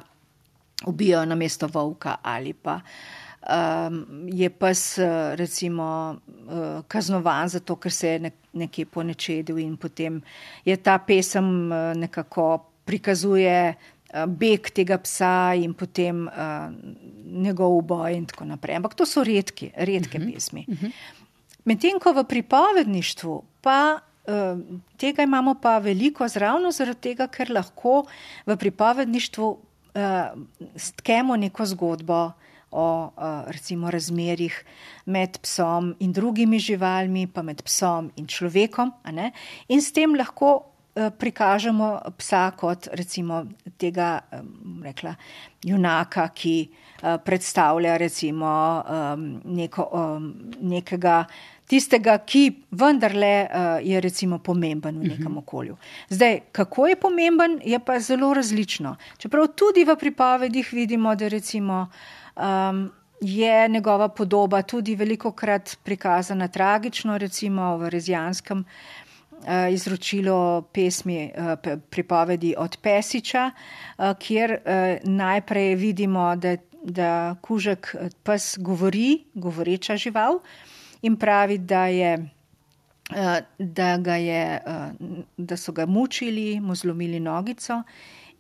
ubijo 0.85 1.25
na 1.25 1.35
mesto 1.35 1.67
volka 1.67 2.17
ali 2.23 2.53
pa 2.53 2.81
um, 3.49 4.27
je 4.27 4.49
pes 4.49 4.99
recimo 5.35 6.15
uh, 6.47 6.83
kaznovan 6.87 7.49
zato, 7.49 7.75
ker 7.75 7.91
se 7.91 8.07
je 8.07 8.19
nek, 8.19 8.35
nekje 8.53 8.85
ponečedil 8.85 9.59
in 9.59 9.75
potem 9.77 10.21
je 10.65 10.77
ta 10.77 10.97
pesem 10.97 11.71
uh, 11.71 11.91
nekako 11.97 12.65
prikazuje 12.85 13.73
uh, 13.73 14.25
beg 14.27 14.71
tega 14.71 14.97
psa 15.03 15.53
in 15.55 15.73
potem 15.73 16.27
uh, 16.27 16.69
njegov 17.25 17.77
uboj 17.77 18.15
in 18.15 18.25
tako 18.25 18.45
naprej. 18.45 18.79
Ampak 18.79 18.95
to 18.95 19.05
so 19.05 19.23
redke, 19.23 19.71
redke 19.75 20.17
uh 20.17 20.23
mhm. 20.23 20.29
-huh. 20.29 20.33
pesmi. 20.33 20.65
Uh 20.67 20.75
-huh. 20.75 20.91
Medtem 21.65 21.99
ko 21.99 22.13
v 22.13 22.23
pripovedništvu 22.23 23.43
pa 23.61 23.99
uh, 24.27 24.59
tega 24.97 25.23
imamo 25.23 25.55
pa 25.61 25.77
veliko 25.77 26.27
zravno 26.27 26.71
zaradi 26.71 26.99
tega, 26.99 27.27
ker 27.27 27.51
lahko 27.51 28.05
v 28.45 28.57
pripovedništvu 28.57 29.49
uh, 29.49 29.57
stkemo 30.75 31.35
neko 31.37 31.65
zgodbo 31.65 32.31
o 32.73 33.05
uh, 33.05 33.51
recimo 33.53 33.91
razmerih 33.91 34.55
med 35.05 35.37
psom 35.45 35.93
in 35.99 36.13
drugimi 36.13 36.59
živalmi, 36.59 37.27
pa 37.27 37.41
med 37.41 37.61
psom 37.63 38.09
in 38.17 38.27
človekom. 38.27 38.91
In 39.69 39.81
s 39.81 39.93
tem 39.93 40.15
lahko 40.17 40.55
uh, 40.57 41.09
prikažemo 41.13 41.99
psa 42.17 42.47
kot 42.57 42.89
recimo 42.97 43.43
tega, 43.77 44.23
um, 44.33 44.81
rekla, 44.83 45.13
junaka, 45.63 46.29
ki 46.33 46.57
predstavlja 47.03 47.97
recimo 47.99 48.49
neko, 49.43 49.83
nekega 50.63 51.25
tistega, 51.67 52.17
ki 52.25 52.43
vendarle 52.71 53.33
uh, 53.43 53.77
je 53.83 54.01
recimo 54.01 54.39
pomemben 54.39 54.99
v 54.99 55.13
nekem 55.13 55.31
mhm. 55.31 55.37
okolju. 55.37 55.77
Zdaj, 56.09 56.39
kako 56.51 56.87
je 56.87 56.95
pomemben, 56.95 57.59
je 57.65 57.79
pa 57.79 57.99
zelo 57.99 58.33
različno. 58.33 58.95
Čeprav 59.17 59.47
tudi 59.55 59.85
v 59.85 59.95
pripovedih 59.99 60.73
vidimo, 60.73 61.15
da 61.15 61.27
recimo 61.27 61.87
um, 62.35 62.89
je 63.21 63.69
njegova 63.69 64.09
podoba 64.09 64.61
tudi 64.61 64.95
veliko 64.95 65.31
krat 65.31 65.77
prikazana 65.83 66.47
tragično, 66.47 67.17
recimo 67.17 67.77
v 67.77 67.89
Rezijanskem 67.89 68.65
uh, 68.65 69.71
izročilu 69.71 70.61
pesmi 70.73 71.31
uh, 71.31 71.79
pripovedi 71.89 72.55
od 72.57 72.77
Pesiča, 72.81 73.51
uh, 73.51 74.11
kjer 74.19 74.51
uh, 74.51 75.09
najprej 75.09 75.75
vidimo, 75.75 76.35
da, 76.35 76.57
da 76.83 77.35
kužek 77.41 77.95
pes 78.23 78.57
govori, 78.59 79.23
govoreča 79.33 79.95
žival 79.95 80.39
in 81.03 81.17
pravi, 81.19 81.57
da, 81.57 81.85
je, 81.91 82.13
da, 83.59 84.15
je, 84.15 84.43
da 85.37 85.57
so 85.57 85.71
ga 85.71 85.85
mučili, 85.85 86.59
mu 86.59 86.75
zlomili 86.75 87.19
nogico 87.19 87.83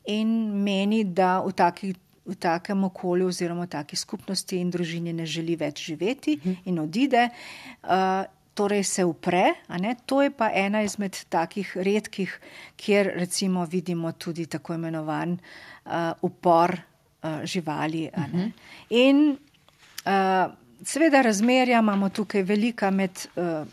in 0.07 0.29
meni, 0.63 1.03
da 1.03 1.39
v 1.43 1.51
takih 1.51 1.95
v 2.25 2.35
takem 2.39 2.83
okolju 2.83 3.27
oziroma 3.27 3.65
v 3.67 3.73
taki 3.75 3.95
skupnosti 3.95 4.57
in 4.57 4.71
družini 4.71 5.13
ne 5.13 5.25
želi 5.27 5.57
več 5.59 5.83
živeti 5.89 6.37
in 6.65 6.79
odide. 6.79 7.29
Uh, 7.83 8.23
Torej 8.53 8.83
se 8.85 9.01
upre, 9.01 9.55
to 10.05 10.19
je 10.21 10.29
pa 10.29 10.51
ena 10.53 10.83
izmed 10.85 11.17
takih 11.25 11.71
redkih, 11.73 12.35
kjer 12.77 13.07
recimo 13.17 13.63
vidimo 13.65 14.11
tudi 14.11 14.45
tako 14.45 14.75
imenovan 14.77 15.31
uh, 15.33 16.11
upor 16.21 16.75
uh, 16.77 17.41
živali. 17.49 18.11
Uh 18.13 18.23
-huh. 18.23 18.51
In 18.89 19.37
uh, 20.05 20.53
seveda 20.85 21.21
razmerja 21.21 21.79
imamo 21.79 22.09
tukaj 22.09 22.43
velika 22.43 22.91
med 22.91 23.11
uh, 23.35 23.67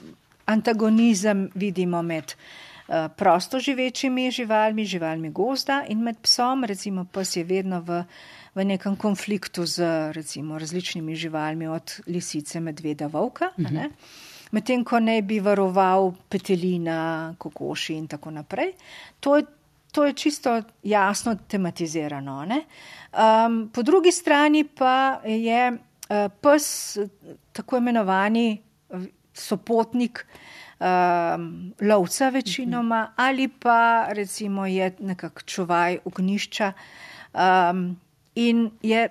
antagonizem, 0.47 1.49
vidimo 1.55 2.03
med 2.03 2.25
uh, 2.25 2.71
Eh, 2.91 3.09
prosto 3.17 3.59
živečimi 3.59 4.31
živalmi, 4.31 4.85
živalmi 4.85 5.31
gozda 5.31 5.85
in 5.89 6.01
med 6.03 6.17
psom, 6.23 6.65
recimo 6.65 7.05
pes 7.05 7.37
je 7.37 7.45
vedno 7.45 7.79
v, 7.87 8.01
v 8.55 8.65
nekem 8.65 8.97
konfliktu 8.97 9.63
z 9.67 9.87
recimo, 10.13 10.59
različnimi 10.59 11.15
živalmi, 11.15 11.69
od 11.69 12.01
lisice, 12.07 12.61
medveda, 12.61 13.07
volka. 13.07 13.53
Mhm. 13.59 13.77
-huh. 13.77 13.91
Medtem 14.51 14.85
ko 14.85 15.01
ne 15.01 15.23
bi 15.23 15.39
varoval 15.41 16.13
petelina, 16.29 17.35
kokoši 17.39 17.95
in 17.95 18.09
tako 18.09 18.31
naprej. 18.31 18.73
To 19.21 19.37
je 19.37 19.45
to 19.93 20.05
je 20.05 20.13
čisto 20.13 20.63
jasno 20.83 21.35
tematizirano. 21.49 22.47
Um, 22.47 23.71
po 23.75 23.83
drugi 23.83 24.13
strani 24.13 24.65
pa 24.65 25.21
je 25.25 25.79
pes 26.41 26.99
tako 27.53 27.77
imenovani 27.77 28.63
sopotnik 29.35 30.27
um, 30.81 31.75
lovca 31.81 32.29
večinoma 32.29 33.13
ali 33.17 33.49
pa 33.49 34.07
recimo 34.09 34.67
je 34.67 34.97
nekak 34.99 35.43
čuvaj 35.47 35.99
ognišča 36.05 36.73
um, 37.35 38.01
in 38.35 38.71
je 38.83 39.09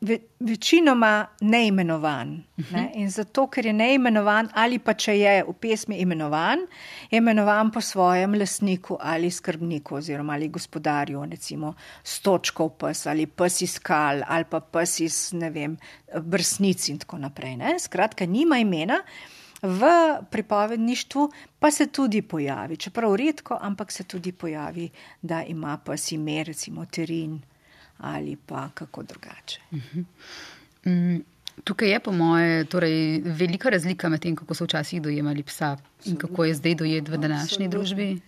ve, 0.00 0.18
večinoma 0.40 1.26
neimenovan. 1.40 2.42
Ne? 2.72 2.90
In 2.94 3.10
zato, 3.10 3.46
ker 3.46 3.66
je 3.66 3.72
neimenovan, 3.72 4.48
ali 4.54 4.78
pa 4.78 4.94
če 4.94 5.16
je 5.18 5.34
v 5.48 5.54
pesmi 5.60 6.00
imenovan, 6.00 6.64
je 7.10 7.20
imenovan 7.20 7.70
po 7.70 7.80
svojem 7.80 8.34
lasniku 8.40 8.96
ali 9.00 9.30
skrbniku 9.30 9.96
oziroma 10.00 10.34
ali 10.34 10.48
gospodarju, 10.48 11.24
recimo 11.30 11.74
stočkov 12.02 12.70
pes 12.80 13.06
ali 13.06 13.26
pes 13.26 13.60
iz 13.62 13.76
skal 13.80 14.24
ali 14.26 14.48
pa 14.50 14.60
pes 14.60 15.00
iz, 15.00 15.18
ne 15.32 15.50
vem, 15.50 15.76
brsnic 16.14 16.88
in 16.88 16.98
tako 17.04 17.18
naprej. 17.18 17.56
Ne? 17.56 17.76
Skratka, 17.78 18.26
nima 18.26 18.58
imena. 18.58 19.02
V 19.62 19.84
pripovedništvu 20.30 21.26
pa 21.58 21.68
se 21.70 21.86
tudi 21.92 22.22
pojavi, 22.22 22.76
čeprav 22.80 23.12
redko, 23.16 23.58
ampak 23.60 23.92
se 23.92 24.04
tudi 24.04 24.32
pojavi, 24.32 24.88
da 25.22 25.42
ima 25.44 25.76
pa 25.84 25.96
si 25.96 26.14
ime, 26.14 26.44
recimo 26.44 26.86
terin, 26.86 27.42
ali 28.00 28.36
pa 28.36 28.68
kako 28.74 29.02
drugače. 29.02 29.60
Mm, 30.84 31.16
tukaj 31.64 31.90
je, 31.90 32.00
po 32.00 32.12
moje, 32.12 32.64
torej, 32.64 33.20
velika 33.24 33.68
razlika 33.70 34.08
med 34.08 34.20
tem, 34.20 34.36
kako 34.36 34.54
so 34.54 34.64
včasih 34.64 35.02
dojemali 35.02 35.42
psa 35.42 35.76
in 36.04 36.16
kako 36.16 36.44
je 36.44 36.54
zdaj 36.54 36.74
dojet 36.74 37.08
v 37.08 37.18
današnji 37.18 37.66
Absolutno. 37.66 37.78
družbi. 37.78 38.20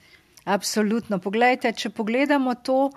Absolutno. 0.44 1.18
Poglejte, 1.18 1.72
če 1.72 1.90
pogledamo 1.90 2.54
to, 2.54 2.90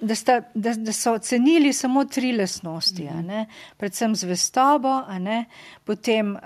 da, 0.00 0.14
sta, 0.14 0.40
da, 0.54 0.74
da 0.74 0.92
so 0.92 1.12
ocenili 1.16 1.72
samo 1.72 2.04
tri 2.04 2.32
lasnosti, 2.36 3.04
mm 3.04 3.44
predvsem 3.76 4.14
zvestobo, 4.16 5.02
potem 5.84 6.34
uh, 6.36 6.40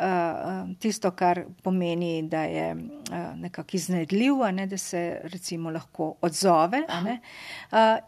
tisto, 0.78 1.10
kar 1.10 1.44
pomeni, 1.62 2.22
da 2.22 2.42
je 2.42 2.74
uh, 2.74 3.36
nekako 3.36 3.70
iznajdljiv, 3.72 4.34
ne, 4.52 4.66
da 4.66 4.78
se 4.78 5.20
recimo 5.22 5.70
lahko 5.70 6.14
odzove. 6.20 6.82
Uh, 7.70 7.98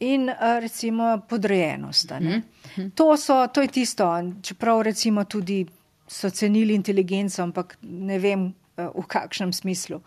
in 0.00 0.30
recimo 0.60 1.20
podrejenost. 1.28 2.10
Mm 2.10 2.42
-hmm. 2.76 2.90
to, 2.94 3.16
so, 3.16 3.46
to 3.46 3.62
je 3.62 3.68
tisto, 3.68 4.32
čeprav 4.42 4.82
recimo 4.82 5.24
tudi 5.24 5.66
so 6.08 6.30
cenili 6.30 6.74
inteligenco, 6.74 7.42
ampak 7.42 7.78
ne 7.82 8.18
vem 8.18 8.54
v 8.76 9.06
kakšnem 9.06 9.52
smislu. 9.52 10.02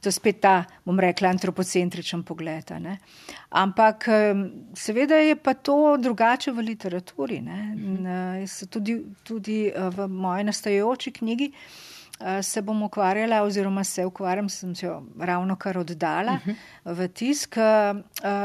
To 0.00 0.08
je 0.08 0.12
spet 0.12 0.40
ta, 0.40 0.64
bom 0.84 1.00
rekla, 1.00 1.28
antropocentričen 1.28 2.22
pogled. 2.22 2.70
Ne? 2.80 2.98
Ampak 3.50 4.08
seveda 4.74 5.16
je 5.20 5.36
pa 5.36 5.54
to 5.54 5.96
drugače 6.00 6.52
v 6.52 6.64
literaturi. 6.64 7.40
Ne? 7.40 8.46
Tudi, 8.70 9.00
tudi 9.24 9.72
v 9.72 10.08
moji 10.08 10.44
nastajajoči 10.44 11.12
knjigi 11.12 11.52
se 12.42 12.62
bom 12.62 12.82
ukvarjala, 12.82 13.42
oziroma 13.42 13.84
se 13.84 14.04
ukvarjam, 14.04 14.48
sem 14.48 14.74
se 14.74 14.86
jo 14.86 15.02
ravno 15.18 15.56
kar 15.56 15.78
oddala 15.78 16.32
uh 16.32 16.46
-huh. 16.46 16.54
v 16.84 17.08
tisk. 17.08 17.56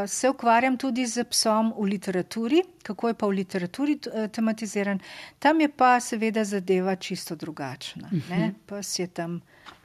Se 0.07 0.29
ukvarjam 0.29 0.77
tudi 0.77 1.05
z 1.05 1.23
psom 1.23 1.73
v 1.77 1.83
literaturi, 1.83 2.63
kako 2.83 3.07
je 3.07 3.13
pa 3.13 3.27
v 3.27 3.29
literaturi 3.29 3.99
tematiziran. 4.31 4.99
Tam 5.39 5.61
je 5.61 5.69
pa 5.69 5.99
seveda 5.99 6.43
zadeva 6.43 6.95
čisto 6.95 7.35
drugačna. 7.35 8.09
Uh 8.11 8.19
-huh. 8.19 8.53
Pes 8.65 8.99
je 8.99 9.07
tam 9.07 9.41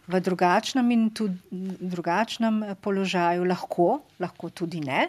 v 0.07 0.21
drugačnem 0.21 0.91
in 0.91 1.11
tudi 1.11 1.39
drugačnem 1.81 2.77
položaju, 2.81 3.45
lahko, 3.45 4.03
lahko 4.19 4.51
tudi 4.51 4.81
ne. 4.81 5.09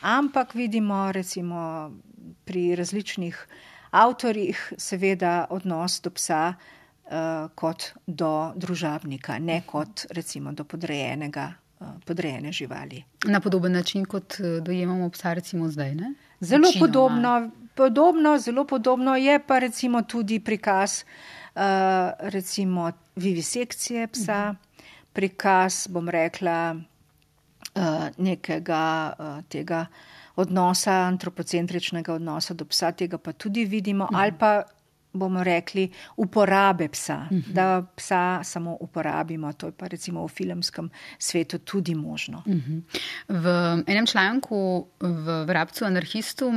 Ampak 0.00 0.54
vidimo, 0.54 1.12
recimo 1.12 1.90
pri 2.44 2.74
različnih 2.74 3.46
avtorjih, 3.90 4.72
seveda 4.78 5.46
odnos 5.50 6.00
do 6.00 6.10
psa 6.10 6.54
kot 7.54 7.84
do 8.06 8.52
družabnika, 8.56 9.38
ne 9.38 9.62
kot 9.66 10.04
recimo 10.10 10.52
do 10.52 10.64
podrejenega, 10.64 11.48
podrejene 12.06 12.52
živali. 12.52 13.02
Na 13.26 13.40
podoben 13.40 13.72
način, 13.72 14.04
kot 14.04 14.36
dojemamo 14.62 15.08
psa 15.10 15.32
recimo 15.34 15.68
zdaj, 15.68 15.94
ne? 15.94 16.12
Zelo 16.40 16.68
Večinoma. 16.68 16.86
podobno, 16.86 17.50
podobno, 17.74 18.38
zelo 18.38 18.64
podobno 18.64 19.16
je 19.16 19.38
pa 19.46 19.58
recimo 19.58 20.02
tudi 20.02 20.40
prikaz 20.40 21.02
uh, 21.54 21.62
recimo 22.18 22.92
vivisekcije 23.16 24.06
psa, 24.08 24.54
prikaz, 25.12 25.86
bom 25.88 26.08
rekla, 26.08 26.76
uh, 27.74 28.08
nekega 28.16 29.12
uh, 29.18 29.44
tega 29.48 29.86
odnosa, 30.36 30.92
antropocentričnega 30.92 32.14
odnosa 32.14 32.54
do 32.54 32.64
psa, 32.64 32.92
tega 32.92 33.18
pa 33.18 33.32
tudi 33.32 33.64
vidimo, 33.64 34.04
mhm. 34.04 34.14
ali 34.14 34.32
pa 34.38 34.62
bomo 35.12 35.44
rekli, 35.44 35.90
uporabe 36.16 36.88
psa, 36.88 37.26
uh 37.30 37.36
-huh. 37.36 37.52
da 37.52 37.82
psa 37.96 38.40
samo 38.44 38.76
uporabimo. 38.80 39.52
To 39.52 39.66
je 39.66 39.72
pa 39.72 39.86
recimo 39.88 40.26
v 40.26 40.28
filmskem 40.28 40.90
svetu 41.18 41.58
tudi 41.58 41.94
možno. 41.94 42.42
Uh 42.46 42.54
-huh. 42.54 42.82
V 43.28 43.46
enem 43.86 44.06
članku 44.06 44.86
v 45.00 45.44
Vrabcu 45.44 45.84
anarhistu 45.84 46.52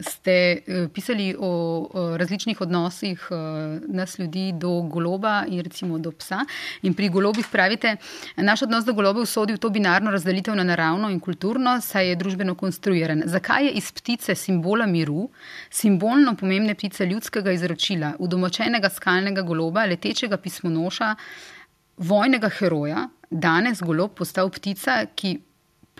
ste 0.00 0.32
eh, 0.32 0.88
pisali 0.94 1.34
o, 1.38 1.88
različnih 2.16 2.60
odnosih 2.60 3.28
eh, 3.30 3.34
nas 3.88 4.18
ljudi 4.18 4.52
do 4.54 4.80
goloba 4.82 5.44
in 5.48 5.60
recimo 5.60 5.98
do 5.98 6.12
psa. 6.12 6.44
In 6.82 6.94
pri 6.94 7.08
golobih 7.08 7.46
pravite, 7.52 7.96
naš 8.36 8.62
odnos 8.62 8.84
do 8.84 8.94
golobov 8.94 9.26
sodi 9.26 9.52
v 9.52 9.58
to 9.58 9.70
binarno 9.70 10.10
razdelitev 10.10 10.54
na 10.54 10.64
naravno 10.64 11.10
in 11.10 11.20
kulturno, 11.20 11.80
saj 11.80 12.08
je 12.08 12.16
družbeno 12.16 12.54
konstruiran. 12.54 13.22
Zakaj 13.26 13.66
je 13.66 13.72
iz 13.72 13.92
ptice 13.92 14.34
simbola 14.34 14.86
miru, 14.86 15.28
simbolno 15.70 16.34
pomembne 16.36 16.74
ptice 16.74 17.06
ljudskega 17.06 17.52
izročila, 17.52 18.14
udomočenega 18.18 18.88
skalnega 18.88 19.42
goloba, 19.42 19.84
letečega 19.84 20.36
pismonoša, 20.36 21.14
vojnega 21.96 22.48
heroja, 22.48 23.08
danes 23.30 23.82
golob 23.82 24.14
postal 24.16 24.50
ptica, 24.50 25.04
ki 25.14 25.38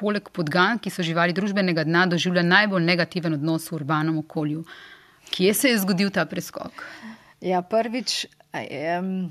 poleg 0.00 0.30
podgan, 0.32 0.80
ki 0.80 0.92
so 0.92 1.04
živali 1.06 1.36
družbenega 1.36 1.84
dna, 1.84 2.06
doživlja 2.14 2.44
najbolj 2.46 2.86
negativen 2.86 3.36
odnos 3.36 3.68
v 3.70 3.76
urbanem 3.80 4.18
okolju. 4.22 4.64
Kje 5.30 5.54
se 5.54 5.74
je 5.74 5.78
zgodil 5.84 6.10
ta 6.10 6.24
preskok? 6.26 6.84
Ja, 7.40 7.62
prvič, 7.62 8.26
um, 8.52 9.30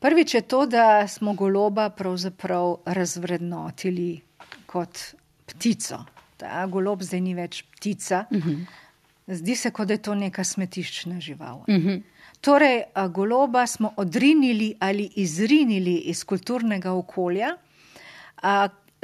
prvič 0.00 0.34
je 0.34 0.42
to, 0.48 0.64
da 0.66 1.08
smo 1.08 1.34
goloba 1.34 1.88
pravzaprav 1.90 2.76
razvrednotili 2.86 4.20
kot 4.66 5.00
ptico. 5.46 6.04
Ta 6.36 6.66
golob 6.66 7.02
zdaj 7.02 7.20
ni 7.20 7.34
več 7.34 7.62
ptica. 7.76 8.26
Uh 8.30 8.38
mhm. 8.38 8.50
-huh. 8.50 8.82
Zdi 9.26 9.56
se, 9.56 9.70
kot 9.70 9.88
da 9.88 9.94
je 9.94 10.02
to 10.02 10.14
neka 10.14 10.44
smetiščna 10.44 11.20
žival. 11.20 11.64
Uh 11.68 11.74
mhm. 11.74 11.88
-huh. 11.88 12.02
Torej, 12.40 12.82
goloba 13.08 13.66
smo 13.66 13.92
odrinili 13.96 14.74
ali 14.80 15.10
izrinili 15.16 15.94
iz 15.94 16.24
kulturnega 16.24 16.92
okolja, 16.92 17.56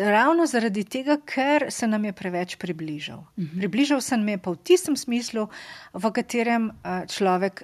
ravno 0.01 0.47
zaradi 0.47 0.85
tega, 0.85 1.19
ker 1.25 1.69
se 1.69 1.87
nam 1.87 2.05
je 2.05 2.13
preveč 2.13 2.57
približal. 2.57 3.19
Uh 3.19 3.45
mhm. 3.45 3.47
-huh. 3.47 3.59
Približal 3.59 4.01
se 4.01 4.17
nam 4.17 4.29
je 4.29 4.39
pa 4.39 4.51
v 4.51 4.57
tistem 4.57 4.97
smislu, 4.97 5.49
v 5.93 6.11
katerem 6.11 6.71
človek 7.07 7.63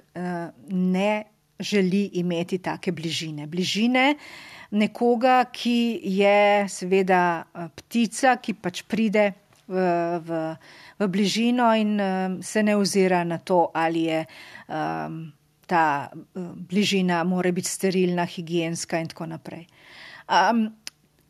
ne 0.69 1.23
želi 1.59 2.09
imeti 2.13 2.57
take 2.57 2.91
bližine. 2.91 3.47
Bližine 3.47 4.15
nekoga, 4.71 5.45
ki 5.51 6.01
je 6.03 6.67
seveda 6.69 7.45
ptica, 7.75 8.37
ki 8.41 8.53
pač 8.53 8.83
pride 8.87 9.31
v, 9.67 9.77
v, 10.23 10.41
v 10.99 11.07
bližino 11.07 11.71
in 11.75 11.99
se 12.43 12.63
ne 12.63 12.75
ozira 12.75 13.23
na 13.23 13.37
to, 13.37 13.71
ali 13.73 14.07
je. 14.11 14.25
Um, 14.67 15.33
Ta 15.67 16.07
bližina 16.55 17.25
mora 17.27 17.51
biti 17.51 17.67
sterilna, 17.67 18.23
higijenska, 18.25 19.01
in 19.03 19.09
tako 19.11 19.25
naprej. 19.27 19.65
Um, 20.31 20.69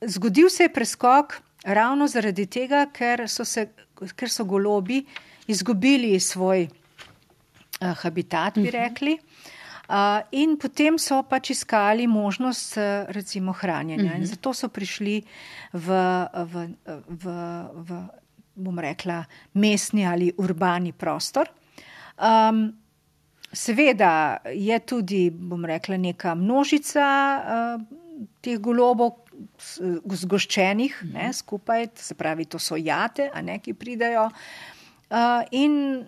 zgodil 0.05 0.49
se 0.49 0.63
je 0.63 0.73
preskok 0.73 1.41
ravno 1.63 2.07
zaradi 2.07 2.45
tega, 2.45 2.85
ker 2.93 3.27
so, 3.29 3.45
se, 3.45 3.67
ker 4.15 4.29
so 4.29 4.45
golobi 4.45 5.03
izgubili 5.47 6.19
svoj 6.19 6.67
uh, 6.67 7.93
habitat, 8.01 8.55
bi 8.55 8.69
mhm. 8.69 8.75
rekli. 8.75 9.17
Uh, 9.87 10.19
in 10.35 10.57
potem 10.59 10.97
so 10.99 11.21
pač 11.23 11.53
iskali 11.53 12.07
možnost, 12.07 12.75
recimo, 13.15 13.53
hranjenja. 13.53 14.03
Uh 14.03 14.09
-huh. 14.09 14.15
In 14.15 14.21
mhm. 14.21 14.29
zato 14.29 14.53
so 14.53 14.67
prišli 14.67 15.23
v, 15.73 15.87
v, 16.33 16.67
v, 17.07 17.35
v, 17.73 18.01
bom 18.55 18.79
rekla, 18.79 19.23
mestni 19.53 20.05
ali 20.07 20.33
urbani 20.37 20.91
prostor. 20.91 21.47
Um, 22.17 22.73
seveda 23.53 24.37
je 24.53 24.79
tudi, 24.79 25.29
bom 25.31 25.65
rekla, 25.65 25.97
neka 25.97 26.35
množica 26.35 27.05
uh, 27.37 27.81
teh 28.41 28.57
golobov, 28.59 29.26
zgoščenih 30.21 31.01
ne, 31.13 31.31
skupaj, 31.33 31.89
se 31.95 32.15
pravi, 32.17 32.45
to 32.45 32.59
so 32.59 32.77
jate, 32.79 33.29
a 33.33 33.41
ne 33.41 33.59
ki 33.63 33.75
pridajo. 33.77 34.27
Uh, 35.07 35.43
in 35.55 36.03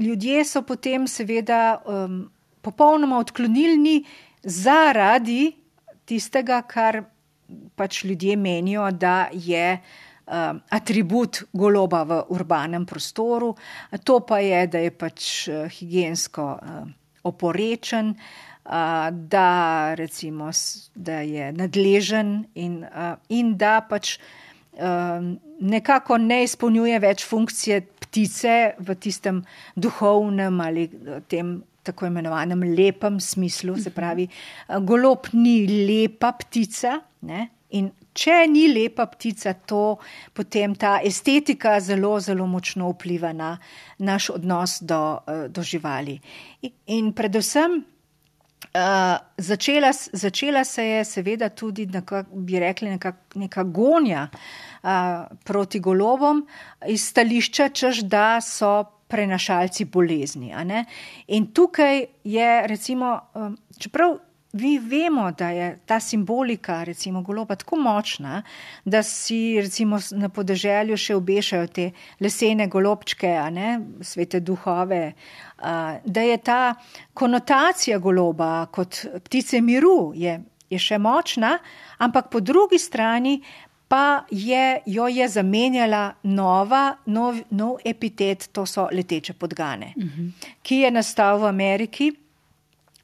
ljudje 0.00 0.44
so 0.48 0.62
potem, 0.66 1.06
seveda, 1.10 1.80
um, 1.84 2.22
popolnoma 2.62 3.18
odklonilni 3.20 4.02
zaradi 4.44 5.50
tistega, 6.08 6.62
kar 6.68 7.02
pač 7.76 8.04
ljudje 8.04 8.36
menijo, 8.36 8.86
da 8.92 9.28
je 9.32 9.80
atribut 10.70 11.42
goloba 11.52 12.04
v 12.06 12.20
urbanem 12.30 12.86
prostoru. 12.86 13.54
To 14.04 14.20
pa 14.22 14.38
je, 14.38 14.66
da 14.66 14.78
je 14.78 14.90
pač 14.94 15.48
higijensko 15.74 16.44
oporečen, 17.26 18.14
da, 19.10 19.94
recimo, 19.94 20.50
da 20.94 21.20
je 21.26 21.52
nadležen 21.52 22.44
in, 22.54 22.84
in 23.28 23.56
da 23.58 23.80
pač 23.80 24.18
nekako 25.60 26.18
ne 26.18 26.44
izpolnjuje 26.44 26.98
več 27.02 27.24
funkcije 27.26 27.80
ptice 28.04 28.54
v 28.78 28.94
tistem 28.94 29.42
duhovnem 29.76 30.60
ali 30.60 30.86
tem 31.28 31.58
tako 31.82 32.06
imenovanem 32.06 32.62
lepem 32.76 33.20
smislu. 33.20 33.76
Se 33.80 33.90
pravi, 33.90 34.28
golob 34.86 35.30
ni 35.32 35.64
lepa 35.66 36.32
ptica. 36.38 37.00
Ne? 37.26 37.48
In 37.76 37.90
če 38.14 38.44
ni 38.50 38.66
lepa 38.70 39.06
ptica, 39.12 39.54
to 39.54 39.98
potem 40.34 40.74
ta 40.74 40.98
estetika 41.06 41.78
zelo, 41.80 42.18
zelo 42.20 42.46
močno 42.46 42.90
vpliva 42.92 43.32
na 43.32 43.54
naš 43.98 44.30
odnos 44.34 44.80
do, 44.82 45.20
do 45.48 45.62
živali. 45.62 46.20
In, 46.62 46.76
in 46.86 47.12
predvsem. 47.16 47.80
Uh, 48.70 49.18
začela, 49.38 49.90
začela 50.12 50.64
se 50.64 50.84
je, 50.84 51.04
seveda, 51.04 51.48
tudi, 51.48 51.88
nekak, 51.90 52.28
bi 52.30 52.60
rekli, 52.62 52.90
neka, 52.90 53.12
neka 53.34 53.64
gonja 53.66 54.28
uh, 54.30 55.26
proti 55.44 55.80
golobom 55.82 56.44
iz 56.86 57.08
stališča, 57.10 57.68
čež 57.74 58.04
da 58.06 58.38
so 58.40 58.84
prenašalci 59.10 59.84
bolezni. 59.90 60.54
In 61.34 61.50
tukaj 61.50 62.04
je, 62.24 62.50
recimo, 62.66 63.18
um, 63.34 63.58
čeprav 63.78 64.20
Mi 64.52 64.78
vemo, 64.78 65.30
da 65.30 65.48
je 65.50 65.78
ta 65.86 66.00
simbolika, 66.00 66.82
recimo, 66.84 67.22
goloba 67.22 67.54
tako 67.54 67.76
močna, 67.76 68.42
da 68.84 69.02
si 69.02 69.60
recimo, 69.60 69.98
na 70.10 70.28
podeželju 70.28 70.96
še 70.98 71.14
obešajo 71.14 71.66
te 71.70 71.90
lesene 72.20 72.66
golobčke, 72.66 73.30
ne, 73.54 73.78
svete 74.02 74.40
duhove, 74.40 75.12
da 76.04 76.24
je 76.26 76.38
ta 76.42 76.74
konotacija 77.14 77.98
goloba 77.98 78.66
kot 78.74 79.04
ptice 79.24 79.60
miru 79.62 80.12
je, 80.18 80.40
je 80.70 80.78
še 80.78 80.98
močna, 80.98 81.58
ampak 81.98 82.30
po 82.30 82.40
drugi 82.40 82.78
strani 82.78 83.40
pa 83.90 84.24
je, 84.30 84.80
jo 84.86 85.06
je 85.10 85.28
zamenjala 85.28 86.12
nova, 86.22 86.96
nov, 87.06 87.38
nov 87.50 87.78
epitet, 87.84 88.48
to 88.54 88.66
so 88.66 88.88
leteče 88.92 89.34
podgane, 89.34 89.94
uh 89.96 90.02
mhm. 90.04 90.26
-huh. 90.26 90.50
ki 90.62 90.76
je 90.76 90.90
nastal 90.90 91.38
v 91.38 91.46
Ameriki 91.46 92.12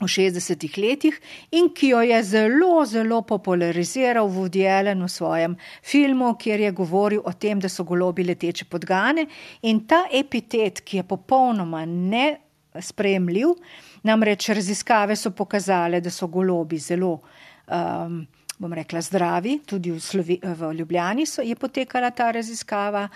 v 0.01 0.07
60-ih 0.07 0.76
letih 0.78 1.16
in 1.57 1.70
ki 1.74 1.92
jo 1.94 2.01
je 2.05 2.22
zelo, 2.22 2.84
zelo 2.84 3.22
populariziral 3.22 4.28
Woody 4.28 4.66
Allen 4.68 5.03
v 5.03 5.09
svojem 5.09 5.57
filmu, 5.82 6.34
kjer 6.36 6.61
je 6.61 6.72
govoril 6.72 7.22
o 7.24 7.32
tem, 7.32 7.61
da 7.61 7.68
so 7.68 7.84
golobi 7.84 8.24
leteče 8.24 8.68
podgane 8.68 9.26
in 9.62 9.86
ta 9.88 10.07
epitet, 10.12 10.82
ki 10.84 11.01
je 11.01 11.09
popolnoma 11.09 11.84
nespremljiv, 11.86 13.55
namreč 14.05 14.51
raziskave 14.53 15.16
so 15.16 15.30
pokazale, 15.30 16.01
da 16.01 16.11
so 16.11 16.28
golobi 16.28 16.78
zelo. 16.78 17.20
Um, 17.66 18.26
bom 18.59 18.72
rekla, 18.72 19.03
zdravi, 19.05 19.59
tudi 19.68 19.90
v, 19.92 20.01
Slovi, 20.01 20.38
v 20.40 20.72
Ljubljani 20.78 21.26
so, 21.28 21.42
je 21.44 21.57
potekala 21.61 22.11
ta 22.11 22.30
raziskava. 22.32 23.09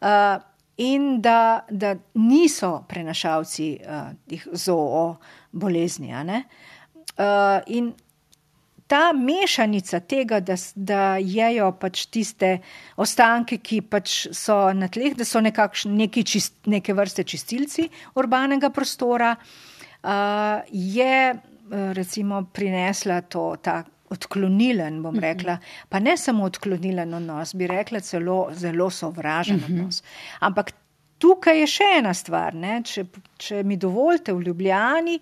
Uh, 0.00 0.40
in 0.78 1.20
da, 1.22 1.66
da 1.70 1.94
niso 2.14 2.84
prenašalci 2.88 3.78
uh, 3.82 4.40
zoo 4.52 5.16
bolezni. 5.52 6.12
Uh, 6.12 7.60
in 7.66 7.92
ta 8.88 9.12
mešanica 9.12 10.00
tega, 10.00 10.40
da, 10.40 10.56
da 10.74 11.02
jejo 11.20 11.72
pač 11.80 12.06
tiste 12.12 12.58
ostanke, 12.96 13.60
ki 13.60 13.82
pač 13.90 14.16
so 14.36 14.56
na 14.72 14.88
tleh, 14.88 15.16
da 15.18 15.26
so 15.28 15.42
neki 15.42 16.24
čist, 16.24 16.56
neke 16.66 16.96
vrste 16.96 17.24
čistilci 17.24 17.88
urbanega 18.16 18.70
prostora, 18.70 19.34
uh, 19.36 20.64
je 20.72 21.14
uh, 21.34 21.92
recimo 21.98 22.42
prinesla 22.52 23.22
to. 23.28 23.52
Ta, 23.62 23.84
odklonilen, 24.08 25.02
bom 25.02 25.12
mhm. 25.12 25.20
rekla, 25.20 25.58
pa 25.92 25.98
ne 26.00 26.16
samo 26.16 26.46
odklonilen 26.48 27.14
odnos, 27.14 27.54
bi 27.54 27.66
rekla 27.68 28.00
celo 28.00 28.48
zelo 28.56 28.90
sovražen 28.90 29.60
mhm. 29.60 29.66
odnos. 29.66 30.02
Ampak 30.40 30.72
tukaj 31.18 31.60
je 31.60 31.68
še 31.78 31.92
ena 31.98 32.14
stvar. 32.14 32.56
Če, 32.84 33.06
če 33.38 33.62
mi 33.66 33.78
dovolite, 33.80 34.34
v 34.34 34.48
Ljubljani 34.48 35.18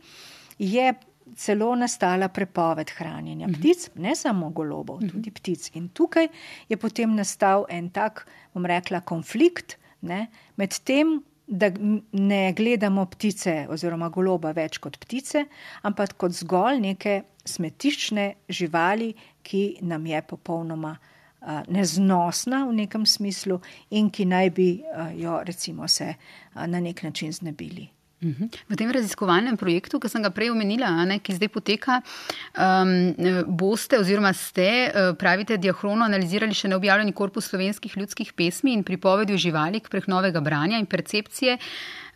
je 0.62 0.88
celo 1.36 1.72
nastala 1.76 2.28
prepoved 2.32 2.92
hranjenja 2.96 3.48
mhm. 3.48 3.56
ptic, 3.58 3.88
ne 4.00 4.14
samo 4.16 4.50
golobov, 4.54 5.02
tudi 5.10 5.32
ptic. 5.34 5.70
In 5.76 5.88
tukaj 5.94 6.28
je 6.70 6.78
potem 6.80 7.16
nastal 7.18 7.66
en 7.72 7.90
tak, 7.90 8.24
bom 8.54 8.66
rekla, 8.66 9.02
konflikt 9.04 9.78
ne, 10.06 10.26
med 10.56 10.76
tem, 10.86 11.18
da 11.46 11.68
ne 11.70 12.40
gledamo 12.58 13.04
ptice 13.06 13.68
oziroma 13.70 14.08
goloba 14.10 14.50
več 14.54 14.80
kot 14.82 14.96
ptice, 14.98 15.44
ampak 15.86 16.16
kot 16.18 16.34
zgolj 16.34 16.80
neke 16.82 17.20
smetiščne 17.46 18.24
živali, 18.50 19.12
ki 19.46 19.78
nam 19.86 20.08
je 20.10 20.22
popolnoma 20.26 20.96
uh, 20.96 21.12
neznosna 21.68 22.64
v 22.66 22.72
nekem 22.82 23.06
smislu 23.06 23.60
in 23.90 24.10
ki 24.10 24.24
naj 24.26 24.50
bi 24.50 24.70
jo 25.16 25.40
recimo 25.44 25.88
se 25.88 26.14
na 26.54 26.80
nek 26.80 27.02
način 27.02 27.32
znebili. 27.32 27.88
Mhm. 28.24 28.48
V 28.68 28.76
tem 28.76 28.88
raziskovalnem 28.90 29.58
projektu, 29.60 30.00
ki 30.00 30.08
sem 30.08 30.24
ga 30.24 30.30
prej 30.32 30.48
omenila, 30.54 30.88
ne, 31.04 31.18
ki 31.20 31.36
zdaj 31.36 31.50
poteka, 31.52 31.98
um, 32.56 33.12
boste 33.44 34.00
oziroma 34.00 34.32
ste, 34.32 34.88
pravite, 35.20 35.58
diahrono 35.60 36.06
analizirali 36.06 36.56
še 36.56 36.70
neobjavljeni 36.72 37.12
korpus 37.12 37.50
slovenskih 37.52 37.92
ljudskih 37.92 38.32
pesmi 38.32 38.72
in 38.72 38.86
pripovedi 38.88 39.36
o 39.36 39.40
živali 39.40 39.82
prek 39.84 40.08
novega 40.08 40.40
branja 40.40 40.80
in 40.80 40.88
percepcije. 40.88 41.58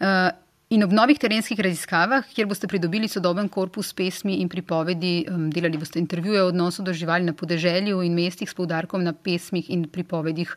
Uh, 0.01 0.31
In 0.71 0.85
ob 0.87 0.93
novih 0.95 1.19
terenskih 1.19 1.59
raziskavah, 1.59 2.29
kjer 2.31 2.47
boste 2.47 2.69
pridobili 2.71 3.09
sodoben 3.11 3.49
korpus 3.51 3.89
pesmi 3.99 4.37
in 4.39 4.47
pripovedi, 4.49 5.25
delali 5.51 5.79
boste 5.81 5.99
intervjuje 5.99 6.45
o 6.45 6.51
odnosu 6.53 6.85
do 6.87 6.93
živali 6.95 7.27
na 7.27 7.33
podeželju 7.35 8.05
in 8.07 8.15
mestih 8.15 8.47
s 8.47 8.55
poudarkom 8.55 9.03
na 9.03 9.11
pesmih 9.11 9.67
in 9.75 9.89
pripovedih 9.91 10.53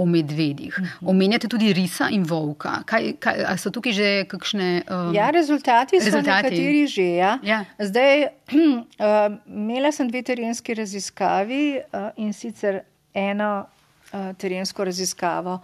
o 0.00 0.06
medvedih. 0.08 0.72
Mhm. 0.72 1.10
Omenjate 1.12 1.50
tudi 1.52 1.72
risa 1.76 2.08
in 2.08 2.24
volka. 2.24 2.78
Kaj, 2.88 3.10
kaj, 3.20 3.42
so 3.60 3.68
tukaj 3.68 3.92
že 3.92 4.08
kakšne? 4.30 4.68
Um, 4.88 5.12
ja, 5.12 5.28
rezultati, 5.36 6.00
rezultati 6.00 6.24
so 6.24 6.30
nekateri 6.30 6.86
že. 6.86 7.08
Ja. 7.20 7.34
Ja. 7.44 7.58
Zdaj, 7.76 8.24
uh, 8.56 9.36
imela 9.44 9.92
sem 9.92 10.08
dve 10.08 10.22
terenski 10.22 10.78
raziskavi 10.80 11.82
uh, 11.92 12.08
in 12.16 12.32
sicer 12.32 12.80
eno 13.12 13.66
uh, 13.66 14.32
terensko 14.32 14.88
raziskavo. 14.88 15.60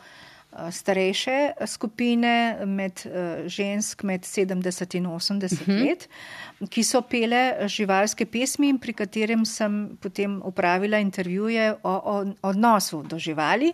Eh, 0.54 0.72
starejše 0.72 1.52
skupine, 1.66 2.62
med 2.66 2.92
eh, 3.06 3.48
žensk 3.48 4.02
med 4.02 4.22
70 4.22 4.94
in 4.96 5.06
80 5.06 5.52
uh 5.52 5.58
-huh. 5.68 5.86
let, 5.86 6.08
ki 6.70 6.82
so 6.82 7.00
pele 7.02 7.68
živalske 7.68 8.26
pesmi 8.26 8.68
in 8.68 8.78
pri 8.78 8.92
katerem 8.92 9.44
sem 9.44 9.98
potem 10.00 10.42
upravila 10.44 10.98
intervjuje 10.98 11.74
o, 11.82 11.90
o 12.04 12.24
odnosu 12.42 13.02
do 13.02 13.18
živali. 13.18 13.72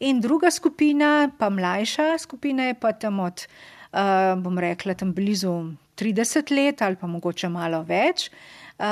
In 0.00 0.20
druga 0.20 0.50
skupina, 0.50 1.30
pa 1.38 1.50
mlajša 1.50 2.18
skupina, 2.18 2.62
je 2.62 2.74
pa 2.74 2.92
tam 2.92 3.20
od, 3.20 3.46
uh, 3.92 4.42
bom 4.42 4.58
rekla, 4.58 4.94
tam 4.94 5.12
blizu 5.12 5.72
30 5.96 6.50
let 6.50 6.82
ali 6.82 6.96
pa 6.96 7.06
mogoče 7.06 7.48
malo 7.48 7.82
več. 7.82 8.30
Uh, 8.78 8.84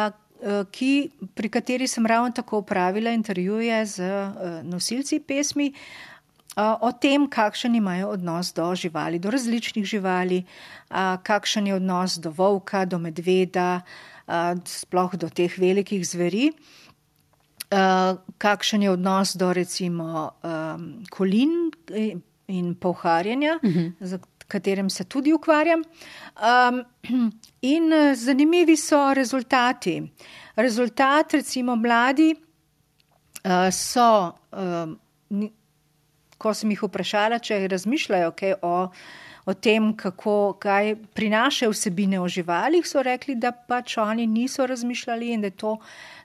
Ki, 0.70 1.10
pri 1.34 1.48
kateri 1.48 1.86
sem 1.86 2.06
ravno 2.06 2.30
tako 2.30 2.58
upravila 2.58 3.10
intervjuje 3.10 3.86
z 3.86 4.02
nosilci 4.62 5.20
pesmi, 5.20 5.72
uh, 5.72 6.13
o 6.56 6.92
tem, 6.92 7.26
kakšen 7.26 7.74
imajo 7.74 8.08
odnos 8.14 8.52
do 8.54 8.74
živali, 8.74 9.18
do 9.18 9.30
različnih 9.30 9.84
živali, 9.84 10.44
kakšen 11.22 11.66
je 11.66 11.74
odnos 11.74 12.18
do 12.18 12.30
volka, 12.30 12.84
do 12.84 12.98
medveda, 12.98 13.80
sploh 14.64 15.16
do 15.16 15.28
teh 15.28 15.58
velikih 15.58 16.06
zveri, 16.06 16.52
kakšen 18.38 18.82
je 18.82 18.90
odnos 18.90 19.34
do 19.36 19.52
recimo 19.52 20.30
kolin 21.10 21.72
in 22.46 22.74
povharjanja, 22.74 23.58
uh 23.62 23.70
mhm. 23.70 23.78
-huh. 23.78 23.92
z 24.00 24.18
katerim 24.48 24.90
se 24.90 25.04
tudi 25.04 25.32
ukvarjam. 25.32 25.82
In 27.62 28.14
zanimivi 28.14 28.76
so 28.76 29.14
rezultati. 29.14 30.12
Rezultat, 30.56 31.32
recimo, 31.32 31.76
mladi 31.76 32.34
so 33.70 34.32
ko 36.44 36.52
sem 36.54 36.72
jih 36.74 36.84
vprašala, 36.84 37.40
če 37.40 37.62
razmišljajo 37.72 38.32
kaj 38.36 38.58
o, 38.62 38.74
o 39.48 39.54
tem, 39.66 39.92
kako, 39.96 40.36
kaj 40.60 40.94
prinašajo 41.16 41.72
vsebine 41.72 42.20
o 42.20 42.28
živalih, 42.28 42.84
so 42.88 43.02
rekli, 43.04 43.38
da 43.40 43.52
pač 43.52 43.96
oni 44.02 44.28
niso 44.28 44.66
razmišljali 44.68 45.32
in 45.36 45.48
da, 45.48 45.50
to, 45.50 45.78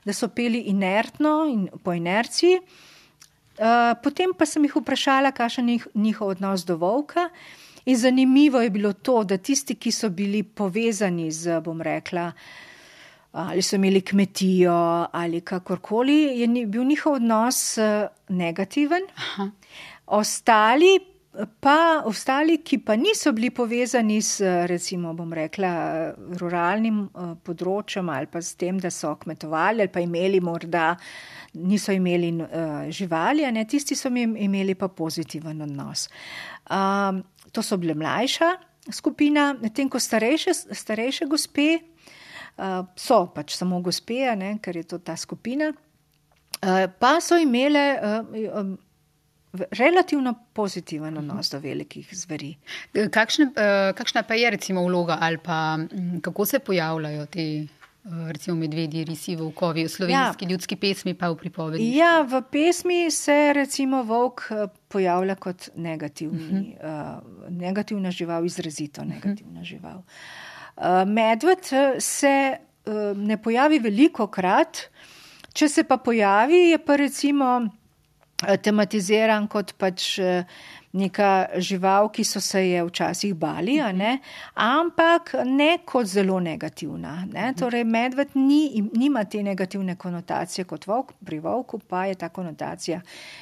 da 0.04 0.16
so 0.16 0.28
peli 0.28 0.66
inertno 0.72 1.34
in 1.48 1.66
po 1.84 1.96
inerciji. 1.96 2.60
Uh, 3.60 3.92
potem 4.00 4.32
pa 4.32 4.46
sem 4.48 4.64
jih 4.64 4.78
vprašala, 4.80 5.34
kakšen 5.36 5.68
je 5.68 5.80
njihov 5.94 6.36
odnos 6.36 6.64
do 6.64 6.78
volka. 6.80 7.28
In 7.84 7.96
zanimivo 7.96 8.60
je 8.60 8.70
bilo 8.70 8.92
to, 8.92 9.22
da 9.24 9.36
tisti, 9.36 9.74
ki 9.74 9.92
so 9.92 10.08
bili 10.08 10.42
povezani 10.42 11.30
z, 11.32 11.60
bom 11.64 11.80
rekla, 11.82 12.30
ali 13.32 13.62
so 13.62 13.76
imeli 13.76 14.00
kmetijo 14.00 15.06
ali 15.12 15.40
kakorkoli, 15.40 16.40
je 16.40 16.66
bil 16.66 16.84
njihov 16.84 17.12
odnos 17.20 17.78
negativen. 18.28 19.02
Aha. 19.16 19.50
Ostali 20.10 20.98
pa 21.60 22.02
ostali, 22.04 22.58
ki 22.58 22.80
pa 22.82 22.96
niso 22.98 23.30
bili 23.32 23.50
povezani 23.54 24.18
s, 24.22 24.40
recimo, 24.66 25.12
bom 25.14 25.30
rekla, 25.32 25.70
ruralnim 26.40 27.04
uh, 27.06 27.36
področjem 27.46 28.08
ali 28.10 28.26
pa 28.30 28.42
s 28.42 28.56
tem, 28.58 28.80
da 28.82 28.90
so 28.90 29.12
kmetovali 29.22 29.84
ali 29.84 29.92
pa 29.92 30.02
imeli 30.02 30.40
morda, 30.42 30.96
niso 31.54 31.94
imeli 31.94 32.32
uh, 32.34 32.90
živali, 32.90 33.46
ne, 33.54 33.64
tisti 33.64 33.94
so 33.94 34.10
imeli 34.10 34.74
pa 34.74 34.90
pozitiven 34.90 35.62
odnos. 35.62 36.08
Um, 36.66 37.22
to 37.54 37.62
so 37.62 37.78
bile 37.78 37.94
mlajša 37.94 38.50
skupina, 38.90 39.52
medtem 39.62 39.88
ko 39.90 40.02
starejše, 40.02 40.56
starejše 40.74 41.30
gospe 41.30 41.70
uh, 41.78 42.82
so 42.98 43.22
pač 43.30 43.54
samo 43.54 43.78
gospe, 43.86 44.24
ne, 44.34 44.56
ker 44.58 44.82
je 44.82 44.86
to 44.94 44.98
ta 44.98 45.14
skupina, 45.14 45.70
uh, 45.70 46.84
pa 46.98 47.18
so 47.22 47.38
imele. 47.38 47.90
Uh, 48.02 48.46
um, 48.50 48.78
relativno 49.52 50.34
pozitiven 50.52 51.18
odnos 51.18 51.50
do 51.50 51.58
velikih 51.58 52.08
zveri. 52.12 52.54
Kakšne, 53.10 53.50
uh, 53.50 53.90
kakšna 53.96 54.22
pa 54.22 54.34
je 54.34 54.50
recimo 54.50 54.84
vloga 54.86 55.18
ali 55.20 55.38
pa 55.38 55.78
um, 55.78 56.20
kako 56.20 56.46
se 56.46 56.58
pojavljajo 56.58 57.26
te 57.26 57.66
uh, 58.04 58.30
recimo 58.30 58.56
medvedji, 58.56 59.04
risi, 59.04 59.36
volkovi 59.36 59.84
v 59.84 59.88
slovenski 59.88 60.44
ja. 60.44 60.50
ljudski 60.50 60.76
pesmi 60.76 61.14
pa 61.14 61.30
v 61.30 61.36
pripovedi? 61.36 61.88
Ja, 61.96 62.20
v 62.22 62.42
pesmi 62.50 63.10
se 63.10 63.52
recimo 63.52 64.02
volk 64.02 64.46
eh, 64.50 64.66
pojavlja 64.88 65.34
kot 65.34 65.68
negativni, 65.76 66.76
uh 66.78 66.84
-huh. 66.84 67.18
uh, 67.18 67.50
negativna 67.50 68.10
žival, 68.10 68.46
izrazito 68.46 69.04
negativna 69.04 69.60
uh 69.60 69.66
-huh. 69.66 69.68
žival. 69.68 70.02
Uh, 70.76 70.84
medved 71.06 71.64
se 71.98 72.56
uh, 72.86 72.92
ne 73.16 73.42
pojavi 73.42 73.78
veliko 73.78 74.26
krat, 74.26 74.78
če 75.52 75.68
se 75.68 75.84
pa 75.84 75.96
pojavi, 75.96 76.56
je 76.56 76.78
pa 76.78 76.96
recimo 76.96 77.70
Eh, 77.70 77.79
tematiziran 78.40 79.48
kot 79.48 79.74
pač 79.78 80.18
eh, 80.18 80.44
neka 80.96 81.60
žival, 81.62 82.08
ki 82.10 82.24
so 82.26 82.40
se 82.42 82.62
je 82.66 82.82
včasih 82.84 83.34
bali, 83.38 83.76
ne? 83.94 84.16
ampak 84.54 85.34
ne 85.46 85.78
kot 85.86 86.06
zelo 86.06 86.40
negativna. 86.40 87.26
Ne? 87.30 87.52
Torej, 87.58 87.84
medved 87.84 88.34
ni, 88.34 88.82
nima 88.96 89.24
te 89.24 89.42
negativne 89.42 89.94
konotacije 89.96 90.64
kot 90.64 90.86
volk, 90.90 91.12
pri 91.24 91.38
volku 91.38 91.78
pa 91.78 92.06
je 92.10 92.18
ta 92.18 92.28
konotacija 92.28 93.00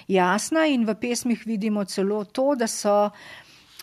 jasna 0.09 0.67
in 0.67 0.85
v 0.85 0.95
pesmih 1.01 1.47
vidimo 1.47 1.85
celo 1.85 2.25
to, 2.25 2.55
da 2.55 2.67
so. 2.67 3.11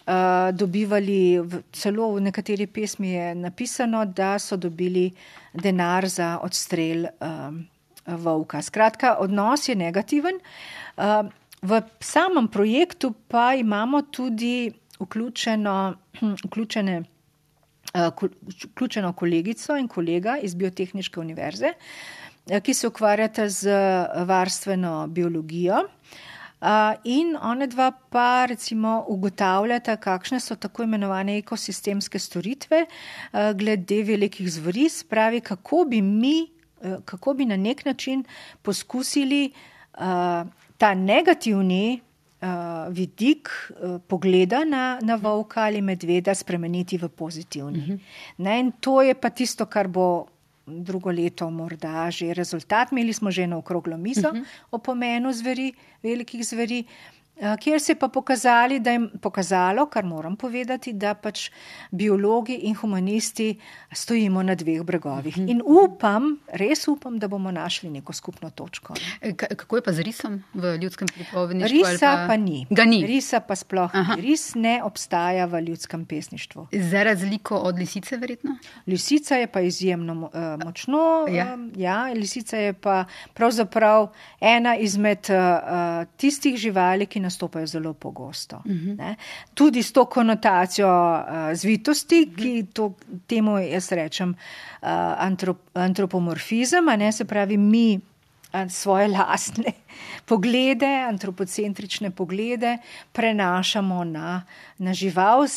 Uh, 0.06 0.54
dobivali, 0.54 1.42
celo 1.74 2.12
v 2.14 2.22
nekateri 2.28 2.68
pesmi 2.70 3.16
je 3.16 3.32
napisano, 3.36 4.04
da 4.06 4.36
so 4.38 4.54
dobili 4.54 5.08
denar 5.50 6.06
za 6.06 6.36
odstrel 6.46 7.08
um, 7.18 7.58
volka. 8.08 8.62
Skratka, 8.62 9.16
odnos 9.20 9.70
je 9.70 9.76
negativen. 9.76 10.40
Uh, 10.98 11.30
V 11.66 11.82
samem 12.00 12.48
projektu 12.48 13.14
pa 13.28 13.54
imamo 13.54 14.02
tudi 14.02 14.72
vključeno, 15.00 15.96
vključene, 16.46 17.04
vključeno 18.66 19.14
kolegico 19.14 19.78
in 19.78 19.88
kolega 19.88 20.38
iz 20.38 20.56
Biotehničke 20.56 21.20
univerze, 21.20 21.74
ki 22.64 22.74
se 22.74 22.88
ukvarjata 22.88 23.50
z 23.50 23.72
varstveno 24.26 25.08
biologijo. 25.08 25.88
In 27.04 27.36
one 27.42 27.68
dva 27.68 27.92
pa 28.10 28.46
recimo 28.46 29.06
ugotavljata, 29.08 29.98
kakšne 29.98 30.40
so 30.40 30.56
tako 30.56 30.84
imenovane 30.84 31.38
ekosistemske 31.38 32.20
storitve 32.20 32.86
glede 33.56 34.04
velikih 34.04 34.52
zveri, 34.52 34.90
spravi, 34.90 35.42
kako 35.42 35.86
bi 35.90 36.02
mi, 36.02 36.55
kako 37.06 37.34
bi 37.34 37.46
na 37.46 37.58
nek 37.58 37.86
način 37.86 38.24
poskusili 38.62 39.52
ta 40.78 40.94
negativni 40.94 42.02
uh, 42.42 42.94
vidik 42.94 43.50
uh, 43.50 44.02
pogleda 44.08 44.66
na, 44.66 45.00
na 45.02 45.16
volka 45.16 45.64
ali 45.64 45.82
medveda 45.82 46.36
spremeniti 46.36 46.98
v 46.98 47.10
pozitivni. 47.10 47.80
Uh 47.80 48.00
-huh. 48.40 48.60
In 48.60 48.72
to 48.80 49.02
je 49.02 49.14
pa 49.14 49.30
tisto, 49.30 49.66
kar 49.66 49.88
bo 49.88 50.26
drugo 50.66 51.12
leto 51.12 51.50
morda 51.50 52.12
že 52.12 52.34
rezultat. 52.34 52.92
Imeli 52.92 53.14
smo 53.14 53.32
že 53.32 53.48
na 53.48 53.58
okroglo 53.58 53.98
mizo 53.98 54.30
uh 54.30 54.36
-huh. 54.36 54.46
o 54.72 54.78
pomenu 54.78 55.34
zveri, 55.34 55.74
velikih 56.04 56.46
zveri. 56.46 56.84
Eh, 57.38 57.58
kjer 57.60 57.80
se 57.82 57.92
je 57.92 58.00
pa 58.00 58.08
pokazali, 58.08 58.80
da 58.80 58.92
je 58.92 59.00
pokazalo, 59.22 59.86
kar 59.86 60.06
moram 60.06 60.36
povedati, 60.36 60.94
da 60.94 61.14
pač 61.14 61.50
biologi 61.92 62.54
in 62.54 62.76
humanisti 62.76 63.60
stojimo 63.92 64.44
na 64.44 64.56
dveh 64.56 64.84
bregovih. 64.84 65.38
In 65.38 65.62
upam, 65.66 66.38
res 66.48 66.88
upam, 66.88 67.20
da 67.20 67.28
bomo 67.28 67.52
našli 67.52 67.90
neko 67.90 68.14
skupno 68.14 68.50
točko. 68.50 68.94
E, 69.22 69.34
kako 69.34 69.76
je 69.76 69.82
pa 69.82 69.92
z 69.92 70.06
risom 70.08 70.44
v 70.54 70.78
ljudskem 70.82 71.08
pripovedništvu? 71.08 71.78
Risa 71.78 72.14
pa... 72.16 72.26
pa 72.28 72.38
ni. 72.38 72.68
ni. 72.86 73.02
Risa 73.06 73.40
pa 73.40 73.56
sploh 73.56 73.92
ni. 73.94 74.22
Ris 74.22 74.56
ne 74.56 74.80
obstaja 74.84 75.46
v 75.46 75.62
ljudskem 75.68 76.06
pesništvu. 76.06 76.68
Za 76.72 77.04
razliko 77.04 77.58
od 77.58 77.80
lisice, 77.80 78.18
verjetno? 78.18 78.56
Lisica 78.88 79.36
je 79.36 79.48
pa 79.48 79.62
izjemno 79.62 80.14
uh, 80.14 80.66
močno. 80.66 81.28
Ja. 81.30 81.54
Um, 81.54 81.72
ja, 81.76 82.14
lisica 82.14 82.58
je 82.58 82.74
pa 82.74 83.06
pravzaprav 83.34 84.08
ena 84.40 84.78
izmed 84.78 85.28
uh, 85.30 86.08
tistih 86.18 86.58
živali, 86.58 87.06
ki 87.06 87.25
nastopajo 87.26 87.68
zelo 87.68 87.94
pogosto. 87.94 88.62
Uh 88.66 88.72
mhm. 88.72 88.96
-huh. 88.98 89.16
Tudi 89.54 89.84
s 89.84 89.92
to 89.92 90.06
konotacijo 90.06 90.88
uh, 90.88 91.54
zvitosti, 91.54 92.22
uh 92.22 92.34
-huh. 92.34 92.42
ki 92.42 92.66
to, 92.74 92.94
temu 93.28 93.58
jaz 93.58 93.92
rečem 93.92 94.30
uh, 94.30 94.88
antrop, 95.18 95.58
antropomorfizem, 95.74 96.86
ne, 96.86 97.12
se 97.12 97.26
pravi, 97.26 97.58
mi 97.58 98.00
svoje 98.70 99.08
lastne 99.08 99.72
poglede, 100.30 101.06
antropocentrične 101.10 102.12
poglede 102.12 102.78
prenašamo 103.12 104.04
na, 104.04 104.44
na 104.78 104.94
žival. 104.94 105.48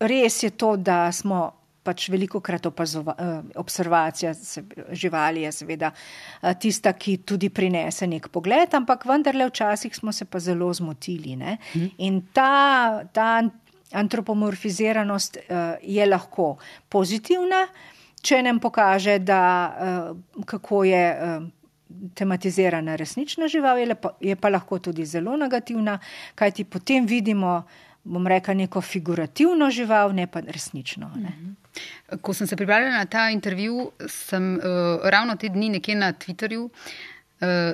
Res 0.00 0.42
je 0.42 0.50
to, 0.50 0.76
da 0.76 1.12
smo 1.12 1.52
pač 1.86 2.08
veliko 2.10 2.40
krat 2.44 2.66
opazova, 2.66 3.14
eh, 3.18 3.58
observacija 3.62 4.32
živali 4.90 5.44
je 5.46 5.52
seveda 5.52 5.92
eh, 5.92 6.54
tista, 6.60 6.92
ki 6.92 7.18
tudi 7.26 7.50
prinese 7.50 8.08
nek 8.10 8.28
pogled, 8.34 8.74
ampak 8.74 9.06
vendarle 9.06 9.48
včasih 9.50 9.94
smo 9.94 10.12
se 10.12 10.24
pa 10.24 10.42
zelo 10.42 10.72
zmotili. 10.74 11.36
Ne? 11.36 11.58
Mhm. 11.74 11.86
In 12.08 12.22
ta, 12.32 13.04
ta 13.12 13.42
antropomorfiziranost 13.92 15.36
eh, 15.36 15.76
je 15.82 16.06
lahko 16.06 16.56
pozitivna, 16.88 17.66
če 18.22 18.42
nam 18.42 18.58
pokaže, 18.60 19.20
da 19.22 19.42
kako 20.46 20.84
je. 20.84 21.04
Tematizirana 22.18 22.96
resnična 22.98 23.46
žival 23.48 23.78
je, 23.78 23.84
lepo, 23.86 24.10
je 24.20 24.34
pa 24.36 24.50
lahko 24.50 24.80
tudi 24.82 25.04
zelo 25.06 25.36
negativna, 25.38 25.94
kajti 26.34 26.64
potem 26.66 27.06
vidimo, 27.06 27.60
bom 28.04 28.26
rekla, 28.26 28.56
neko 28.58 28.82
figurativno 28.82 29.70
žival, 29.70 30.10
ne 30.12 30.26
pa 30.26 30.42
resnično. 30.42 31.12
Ne. 31.14 31.30
Mhm. 31.30 31.54
Ko 32.22 32.34
sem 32.34 32.46
se 32.46 32.56
pripravljala 32.56 32.98
na 32.98 33.06
ta 33.10 33.28
intervju, 33.30 33.90
sem 34.08 34.54
uh, 34.56 35.00
ravno 35.04 35.36
te 35.36 35.48
dni 35.48 35.68
nekje 35.78 35.96
na 35.98 36.12
Twitterju 36.12 36.64
uh, 36.64 36.70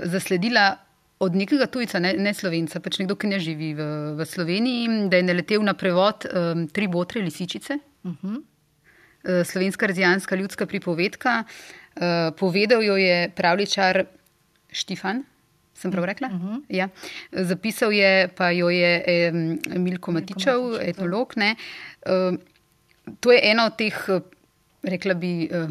zasledila 0.05 0.77
od 1.23 1.37
nekega 1.39 1.67
tujca, 1.71 2.01
ne, 2.03 2.15
ne 2.19 2.33
slovenca, 2.35 2.81
pač 2.83 2.99
nekdo, 2.99 3.17
ki 3.17 3.31
ne 3.31 3.39
živi 3.43 3.73
v, 3.79 3.89
v 4.19 4.27
Sloveniji, 4.27 5.09
da 5.11 5.21
je 5.21 5.27
naletel 5.27 5.63
na 5.63 5.75
prevod 5.79 6.27
um, 6.27 6.65
tri 6.67 6.89
botre 6.91 7.23
lisičice. 7.23 7.79
Uh 8.03 8.13
-huh. 8.23 8.39
uh, 8.39 9.47
slovenska 9.47 9.87
razijanska 9.87 10.37
ljudska 10.37 10.67
pripovedka. 10.67 11.45
Uh, 11.95 12.35
povedal 12.39 12.83
jo 12.83 12.97
je 12.97 13.31
pravličar 13.37 14.05
Štefan. 14.73 15.23
Sem 15.75 15.91
prav 15.91 16.05
rekla? 16.05 16.29
Uh 16.29 16.35
-huh. 16.35 16.63
ja. 16.69 16.89
Zapisal 17.33 17.93
je 17.93 18.29
pa 18.37 18.51
jo 18.51 18.69
je 18.71 19.05
eh, 19.07 19.33
Milko 19.79 20.13
Matičev, 20.13 20.79
etnolog. 20.81 21.33
Uh, 21.37 22.39
to 23.21 23.33
je 23.33 23.41
ena 23.51 23.67
od 23.67 23.77
teh, 23.77 24.05
eh, 24.09 24.21
rekla 24.83 25.15
bi, 25.15 25.49
eh, 25.51 25.69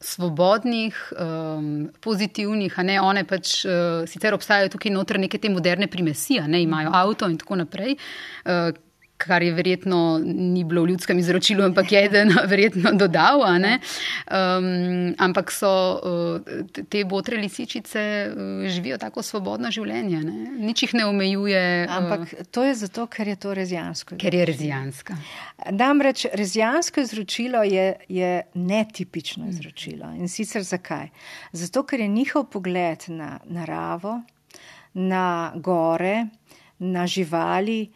svobodnih, 0.00 1.12
um, 1.18 1.90
pozitivnih, 2.00 2.78
a 2.78 2.82
ne 2.82 3.00
one 3.02 3.24
pač 3.26 3.64
uh, 3.66 4.04
sicer 4.06 4.34
obstajajo 4.34 4.70
tukaj 4.70 4.92
noter 4.94 5.18
neke 5.18 5.40
te 5.42 5.50
moderne 5.50 5.88
primesije, 5.90 6.44
ne 6.48 6.62
imajo 6.62 6.92
avto 6.94 7.26
in 7.26 7.38
tako 7.38 7.58
naprej. 7.58 7.96
Uh, 8.44 8.70
kar 9.18 9.42
je 9.42 9.52
verjetno 9.52 10.20
ni 10.24 10.64
bilo 10.64 10.82
v 10.82 10.92
ljudskem 10.92 11.18
izročilu, 11.18 11.64
ampak 11.64 11.92
je 11.92 12.04
eden 12.04 12.32
verjetno 12.52 12.92
dodal. 12.92 13.42
Um, 13.42 15.14
ampak 15.18 15.50
so 15.52 15.70
uh, 15.98 16.62
te 16.88 17.02
botre 17.04 17.36
lisičice 17.36 18.02
uh, 18.30 18.68
živijo 18.70 18.98
tako 18.98 19.22
svobodno 19.22 19.70
življenje, 19.74 20.22
ne? 20.22 20.38
nič 20.68 20.84
jih 20.86 20.94
ne 21.00 21.06
omejuje. 21.10 21.64
Uh, 21.88 21.96
ampak 21.96 22.34
to 22.54 22.64
je 22.64 22.74
zato, 22.84 23.06
ker 23.10 23.28
je 23.28 23.36
to 23.36 23.54
rezijansko. 23.54 24.16
Ker 24.22 24.34
je 24.34 24.46
rezijanska. 24.48 25.18
Namreč 25.74 26.26
rezijansko 26.32 27.02
izročilo 27.02 27.62
je, 27.66 27.92
je 28.08 28.32
netipično 28.54 29.48
izročilo. 29.50 30.14
In 30.14 30.30
sicer 30.30 30.62
zakaj? 30.62 31.10
Zato, 31.52 31.82
ker 31.82 32.06
je 32.06 32.08
njihov 32.08 32.50
pogled 32.54 33.10
na 33.10 33.38
naravo, 33.50 34.20
na 34.94 35.52
gore, 35.56 36.26
na 36.78 37.06
živali, 37.06 37.88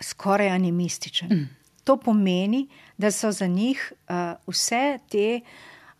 skoraj 0.00 0.48
animističen. 0.48 1.28
Mm. 1.28 1.48
To 1.84 1.96
pomeni, 1.96 2.68
da 2.98 3.10
so 3.10 3.32
za 3.32 3.46
njih 3.46 3.92
uh, 4.08 4.14
vse 4.46 4.98
te 5.08 5.40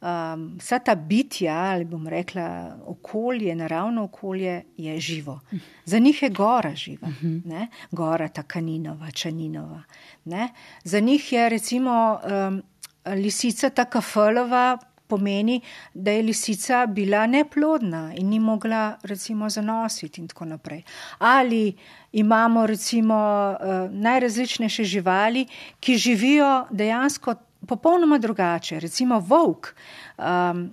um, 0.01 0.57
vsa 0.59 0.79
ta 0.79 0.95
bitja, 0.95 1.55
ali 1.55 1.85
bom 1.85 2.09
rekla, 2.09 2.77
okolje, 2.87 3.55
naravno 3.55 4.05
okolje 4.05 4.63
je 4.77 5.01
živo. 5.01 5.41
Za 5.85 5.99
njih 5.99 6.23
je 6.23 6.29
gora 6.29 6.75
živa, 6.75 7.09
ne? 7.45 7.69
gora 7.91 8.29
ta 8.29 8.43
kaninova, 8.43 9.11
čaninova. 9.11 9.83
Ne? 10.25 10.49
Za 10.85 11.01
njih 11.01 11.33
je 11.33 11.49
recimo 11.49 12.21
um, 12.49 12.63
lisica 13.15 13.71
ta 13.71 13.85
kafalova. 13.85 14.79
Pomeni, 15.11 15.61
da 15.95 16.15
je 16.15 16.23
lisica 16.23 16.87
bila 16.87 17.27
neplodna 17.27 18.13
in 18.17 18.29
ni 18.31 18.39
mogla, 18.41 18.97
recimo, 19.03 19.51
zanositi, 19.51 20.21
in 20.21 20.29
tako 20.29 20.45
naprej. 20.45 20.83
Ali 21.19 21.75
imamo, 22.13 22.67
recimo, 22.67 23.19
uh, 23.53 23.91
najrazličnejše 23.91 24.85
živali, 24.85 25.47
ki 25.81 25.97
živijo 25.97 26.67
dejansko 26.71 27.35
popolnoma 27.67 28.19
drugače. 28.19 28.81
Recimo 28.81 29.19
Vok. 29.19 29.75
Um, 30.19 30.71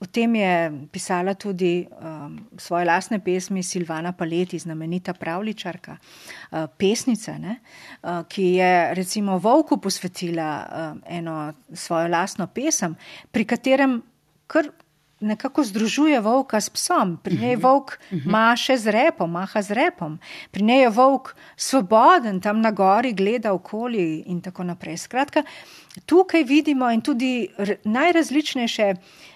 o 0.00 0.06
tem 0.06 0.34
je 0.34 0.72
pisala 0.92 1.34
tudi 1.34 1.84
um, 1.84 2.40
svoje 2.56 2.84
lastne 2.88 3.20
pesmi 3.20 3.62
Silvana 3.62 4.12
Paleti, 4.12 4.58
znamenita 4.58 5.12
pravličarka, 5.14 5.96
uh, 5.96 6.64
pesnica, 6.78 7.36
ne, 7.38 7.60
uh, 8.02 8.24
ki 8.28 8.44
je 8.56 8.94
recimo 8.94 9.38
Vovku 9.38 9.76
posvetila 9.76 10.50
uh, 10.64 11.00
eno 11.06 11.52
svojo 11.72 12.08
lastno 12.08 12.46
pesem, 12.46 12.96
pri 13.30 13.44
katerem 13.44 14.00
kar 14.46 14.72
nekako 15.20 15.64
združuje 15.64 16.20
volka 16.20 16.60
s 16.60 16.70
psom. 16.70 17.18
Pri 17.22 17.36
njej 17.36 17.56
mhm. 17.56 17.62
volk 17.62 17.98
mhm. 18.10 18.30
maše 18.30 18.76
z 18.76 18.90
repom, 18.90 19.30
maha 19.30 19.62
z 19.62 19.76
repom. 19.76 20.18
Pri 20.50 20.62
njej 20.64 20.80
je 20.80 20.88
volk 20.88 21.34
svoboden, 21.56 22.40
tam 22.40 22.60
na 22.60 22.70
gori 22.70 23.12
gleda 23.12 23.52
okoli 23.52 24.24
in 24.26 24.40
tako 24.40 24.64
naprej. 24.64 24.96
Skratka, 24.96 25.42
tukaj 26.06 26.44
vidimo 26.44 26.90
in 26.90 27.00
tudi 27.00 27.48
najrazličnejše, 27.84 28.94
uh, 28.96 29.30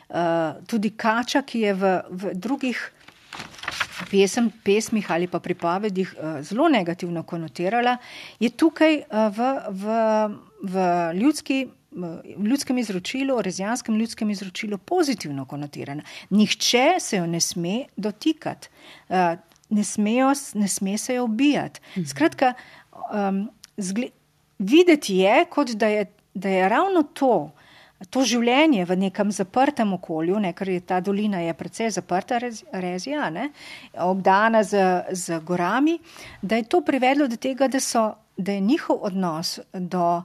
tudi 0.67 0.93
kača, 0.97 1.43
ki 1.43 1.61
je 1.61 1.75
v, 1.75 1.95
v 2.11 2.35
drugih. 2.35 2.91
Pesem, 4.11 4.49
pesmih 4.67 5.07
ali 5.11 5.27
pa 5.31 5.39
pripovedih 5.39 6.15
uh, 6.15 6.39
zelo 6.43 6.67
negativno 6.69 7.23
konotirala, 7.23 7.97
je 8.43 8.51
tukaj 8.51 8.97
uh, 9.01 9.29
v, 9.35 9.49
v, 9.71 9.97
v 10.71 10.85
ljudski 11.19 11.59
v 11.95 12.47
ljudskem 12.47 12.79
izročilu, 12.79 13.43
rezijanskem 13.43 13.99
ljudskem 13.99 14.31
izročilu 14.31 14.79
pozitivno 14.79 15.45
konotirana. 15.45 16.03
Nihče 16.31 16.97
se 17.01 17.17
jo 17.17 17.27
ne 17.27 17.41
sme 17.41 17.85
dotikati, 17.97 18.69
eh, 19.09 19.37
ne, 19.71 19.85
smejo, 19.85 20.33
ne 20.55 20.69
sme 20.69 20.99
se 20.99 21.15
jo 21.15 21.25
ubijati. 21.25 21.81
Mhm. 21.97 22.07
Skratka, 22.07 22.53
um, 23.12 23.51
zgled, 23.77 24.11
videti 24.59 25.17
je, 25.17 25.45
kot 25.51 25.71
da 25.71 25.87
je, 25.87 26.07
da 26.35 26.49
je 26.49 26.69
ravno 26.69 27.03
to. 27.03 27.53
To 28.11 28.25
življenje 28.27 28.85
v 28.89 28.97
nekem 29.07 29.31
zaprtem 29.33 29.93
okolju, 29.97 30.41
ne, 30.43 30.53
ker 30.57 30.69
je 30.69 30.81
ta 30.81 31.01
dolina 31.01 31.41
je 31.45 31.55
precej 31.55 31.93
zaprta, 31.95 32.41
rezija, 32.73 33.31
ne, 33.31 33.51
obdana 34.03 34.65
z, 34.65 34.83
z 35.13 35.41
gorami, 35.47 35.99
da 36.43 36.59
je 36.61 36.69
to 36.69 36.83
privedlo 36.85 37.29
do 37.29 37.39
tega, 37.41 37.69
da, 37.69 37.81
so, 37.81 38.11
da 38.37 38.57
je 38.57 38.61
njihov 38.61 39.07
odnos 39.09 39.59
do, 39.73 40.23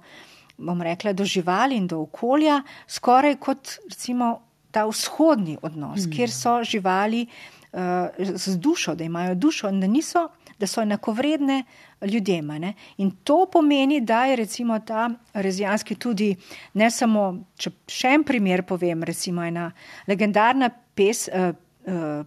bom 0.58 0.82
rekla, 0.82 1.14
do 1.14 1.26
živali 1.26 1.78
in 1.78 1.88
do 1.88 2.02
okolja, 2.08 2.62
skoraj 2.88 3.38
kot 3.40 3.78
recimo 3.90 4.40
ta 4.72 4.86
vzhodni 4.86 5.58
odnos, 5.62 6.06
mm. 6.06 6.12
kjer 6.14 6.32
so 6.32 6.60
živali 6.64 7.26
uh, 7.26 8.10
z 8.18 8.58
dušo, 8.58 8.96
da 8.96 9.04
imajo 9.04 9.36
dušo 9.36 9.70
in 9.70 9.80
da, 9.80 9.88
niso, 9.88 10.28
da 10.60 10.68
so 10.68 10.82
enakovredne 10.82 11.64
ljudem. 12.02 12.52
In 12.98 13.12
to 13.24 13.46
pomeni, 13.52 14.02
da 14.02 14.26
je 14.26 14.36
recimo 14.36 14.80
ta 14.80 15.10
rezijanski 15.34 15.96
tudi 15.96 16.36
ne 16.74 16.92
samo, 16.92 17.46
če 17.58 17.72
še 17.88 18.14
en 18.20 18.24
primer 18.24 18.64
povem, 18.64 19.04
recimo 19.04 19.44
ena 19.44 19.72
legendarna 20.08 20.70
pes, 20.96 21.28
uh, 21.28 21.52
uh, 21.88 22.24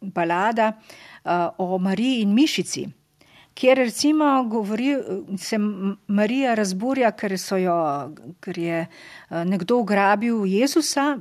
balada 0.00 0.72
uh, 0.76 1.48
o 1.58 1.78
Mariji 1.78 2.22
in 2.22 2.34
Mišici 2.34 2.86
kjer 3.56 3.78
recimo 3.78 4.44
govori, 4.44 4.96
se 5.38 5.58
Marija 6.06 6.54
razburja, 6.54 7.10
ker, 7.16 7.36
jo, 7.60 7.78
ker 8.40 8.58
je 8.58 8.80
eh, 8.84 9.44
nekdo 9.44 9.80
ugrabil 9.80 10.44
Jezusa, 10.46 11.16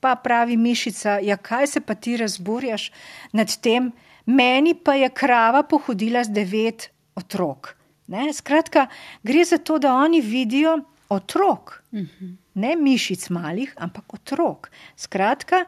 pa 0.00 0.14
pravi 0.18 0.56
Mišica, 0.56 1.18
ja, 1.22 1.36
kaj 1.36 1.66
se 1.66 1.80
pa 1.80 1.94
ti 1.94 2.16
razburjaš 2.16 2.90
nad 3.32 3.50
tem, 3.62 3.90
meni 4.26 4.74
pa 4.74 4.94
je 4.94 5.08
krava 5.10 5.62
pohodila 5.62 6.24
z 6.24 6.32
devet 6.32 6.90
otrok. 7.14 7.76
Ne? 8.12 8.32
Skratka, 8.32 8.86
gre 9.22 9.44
za 9.44 9.58
to, 9.58 9.78
da 9.78 9.94
oni 9.94 10.20
vidijo 10.20 10.78
otrok. 11.08 11.82
Ne 12.54 12.76
mišic 12.76 13.28
malih, 13.30 13.74
ampak 13.76 14.14
otrok. 14.14 14.70
Skratka, 14.96 15.64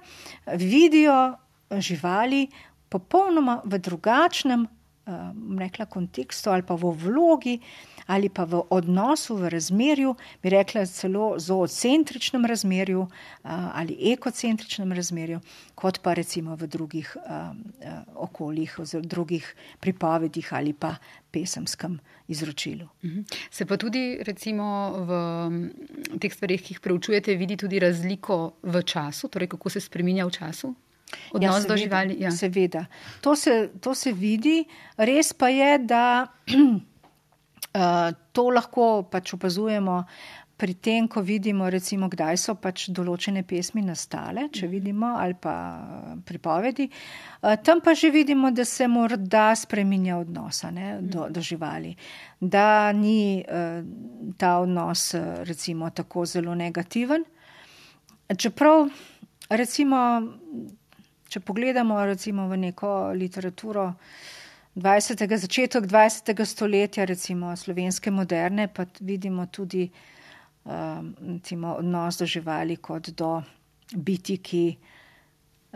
vidijo 0.46 1.36
živali 1.70 2.46
popolnoma 2.88 3.60
v 3.64 3.78
drugačnem 3.78 4.66
um, 4.66 5.58
rekla, 5.58 5.86
kontekstu 5.86 6.50
ali 6.50 6.62
pa 6.62 6.74
v 6.74 6.92
vlogi 6.92 7.58
ali 8.06 8.28
pa 8.28 8.44
v 8.44 8.62
odnosu, 8.70 9.36
v 9.36 9.48
razmerju, 9.48 10.14
bi 10.42 10.50
rekla 10.50 10.86
celo 10.86 11.34
zoocentričnem 11.38 12.44
razmerju 12.46 13.00
uh, 13.00 13.10
ali 13.74 13.96
ekocentričnem 14.12 14.92
razmerju, 14.92 15.40
kot 15.74 16.00
pa 16.02 16.14
recimo 16.14 16.56
v 16.56 16.66
drugih 16.66 17.16
um, 17.16 17.64
uh, 17.80 18.02
okoljih, 18.14 18.78
v 18.78 19.02
drugih 19.02 19.54
pripovedih 19.80 20.52
ali 20.52 20.72
pa 20.72 20.96
pesemskem 21.30 21.98
izročilu. 22.28 22.88
Mhm. 23.04 23.20
Se 23.50 23.66
pa 23.66 23.76
tudi 23.76 24.18
recimo 24.22 24.66
v 25.08 25.10
teh 26.20 26.32
stvarih, 26.32 26.62
ki 26.62 26.74
jih 26.74 26.80
preučujete, 26.80 27.34
vidi 27.36 27.56
tudi 27.56 27.78
razliko 27.78 28.54
v 28.62 28.82
času, 28.82 29.28
torej 29.28 29.48
kako 29.48 29.70
se 29.70 29.80
spreminja 29.80 30.26
v 30.26 30.30
času? 30.30 30.74
Odnos 31.32 31.54
ja, 31.54 31.60
seveda, 31.60 31.68
do 31.68 31.76
živali. 31.76 32.16
Ja. 32.18 32.30
Seveda. 32.30 32.86
To 33.20 33.36
se, 33.36 33.70
to 33.80 33.94
se 33.94 34.12
vidi. 34.12 34.64
Res 34.96 35.32
pa 35.32 35.48
je, 35.48 35.78
da 35.78 36.26
to 37.72 38.48
lahko 38.50 39.02
pač 39.10 39.34
opazujemo 39.34 40.04
pri 40.56 40.74
tem, 40.78 41.08
ko 41.10 41.20
vidimo, 41.20 41.66
recimo, 41.70 42.06
kdaj 42.06 42.38
so 42.38 42.54
pač 42.54 42.86
določene 42.94 43.42
pesmi 43.42 43.82
nastale, 43.82 44.46
če 44.54 44.68
vidimo, 44.70 45.16
ali 45.18 45.34
pa 45.34 45.54
pripovedi. 46.24 46.86
Uh, 46.86 47.56
tam 47.58 47.82
pa 47.82 47.94
že 47.98 48.12
vidimo, 48.14 48.52
da 48.54 48.64
se 48.64 48.86
morda 48.86 49.48
spreminja 49.58 50.20
odnosa 50.22 50.70
ne, 50.70 51.00
do, 51.02 51.26
do 51.26 51.42
živali. 51.42 51.96
Da 52.40 52.92
ni 52.92 53.42
ta 54.38 54.58
odnos, 54.62 55.14
recimo, 55.48 55.90
tako 55.90 56.24
zelo 56.24 56.54
negativen. 56.54 57.24
Čeprav, 58.30 58.86
recimo, 59.50 59.98
če 61.28 61.40
pogledamo 61.40 61.98
recimo 62.06 62.46
v 62.48 62.62
neko 62.68 63.12
literaturo 63.18 63.90
20. 64.74 65.36
začetek 65.38 65.86
20. 65.86 66.44
stoletja, 66.44 67.04
recimo 67.04 67.56
slovenske 67.56 68.10
moderne, 68.10 68.68
pa 68.68 68.86
vidimo 69.00 69.46
tudi 69.46 69.90
um, 70.64 71.14
recimo, 71.20 71.76
odnos 71.78 72.18
do 72.18 72.26
živali 72.26 72.76
kot 72.76 73.12
do 73.14 73.42
biti, 73.94 74.38
ki, 74.42 74.64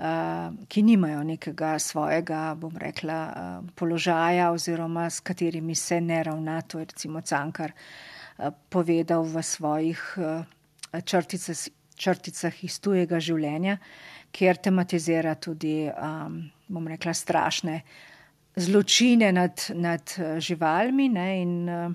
uh, 0.03 0.51
ki 0.69 0.83
nimajo 0.83 1.23
nekega 1.23 1.79
svojega, 1.79 2.55
bom 2.59 2.75
rekla, 2.77 3.21
uh, 3.31 3.71
položaja 3.75 4.51
oziroma 4.51 5.07
s 5.11 5.21
katerimi 5.21 5.75
se 5.75 6.01
ne 6.01 6.23
ravna. 6.23 6.61
To 6.63 6.79
je 6.79 6.85
recimo 6.85 7.21
Cankar 7.21 7.73
uh, 7.73 8.51
povedal 8.69 9.23
v 9.23 9.43
svojih 9.43 10.03
uh, 10.19 10.43
črticah, 11.05 11.69
črticah 11.95 12.65
iz 12.65 12.81
tujega 12.81 13.21
življenja. 13.21 13.79
Uh, 13.79 14.19
kjer 14.33 14.57
tematizira 14.57 15.35
tudi, 15.35 15.89
um, 15.89 16.43
bom 16.69 16.89
rekla, 16.89 17.15
strašne 17.15 17.81
zločine 18.59 19.33
nad, 19.33 19.63
nad 19.75 20.15
uh, 20.19 20.39
živalmi 20.39 21.09
ne, 21.09 21.29
in 21.43 21.69
uh, 21.69 21.93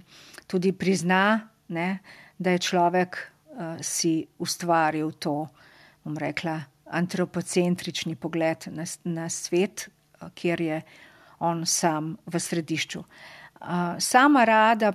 tudi 0.47 0.71
prizna, 0.71 1.49
ne, 1.67 1.99
da 2.37 2.55
je 2.55 2.59
človek 2.59 3.17
uh, 3.19 3.77
si 3.81 4.23
ustvaril 4.39 5.11
to, 5.19 5.47
bom 6.03 6.17
rekla, 6.17 6.59
antropocentrični 6.93 8.15
pogled 8.15 8.67
na, 8.71 8.85
na 9.03 9.29
svet, 9.29 9.87
kjer 10.35 10.61
je 10.61 10.81
on 11.43 11.65
sam 11.65 12.13
v 12.25 12.39
središču. 12.39 13.01
Sama 13.99 14.43
rada 14.45 14.93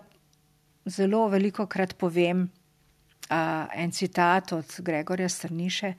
zelo 0.88 1.26
veliko 1.28 1.66
krat 1.66 1.96
povem 1.98 2.46
en 3.74 3.92
citat 3.92 4.52
od 4.52 4.78
Gregorja 4.84 5.28
Strniše, 5.28 5.92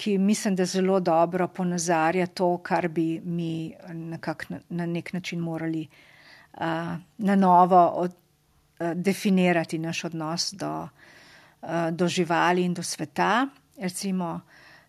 ki 0.00 0.18
mislim, 0.18 0.56
da 0.56 0.64
zelo 0.64 1.00
dobro 1.00 1.48
ponazarja 1.48 2.26
to, 2.26 2.58
kar 2.58 2.88
bi 2.88 3.20
mi 3.24 3.74
nekak, 3.88 4.46
na, 4.68 4.86
nek 4.86 5.12
način 5.12 5.38
morali 5.38 5.86
uh, 6.52 6.60
na 7.18 7.36
novo 7.36 7.86
od, 7.86 8.14
uh, 8.80 8.92
definirati 8.94 9.78
naš 9.78 10.04
odnos 10.04 10.52
do, 10.52 10.88
uh, 11.62 11.68
do 11.92 12.08
živali 12.08 12.64
in 12.64 12.74
do 12.74 12.82
sveta. 12.82 13.48
Recimo, 13.78 14.40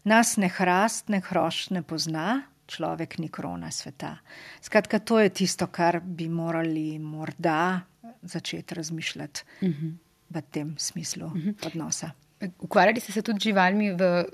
nas 0.03 0.37
ne 0.37 0.47
hrast, 0.47 1.09
ne 1.09 1.19
hroš 1.19 1.69
ne 1.69 1.83
pozna, 1.83 2.41
človek 2.67 3.17
ni 3.17 3.27
krona 3.29 3.71
sveta. 3.71 4.17
Skratka, 4.61 4.99
to 4.99 5.19
je 5.19 5.29
tisto, 5.29 5.67
kar 5.67 5.99
bi 5.99 6.29
morali 6.29 6.99
morda 6.99 7.81
začeti 8.21 8.75
razmišljati 8.75 9.43
uh 9.61 9.69
mhm. 9.69 9.87
-huh. 9.87 9.93
v 10.29 10.41
tem 10.51 10.75
smislu 10.77 11.25
uh 11.25 11.35
mhm. 11.35 11.49
-huh. 11.49 11.67
odnosa. 11.67 12.11
Ukvarjali 12.59 12.99
ste 12.99 13.11
se 13.11 13.21
tudi 13.21 13.39
z 13.39 13.51
živalmi 13.51 13.91
v 13.93 14.25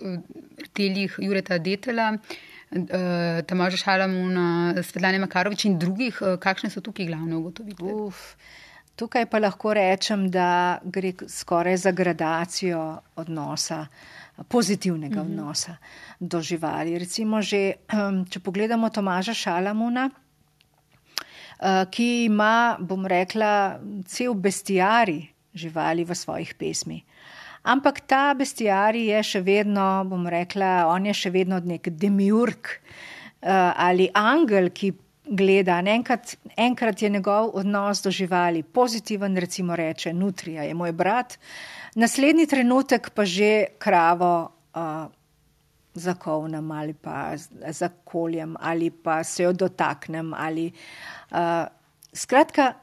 telih 0.74 1.16
Jureta 1.20 1.58
Detela, 1.58 2.18
Tomaža 3.48 3.78
Šalamuna, 3.78 4.76
Svetlane 4.84 5.20
Makarovič 5.20 5.66
in 5.66 5.80
drugih. 5.80 6.20
Kakšne 6.40 6.70
so 6.70 6.82
tukaj 6.82 7.08
glavne 7.08 7.36
ugotovitve? 7.36 7.94
Uf. 8.08 8.36
Tukaj 8.98 9.28
pa 9.30 9.38
lahko 9.38 9.76
rečem, 9.78 10.26
da 10.34 10.80
gre 10.82 11.14
skoraj 11.30 11.78
za 11.78 11.92
gradacijo 11.92 12.98
odnosa, 13.16 13.86
pozitivnega 14.50 15.24
mm 15.24 15.28
-hmm. 15.28 15.40
odnosa 15.40 15.78
do 16.20 16.42
živali. 16.42 17.00
Recimo, 17.00 17.42
že, 17.42 17.74
če 18.30 18.40
pogledamo 18.40 18.90
Tomaža 18.90 19.34
Šalamuna, 19.34 20.10
eh, 20.10 21.86
ki 21.92 22.26
ima, 22.26 22.78
bom 22.80 23.06
rekla, 23.06 23.80
cel 24.06 24.34
bestiari 24.34 25.28
živali 25.54 26.04
v 26.04 26.16
svojih 26.16 26.54
pesmi. 26.54 27.04
Ampak 27.64 28.02
ta 28.08 28.34
bestiari 28.38 29.08
je 29.10 29.24
še 29.24 29.42
vedno, 29.42 30.06
bom 30.08 30.28
rekla, 30.30 30.88
on 30.92 31.06
je 31.10 31.14
še 31.14 31.34
vedno 31.34 31.60
nek 31.60 31.90
demiurg 31.90 32.70
eh, 32.70 33.50
ali 33.50 34.10
angel, 34.14 34.70
ki 34.70 34.94
gleda. 35.30 35.82
Enkrat, 35.86 36.36
enkrat 36.58 37.02
je 37.02 37.10
njegov 37.10 37.52
odnos 37.54 38.02
do 38.04 38.12
živali 38.12 38.64
pozitiven, 38.64 39.38
recimo 39.38 39.76
reče: 39.76 40.14
Nutrija 40.14 40.64
je 40.64 40.74
moj 40.74 40.92
brat, 40.92 41.38
naslednji 41.96 42.48
trenutek 42.48 43.10
pa 43.10 43.26
že 43.26 43.78
kravo. 43.80 44.52
Uh, 44.76 45.12
Zakovnem 45.98 46.72
ali 46.72 46.94
pa 46.94 47.34
zakoljem, 47.74 48.54
ali 48.60 48.92
pa 48.92 49.24
se 49.24 49.44
jo 49.44 49.54
dotaknem. 49.54 50.30
Ali, 50.34 50.72
uh, 51.32 51.66
skratka, 52.14 52.74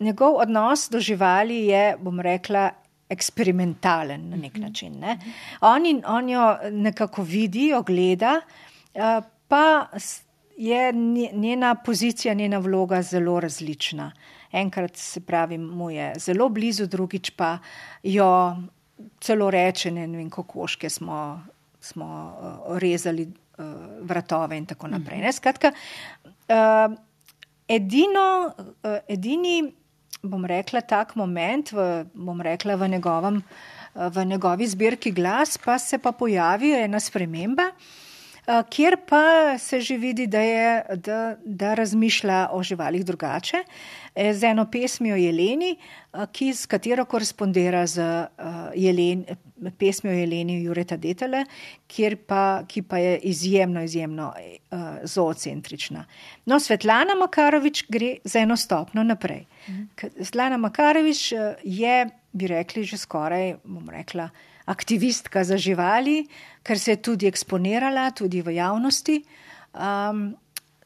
njegov 0.00 0.34
odnos 0.42 0.88
do 0.90 0.98
živali 1.00 1.60
je, 1.70 1.94
bom 2.00 2.18
rekla, 2.20 2.72
eksperimentalen 3.08 4.28
na 4.30 4.36
nek 4.36 4.52
mhm. 4.52 4.62
način. 4.62 4.98
Ne? 5.00 5.18
On, 5.60 5.86
in, 5.86 6.02
on 6.06 6.28
jo 6.28 6.56
nekako 6.70 7.22
vidi, 7.22 7.68
jo 7.68 7.82
gleda, 7.82 8.40
uh, 8.94 9.24
pa 9.48 9.86
je 10.56 10.92
njena 11.32 11.74
pozicija, 11.74 12.34
njena 12.34 12.58
vloga 12.58 13.02
zelo 13.02 13.40
različna. 13.40 14.12
Enkrat 14.52 14.96
se 14.96 15.20
pravi, 15.20 15.58
mu 15.58 15.90
je 15.90 16.12
zelo 16.18 16.48
blizu, 16.48 16.86
drugič 16.86 17.30
pa 17.30 17.58
jo 18.02 18.56
celo 19.20 19.50
reče, 19.50 19.90
ne 19.90 20.06
vem, 20.06 20.30
kokoške 20.30 20.90
smo, 20.90 21.44
smo 21.80 22.06
uh, 22.40 22.78
rezali 22.78 23.26
uh, 23.58 23.64
vratove 24.00 24.58
in 24.58 24.66
tako 24.66 24.88
naprej. 24.88 25.20
Ne? 25.20 25.32
Skratka, 25.32 25.72
uh, 26.24 26.96
edino, 27.68 28.54
edini, 29.08 29.72
bom 30.22 30.44
rekla, 30.44 30.80
tak 30.80 31.16
moment, 31.16 31.72
v, 31.72 32.04
bom 32.14 32.40
rekla, 32.40 32.76
v, 32.76 32.88
njegovem, 32.88 33.42
v 33.94 34.24
njegovi 34.24 34.66
zbirki 34.66 35.10
glas, 35.10 35.58
pa 35.58 35.78
se 35.78 35.98
pa 35.98 36.12
pojavi 36.12 36.72
ena 36.72 37.00
sprememba. 37.00 37.70
Eh, 38.46 38.62
kjer 38.70 38.96
pa 39.08 39.58
se 39.58 39.80
že 39.80 39.96
vidi, 39.96 40.26
da, 40.26 40.40
je, 40.40 40.82
da, 40.96 41.36
da 41.44 41.74
razmišlja 41.74 42.48
o 42.52 42.62
živalih 42.62 43.04
drugače, 43.04 43.64
eh, 44.14 44.34
z 44.34 44.44
eno 44.44 44.68
pesmijo 44.70 45.16
Jeleni, 45.16 45.72
eh, 45.76 46.26
ki 46.32 46.52
s 46.54 46.66
katero 46.66 47.04
korespondira 47.04 47.86
z 47.86 48.02
Jelen, 48.74 49.24
pesmijo 49.78 50.14
Jeleni 50.14 50.62
Jureta 50.62 50.96
Detele, 50.96 51.44
pa, 52.26 52.62
ki 52.68 52.82
pa 52.82 52.98
je 52.98 53.18
izjemno, 53.18 53.82
izjemno 53.82 54.32
zoocentrična. 55.02 56.04
No, 56.46 56.60
Svetlana 56.60 57.14
Makarovič 57.14 57.84
gre 57.88 58.16
za 58.24 58.38
eno 58.38 58.56
stopno 58.56 59.02
naprej. 59.02 59.44
Svetlana 60.20 60.56
Makarovič 60.56 61.32
je, 61.64 62.08
bi 62.32 62.46
rekli, 62.46 62.84
že 62.84 62.98
skoraj, 62.98 63.54
bom 63.64 63.90
rekla, 63.90 64.28
aktivistka 64.66 65.44
za 65.44 65.56
živali, 65.56 66.26
ker 66.62 66.78
se 66.78 66.96
je 66.96 67.02
tudi 67.02 67.26
eksponirala, 67.30 68.10
tudi 68.10 68.42
v 68.42 68.56
javnosti. 68.58 69.22
Um, 69.74 70.34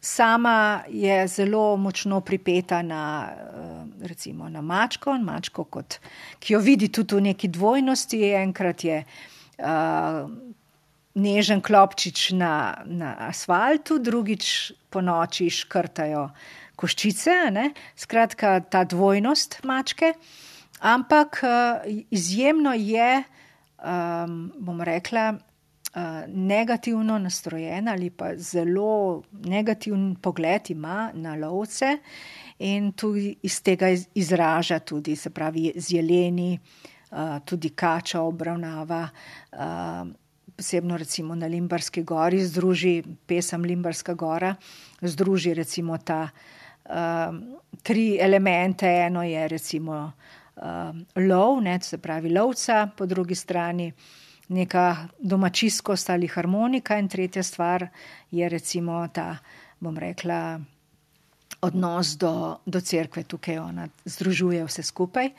sama 0.00 0.82
je 0.88 1.28
zelo 1.28 1.76
močno 1.76 2.20
pripeta 2.20 2.82
na, 2.82 3.28
uh, 3.32 4.06
recimo, 4.08 4.48
na 4.48 4.60
mačko, 4.60 5.16
mačko 5.18 5.64
kot, 5.64 5.98
ki 6.38 6.54
jo 6.54 6.60
vidi 6.60 6.88
tudi 6.88 7.16
v 7.16 7.26
neki 7.30 7.48
dvojnosti. 7.48 8.20
Enkrat 8.44 8.84
je 8.84 9.02
uh, 9.04 10.28
nežen 11.14 11.60
klopčič 11.60 12.30
na, 12.32 12.82
na 12.84 13.16
asfaltu, 13.28 13.98
drugič 13.98 14.72
po 14.90 15.00
noči 15.00 15.50
škrtajo 15.50 16.28
koščice. 16.76 17.50
Ne? 17.52 17.70
Skratka, 17.96 18.60
ta 18.60 18.84
dvojnost 18.84 19.62
mačke. 19.64 20.14
Ampak 20.80 21.42
uh, 21.44 21.84
izjemno 22.10 22.72
je, 22.76 23.22
um, 23.84 24.52
bom 24.58 24.80
rekla, 24.80 25.34
uh, 25.94 26.00
negativno 26.28 27.18
nastrojen 27.18 27.88
ali 27.88 28.10
pa 28.10 28.36
zelo 28.36 29.22
negativen 29.44 30.16
pogled 30.16 30.70
ima 30.70 31.10
na 31.14 31.34
lovce 31.34 31.98
in 32.58 32.92
tudi 32.92 33.36
iz 33.42 33.62
tega 33.62 33.86
izraža 34.14 34.78
tudi, 34.78 35.16
se 35.16 35.30
pravi, 35.30 35.72
z 35.76 35.94
jeleni, 35.94 36.58
uh, 37.10 37.38
tudi 37.44 37.70
kača 37.70 38.20
obravnava. 38.20 39.08
Uh, 39.52 40.08
Posebno 40.56 40.96
recimo 40.96 41.34
na 41.34 41.46
Limbarski 41.46 42.02
gori 42.02 42.42
združi 42.44 43.02
pesem 43.26 43.62
Limbarska 43.64 44.14
gora, 44.14 44.54
združi 45.00 45.54
recimo 45.54 45.96
ta 45.98 46.28
uh, 46.84 46.92
tri 47.82 48.18
elemente. 48.20 48.86
Eno 48.86 49.22
je 49.22 49.48
recimo 49.48 49.92
uh, 49.92 50.39
lov, 51.16 51.60
ne, 51.62 51.78
se 51.82 51.98
pravi 51.98 52.30
lovca, 52.30 52.88
po 52.96 53.06
drugi 53.06 53.34
strani 53.34 53.92
neka 54.48 55.08
domačijskost 55.18 56.10
ali 56.10 56.26
harmonika, 56.26 56.98
in 56.98 57.08
tretja 57.08 57.42
stvar 57.42 57.86
je 58.30 58.48
recimo 58.48 59.08
ta, 59.08 59.36
bom 59.80 59.98
rekla, 59.98 60.60
odnos 61.62 62.16
do, 62.18 62.58
do 62.66 62.80
cerkve, 62.80 63.22
tukaj 63.22 63.58
ona 63.58 63.88
združuje 64.04 64.64
vse 64.64 64.82
skupaj. 64.82 65.30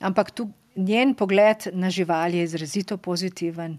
Ampak 0.00 0.30
tu 0.30 0.50
njen 0.76 1.14
pogled 1.14 1.66
na 1.72 1.90
živali 1.90 2.38
je 2.38 2.44
izrazito 2.44 2.96
pozitiven. 2.96 3.78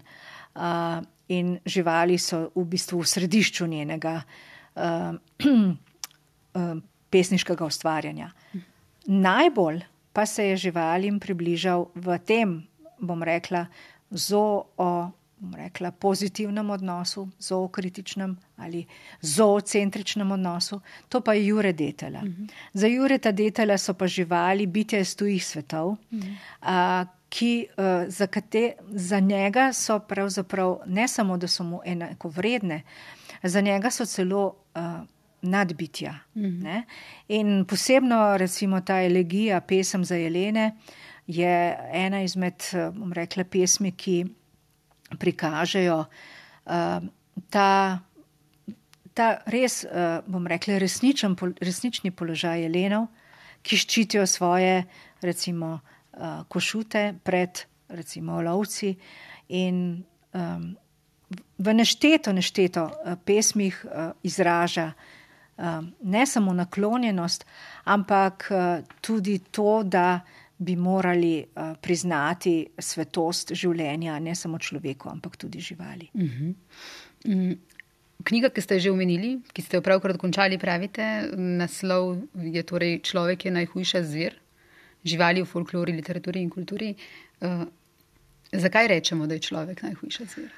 Uh, 0.54 1.02
in 1.28 1.58
živali 1.66 2.18
so 2.18 2.50
v 2.54 2.64
bistvu 2.68 3.00
v 3.00 3.08
središču 3.08 3.66
njenega 3.66 4.20
uh, 4.20 5.14
uh, 5.48 6.78
pesniškega 7.10 7.64
ustvarjanja. 7.64 8.30
Najbolj 9.06 9.80
pa 10.14 10.26
se 10.26 10.44
je 10.46 10.56
živalim 10.56 11.18
približal 11.20 11.90
v 11.94 12.18
tem, 12.22 12.62
bom 13.02 13.22
rekla, 13.22 13.66
zoo, 14.10 14.62
bom 14.78 15.54
rekla, 15.58 15.90
pozitivnem 15.90 16.70
odnosu, 16.70 17.26
zookritičnem 17.38 18.36
ali 18.56 18.84
zoocentričnem 19.20 20.30
odnosu, 20.32 20.80
to 21.08 21.20
pa 21.20 21.34
je 21.34 21.46
Jure 21.46 21.72
Detela. 21.72 22.22
Uh 22.22 22.24
mhm. 22.24 22.42
-huh. 22.42 22.50
Za 22.72 22.86
Jureta 22.86 23.32
Detela 23.32 23.78
so 23.78 23.94
pa 23.94 24.06
živali 24.06 24.66
bitje 24.66 25.00
iz 25.00 25.16
tujih 25.16 25.46
svetov. 25.46 25.88
Uh 25.88 25.98
-huh. 26.10 26.36
a, 26.62 27.06
Ki, 27.28 27.66
za, 28.08 28.26
kate, 28.26 28.72
za 28.88 29.20
njega 29.20 29.72
so 29.72 29.98
pravzaprav 29.98 30.78
ne 30.86 31.08
samo, 31.08 31.36
da 31.36 31.48
so 31.48 31.64
mu 31.64 31.80
enako 31.84 32.28
vredne, 32.28 32.82
za 33.42 33.60
njega 33.60 33.90
so 33.90 34.06
celo 34.06 34.54
uh, 34.74 34.82
nadbitja. 35.44 36.14
Mm 36.34 36.44
-hmm. 36.44 36.82
In 37.28 37.64
posebno, 37.64 38.36
recimo, 38.36 38.80
ta 38.80 39.02
elegija, 39.02 39.60
pesem 39.60 40.04
za 40.04 40.16
Jelene, 40.16 40.76
je 41.26 41.78
ena 41.92 42.22
izmed, 42.22 42.62
bom 42.92 43.12
rekla, 43.12 43.44
pesmi, 43.44 43.92
ki 43.92 44.24
prikažejo 45.18 46.04
uh, 46.64 47.08
ta, 47.50 47.98
ta 49.14 49.28
res, 49.46 49.84
uh, 49.84 50.20
bom 50.26 50.46
rekla, 50.46 50.78
resničen, 50.78 51.36
resnični 51.60 52.10
položaj 52.10 52.62
Jelenov, 52.66 53.06
ki 53.62 53.76
ščitijo 53.80 54.26
svoje, 54.26 54.84
recimo, 55.24 55.78
uh, 55.80 56.44
košute 56.48 57.14
pred, 57.24 57.64
recimo, 57.88 58.42
lovci. 58.42 58.94
In 59.48 60.04
um, 60.32 60.76
v 61.58 61.74
nešteto, 61.74 62.32
nešteto 62.32 62.84
uh, 62.84 63.16
pesmih 63.24 63.84
uh, 63.84 64.12
izraža. 64.22 64.92
Um, 65.56 65.92
ne 66.02 66.26
samo 66.26 66.52
naklonjenost, 66.52 67.44
ampak 67.84 68.48
uh, 68.50 68.84
tudi 69.00 69.38
to, 69.38 69.82
da 69.84 70.20
bi 70.58 70.76
morali 70.76 71.44
uh, 71.44 71.76
priznati 71.80 72.66
svetost 72.78 73.52
življenja, 73.54 74.18
ne 74.18 74.34
samo 74.34 74.58
človeku, 74.58 75.08
ampak 75.10 75.36
tudi 75.36 75.60
živali. 75.60 76.08
Uh 76.14 76.22
-huh. 76.22 76.54
um, 77.24 77.54
knjiga, 78.24 78.50
ki 78.50 78.60
ste 78.60 78.80
že 78.80 78.90
omenili, 78.90 79.40
ki 79.52 79.62
ste 79.62 79.76
jo 79.76 79.82
pravkar 79.82 80.12
dokončali, 80.12 80.58
pravite, 80.58 81.30
naslov 81.36 82.16
je 82.34 82.62
torej 82.62 83.00
Človek 83.02 83.44
je 83.44 83.50
najhujša 83.50 84.02
zver, 84.02 84.34
živali 85.04 85.42
v 85.42 85.46
folklori, 85.46 85.92
literaturi 85.92 86.42
in 86.42 86.50
kulturi. 86.50 86.94
Uh, 87.40 87.64
zakaj 88.52 88.88
rečemo, 88.88 89.26
da 89.26 89.34
je 89.34 89.40
človek 89.40 89.82
najhujša 89.82 90.24
zver? 90.24 90.50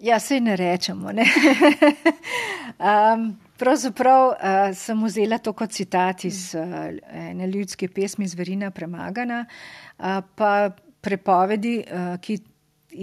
Ja, 0.00 0.20
se 0.20 0.40
ne 0.40 0.56
rečemo. 0.56 1.12
Ne? 1.12 1.24
um, 3.14 3.36
pravzaprav 3.58 4.26
uh, 4.28 4.36
sem 4.76 5.04
vzela 5.04 5.38
to 5.38 5.52
kot 5.52 5.72
citat 5.72 6.24
iz 6.24 6.54
uh, 6.58 6.90
ene 7.10 7.46
ljudske 7.50 7.88
pesmi 7.88 8.28
Zverina 8.28 8.70
premagana, 8.70 9.44
uh, 9.44 10.20
pa 10.34 10.70
prepovedi, 11.04 11.78
uh, 11.84 12.16
ki 12.20 12.38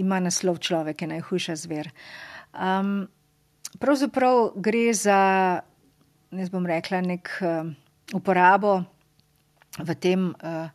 ima 0.02 0.20
naslov 0.20 0.58
Človek 0.58 1.02
je 1.02 1.08
najhujša 1.08 1.56
zver. 1.56 1.90
Um, 2.52 3.08
pravzaprav 3.78 4.52
gre 4.56 4.92
za, 4.96 5.20
ne 6.30 6.48
bom 6.52 6.66
rekla, 6.66 7.00
nek 7.04 7.30
uh, 7.40 7.68
uporabo 8.16 8.82
v 9.78 9.94
tem 10.00 10.32
uh, 10.32 10.68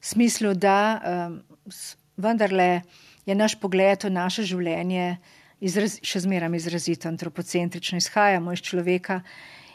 smislu, 0.00 0.54
da 0.54 0.78
uh, 1.00 1.72
vendarle 2.16 2.82
je 3.24 3.34
naš 3.34 3.56
pogled 3.60 4.04
v 4.04 4.12
naše 4.12 4.44
življenje 4.44 5.16
izraz, 5.60 5.98
še 6.02 6.24
zmeraj 6.24 6.56
izrazito 6.56 7.08
antropocentrično, 7.08 7.98
izhajamo 7.98 8.52
iz 8.52 8.62
človeka 8.64 9.20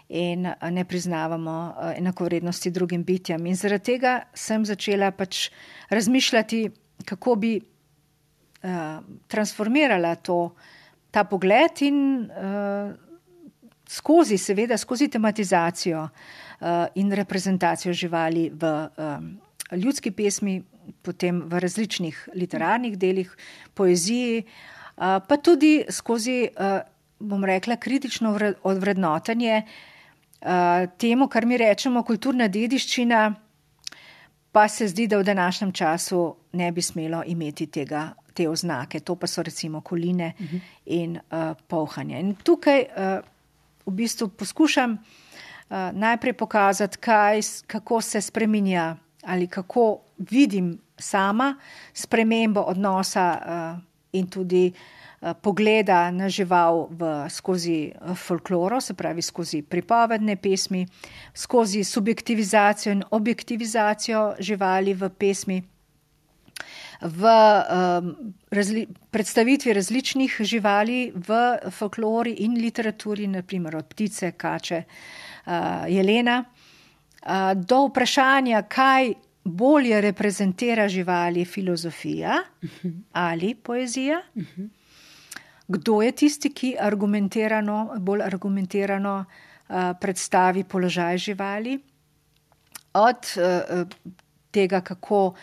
in 0.10 0.48
ne 0.72 0.86
priznavamo 0.86 1.76
enakovrednosti 1.96 2.72
drugim 2.72 3.04
bitjem. 3.04 3.46
In 3.46 3.56
zaradi 3.56 3.94
tega 3.94 4.14
sem 4.34 4.66
začela 4.66 5.12
pač 5.12 5.50
razmišljati, 5.90 6.64
kako 7.06 7.36
bi 7.36 7.52
uh, 7.60 8.98
transformirala 9.28 10.16
to, 10.16 10.56
ta 11.12 11.24
pogled 11.24 11.84
in 11.86 12.00
uh, 12.26 12.90
skozi, 13.90 14.38
seveda, 14.38 14.78
skozi 14.78 15.08
tematizacijo 15.08 16.02
uh, 16.02 16.90
in 16.96 17.14
reprezentacijo 17.14 17.94
živali 17.94 18.50
v 18.50 18.74
um, 18.98 19.32
ljudski 19.78 20.12
pesmi, 20.12 20.60
potem 21.06 21.44
v 21.46 21.62
različnih 21.62 22.30
literarnih 22.34 22.98
delih, 22.98 23.30
poeziji, 23.78 24.42
uh, 24.42 24.79
pa 25.00 25.38
tudi 25.38 25.86
skozi, 25.90 26.50
uh, 26.52 26.82
bom 27.20 27.44
rekla, 27.46 27.76
kritično 27.76 28.34
odvrednotenje 28.64 29.62
uh, 29.64 30.90
temu, 30.98 31.28
kar 31.28 31.46
mi 31.46 31.58
rečemo 31.58 32.04
kulturna 32.04 32.48
dediščina, 32.48 33.34
pa 34.52 34.68
se 34.68 34.88
zdi, 34.88 35.08
da 35.08 35.18
v 35.18 35.24
današnjem 35.24 35.72
času 35.72 36.36
ne 36.52 36.72
bi 36.72 36.82
smelo 36.82 37.24
imeti 37.26 37.68
tega. 37.68 38.10
Te 38.40 38.46
oznake, 38.48 39.00
to 39.04 39.18
pa 39.20 39.28
so 39.28 39.44
recimo 39.44 39.82
koline 39.82 40.34
uh 40.40 40.46
-huh. 40.46 40.60
in 40.86 41.18
uh, 41.18 41.58
pohanje. 41.68 42.20
In 42.20 42.36
tukaj 42.36 42.80
uh, 42.80 43.26
v 43.86 43.92
bistvu 43.92 44.28
poskušam 44.28 44.92
uh, 44.94 45.78
najprej 45.92 46.34
pokazati, 46.34 46.98
kaj, 46.98 47.42
kako 47.68 48.02
se 48.02 48.22
spremenja 48.22 48.96
ali 49.24 49.48
kako 49.48 50.00
vidim 50.18 50.80
sama 50.98 51.56
spremembo 51.94 52.62
odnosa 52.62 53.38
uh, 53.76 53.89
in 54.12 54.28
tudi 54.28 54.70
uh, 54.72 55.34
pogleda 55.42 56.12
na 56.12 56.30
žival 56.30 56.88
v, 56.92 57.30
skozi 57.30 57.92
uh, 57.92 58.16
folkloro, 58.16 58.82
se 58.82 58.94
pravi 58.94 59.22
skozi 59.22 59.62
pripovedne 59.62 60.36
pesmi, 60.36 60.86
skozi 61.34 61.84
subjektivizacijo 61.84 62.94
in 62.94 63.04
objektivizacijo 63.12 64.36
živali 64.40 64.94
v 64.94 65.10
pesmi. 65.10 65.62
V 67.02 67.24
um, 67.24 68.34
razli 68.52 68.88
predstavitvi 69.12 69.74
različnih 69.74 70.36
živali 70.40 71.12
v 71.16 71.38
folklori 71.72 72.34
in 72.44 72.58
literaturi, 72.60 73.28
naprimer 73.28 73.78
od 73.80 73.88
ptice, 73.88 74.32
kače, 74.32 74.84
uh, 74.84 75.88
jelena, 75.88 76.44
do 77.56 77.86
vprašanja, 77.88 78.62
kaj 78.62 79.14
bolje 79.50 80.02
reprezentira 80.02 80.88
živali, 80.88 81.46
filozofija 81.46 82.38
ali 83.12 83.56
poezija. 83.56 84.22
Kdo 85.68 86.02
je 86.02 86.12
tisti, 86.12 86.50
ki 86.54 86.76
argumentirano, 86.80 87.96
bolj 88.00 88.24
argumentirano 88.26 89.26
predstavi 90.02 90.64
položaj 90.64 91.18
živali, 91.18 91.80
od 92.94 93.34
tega, 94.52 94.82
kako 94.82 95.34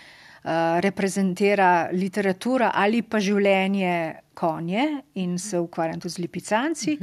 reprezentira 0.80 1.88
literatura 1.92 2.70
ali 2.74 3.02
pa 3.02 3.18
življenje 3.18 4.14
konje 4.34 4.84
in 5.14 5.38
se 5.38 5.59
ukvarjam 5.59 6.00
tudi 6.00 6.14
z 6.14 6.22
lipicanci. 6.22 6.98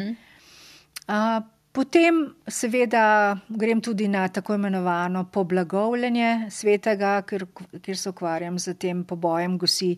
Potem, 1.74 2.28
seveda, 2.45 3.34
grem 3.49 3.80
tudi 3.82 4.05
na 4.07 4.28
tako 4.30 4.53
imenovano 4.59 5.24
poblagovljenje 5.34 6.51
svetega, 6.53 7.15
ker, 7.26 7.47
ker 7.82 7.97
se 7.97 8.11
ukvarjam 8.11 8.59
z 8.61 8.76
tem 8.78 8.99
pobojem 9.09 9.55
gosi 9.57 9.95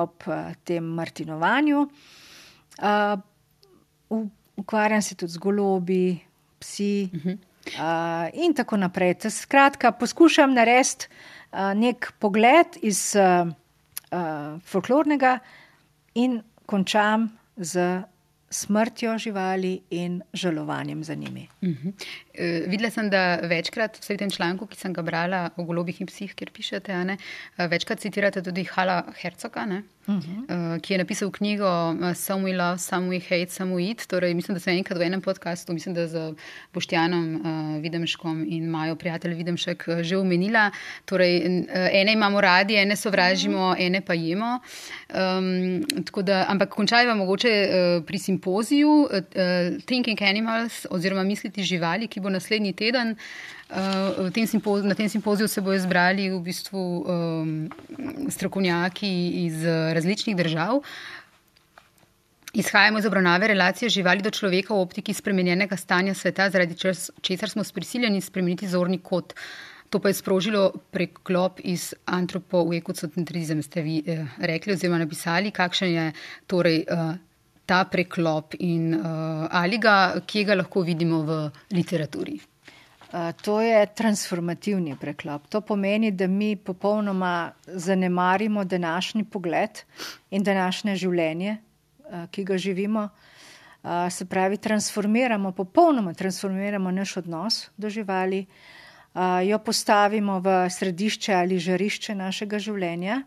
ob 0.00 0.24
tem 0.64 0.86
Martinovanju. 0.96 1.82
Uh, 2.80 4.22
ukvarjam 4.56 5.02
se 5.02 5.14
tudi 5.14 5.32
z 5.32 5.38
golobi, 5.38 6.20
psi 6.58 7.10
uh 7.12 7.20
-huh. 7.20 7.36
uh, 7.76 8.44
in 8.44 8.54
tako 8.54 8.76
naprej. 8.76 9.14
Skratka, 9.30 9.92
poskušam 9.92 10.54
narediti 10.54 11.06
uh, 11.52 11.74
nek 11.76 12.12
pogled 12.18 12.66
iz 12.82 13.16
uh, 13.16 13.52
uh, 14.12 14.60
folklornega 14.64 15.38
in 16.14 16.42
končam 16.66 17.28
z 17.56 18.02
smrtjo 18.52 19.16
živali 19.18 19.80
in 19.90 20.20
žalovanjem 20.32 21.04
za 21.04 21.14
njimi. 21.14 21.48
Uh 21.62 21.68
-huh. 21.68 21.88
uh, 21.88 22.70
videla 22.70 22.90
sem, 22.90 23.10
da 23.10 23.36
večkrat 23.36 23.98
v 24.08 24.16
tem 24.16 24.30
članku, 24.30 24.66
ki 24.66 24.76
sem 24.76 24.92
ga 24.92 25.02
brala 25.02 25.50
o 25.56 25.64
golobih 25.64 26.00
in 26.00 26.06
psih, 26.06 26.34
kjer 26.34 26.50
pišete, 26.50 27.04
ne, 27.04 27.16
uh, 27.58 27.66
večkrat 27.66 28.00
citirate 28.00 28.42
tudi 28.42 28.64
Hala 28.64 29.02
Hercoga, 29.22 29.66
ne, 29.66 29.82
uh 30.06 30.14
-huh. 30.14 30.74
uh, 30.74 30.80
ki 30.80 30.94
je 30.94 30.98
napisal 30.98 31.30
knjigo 31.30 31.90
uh, 31.90 32.14
Some 32.14 32.44
we 32.44 32.56
love, 32.56 32.78
some 32.78 33.08
we 33.08 33.20
hate, 33.20 33.46
some 33.50 33.74
we 33.74 33.88
eat. 33.88 34.06
Torej, 34.06 34.34
mislim, 34.34 34.54
da 34.54 34.60
sem 34.60 34.76
enkrat 34.76 34.98
v 34.98 35.02
enem 35.02 35.20
podkastu, 35.20 35.72
mislim, 35.72 35.94
da 35.94 36.06
z 36.06 36.34
Boštjanom 36.74 37.34
uh, 37.34 37.82
Videmškom 37.82 38.44
in 38.48 38.70
Majo 38.70 38.96
prijatelj 38.96 39.34
Videmšek 39.34 39.84
že 40.00 40.16
omenila. 40.16 40.70
Torej, 41.04 41.42
ene 41.92 42.12
imamo 42.12 42.40
radi, 42.40 42.76
ene 42.76 42.96
sovražimo, 42.96 43.68
uh 43.68 43.76
-huh. 43.76 43.86
ene 43.86 44.00
pa 44.00 44.14
jemo. 44.14 44.58
Um, 45.14 45.84
da, 46.22 46.44
ampak 46.48 46.68
končajva 46.68 47.14
mogoče 47.14 47.68
uh, 47.68 48.04
pri 48.06 48.18
simpoziju 48.18 48.90
uh, 48.90 49.08
Thinking 49.84 50.22
Animals 50.22 50.86
oziroma 50.90 51.22
misliti 51.22 51.62
živali, 51.62 52.06
ki 52.06 52.20
bo 52.20 52.30
naslednji 52.30 52.72
teden. 52.72 53.10
Uh, 53.10 53.16
tem 54.32 54.46
na 54.84 54.94
tem 54.94 55.08
simpoziju 55.08 55.48
se 55.48 55.60
bodo 55.60 55.78
zbrali 55.78 56.28
v 56.30 56.40
bistvu 56.40 56.80
um, 57.00 57.70
strokovnjaki 58.28 59.12
iz 59.46 59.64
različnih 59.64 60.36
držav. 60.36 60.82
Izhajamo 62.52 62.98
iz 62.98 63.06
obravnave 63.06 63.48
relacije 63.48 63.88
živali 63.88 64.22
do 64.22 64.30
človeka 64.30 64.74
v 64.74 64.80
optiki 64.80 65.14
spremenjenega 65.14 65.76
stanja 65.76 66.14
sveta, 66.14 66.50
zaradi 66.50 66.76
česar 67.20 67.50
smo 67.50 67.62
prisiljeni 67.74 68.20
spremeniti 68.20 68.68
zorni 68.68 68.98
kot. 68.98 69.32
To 69.90 70.00
pa 70.00 70.08
je 70.08 70.14
sprožilo 70.14 70.72
preklop 70.90 71.60
iz 71.64 71.94
antropo 72.04 72.64
v 72.64 72.78
ekocentrizem, 72.80 73.62
ste 73.62 73.82
vi 73.82 74.02
eh, 74.06 74.24
rekli 74.38 74.72
oziroma 74.72 74.98
napisali, 74.98 75.50
kakšen 75.50 75.92
je 75.92 76.06
torej 76.46 76.78
eh, 76.80 77.02
ta 77.66 77.84
preklop 77.84 78.56
in 78.58 78.94
eh, 78.94 79.00
ali 79.50 79.78
ga, 79.78 80.20
kje 80.26 80.44
ga 80.44 80.56
lahko 80.60 80.80
vidimo 80.80 81.22
v 81.28 81.42
literaturi. 81.72 82.40
To 83.42 83.60
je 83.60 83.86
transformativni 83.86 84.96
preklop. 84.96 85.46
To 85.52 85.60
pomeni, 85.60 86.10
da 86.10 86.26
mi 86.26 86.56
popolnoma 86.56 87.52
zanemarimo 87.66 88.64
današnji 88.64 89.24
pogled 89.24 89.82
in 90.30 90.42
današnje 90.42 90.96
življenje, 90.96 91.56
ki 92.30 92.44
ga 92.44 92.56
živimo. 92.58 93.08
Se 94.10 94.24
pravi, 94.24 94.56
transformiramo, 94.56 95.52
popolnoma 95.52 96.14
transformiramo 96.14 96.90
naš 96.90 97.16
odnos 97.16 97.68
do 97.76 97.90
živali, 97.90 98.46
jo 99.44 99.58
postavimo 99.58 100.38
v 100.40 100.70
središče 100.70 101.34
ali 101.34 101.58
žarišče 101.58 102.14
našega 102.14 102.58
življenja 102.58 103.22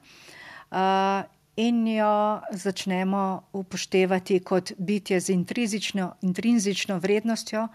in 1.62 1.88
jo 1.88 2.42
začnemo 2.52 3.22
upoštevati 3.54 4.40
kot 4.40 4.72
bitje 4.78 5.20
z 5.20 5.36
intrinzično 6.22 6.98
vrednostjo 6.98 7.68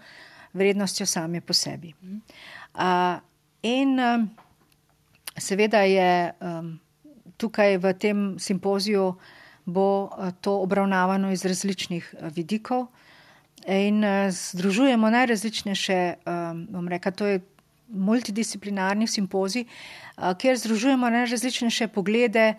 vrednostjo 0.53 1.05
same 1.05 1.41
po 1.41 1.53
sebi. 1.53 1.93
Uh, 2.73 3.19
in 3.61 3.99
um, 3.99 4.29
seveda 5.37 5.81
je 5.87 6.33
um, 6.39 6.79
tukaj 7.37 7.77
v 7.77 7.93
tem 7.93 8.39
simpoziju 8.39 9.15
bo 9.65 10.09
to 10.41 10.57
obravnavano 10.61 11.31
iz 11.31 11.45
različnih 11.45 12.15
vidikov 12.33 12.87
in 13.67 14.03
uh, 14.03 14.31
združujemo 14.33 15.09
najrazličnejše, 15.09 16.25
bom 16.69 16.87
rekel, 16.87 17.11
to 17.13 17.25
je 17.25 17.39
multidisciplinarni 17.93 19.07
simpozij, 19.07 19.65
kjer 20.37 20.57
združujemo 20.57 21.09
najrazličnejše 21.09 21.87
poglede 21.87 22.53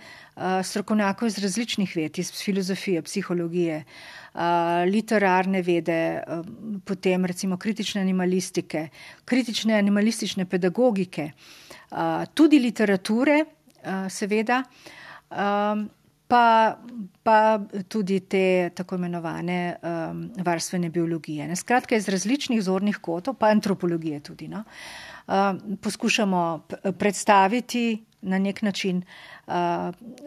strokovnjakov 0.64 1.28
iz 1.28 1.38
različnih 1.38 1.96
ved, 1.96 2.18
iz 2.18 2.32
filozofije, 2.32 3.02
psihologije, 3.02 3.84
literarne 4.88 5.62
vede, 5.62 6.22
potem 6.84 7.24
recimo 7.24 7.56
kritične 7.56 8.00
animalistike, 8.00 8.88
kritične 9.24 9.78
animalistične 9.78 10.44
pedagogike, 10.44 11.30
tudi 12.34 12.58
literature, 12.58 13.44
seveda, 14.08 14.62
pa, 16.32 16.78
pa 17.22 17.60
tudi 17.88 18.20
te 18.20 18.70
tako 18.74 18.96
imenovane 18.96 19.76
um, 19.82 20.22
varstvene 20.44 20.88
biologije. 20.90 21.48
Ne? 21.48 21.56
Skratka, 21.56 21.96
iz 21.96 22.08
različnih 22.08 22.62
zornih 22.62 22.96
kotov, 23.04 23.34
pa 23.34 23.50
antropologije 23.52 24.20
tudi, 24.20 24.48
no? 24.48 24.62
uh, 24.64 25.11
poskušamo 25.80 26.66
predstaviti 26.98 28.04
na 28.22 28.38
nek 28.38 28.62
način 28.62 29.02
uh, 29.46 29.54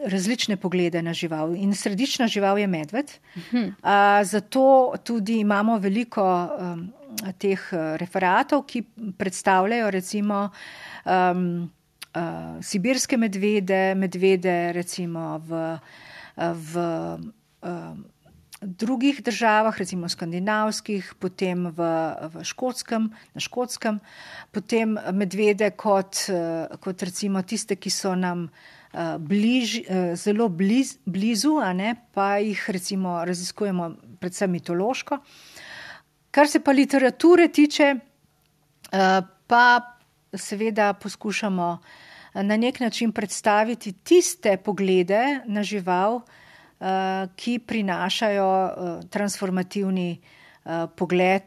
različne 0.06 0.56
poglede 0.56 1.02
na 1.02 1.12
žival. 1.12 1.54
In 1.56 1.74
središčna 1.74 2.26
žival 2.28 2.58
je 2.58 2.66
medved. 2.66 3.12
Uh, 3.52 3.62
zato 4.24 4.94
tudi 5.04 5.38
imamo 5.40 5.78
veliko 5.78 6.24
um, 6.24 6.92
teh 7.38 7.68
referatov, 7.96 8.66
ki 8.66 8.82
predstavljajo 9.18 9.90
recimo. 9.90 10.50
Um, 11.04 11.70
uh, 12.16 12.62
sibirske 12.62 13.16
medvede, 13.16 13.94
medvede 13.94 14.72
recimo 14.72 15.38
v, 15.38 15.78
v 16.36 16.86
uh, 17.62 17.96
drugih 18.66 19.22
državah, 19.22 19.78
recimo 19.78 20.08
skandinavskih, 20.08 21.14
potem 21.22 21.68
v, 21.70 21.90
v 22.34 22.44
škotskem, 22.44 23.08
na 23.34 23.40
škotskem, 23.40 24.00
potem 24.52 24.98
medvede 25.14 25.70
kot, 25.70 26.26
uh, 26.28 26.66
kot 26.82 27.02
recimo 27.06 27.42
tiste, 27.42 27.78
ki 27.78 27.90
so 27.90 28.14
nam 28.18 28.48
uh, 28.48 29.16
bliž, 29.22 29.76
uh, 29.86 30.12
zelo 30.18 30.48
bliz, 30.48 30.96
blizu, 31.06 31.56
ne, 31.78 31.94
pa 32.12 32.36
jih 32.42 32.68
recimo 32.68 33.22
raziskujemo 33.24 33.90
predvsem 34.20 34.50
mitološko. 34.50 35.20
Kar 36.34 36.50
se 36.50 36.60
pa 36.60 36.72
literature 36.72 37.48
tiče, 37.48 37.94
pa 39.48 39.96
seveda 40.36 40.92
poskušamo 40.92 41.78
na 42.42 42.56
nek 42.56 42.80
način 42.80 43.12
predstaviti 43.12 43.92
tiste 43.92 44.56
poglede 44.56 45.40
na 45.46 45.62
žival, 45.62 46.16
eh, 46.16 46.45
ki 47.36 47.58
prinašajo 47.58 48.66
eh, 48.66 49.08
transformativni 49.10 50.10
eh, 50.20 50.86
pogled 50.96 51.42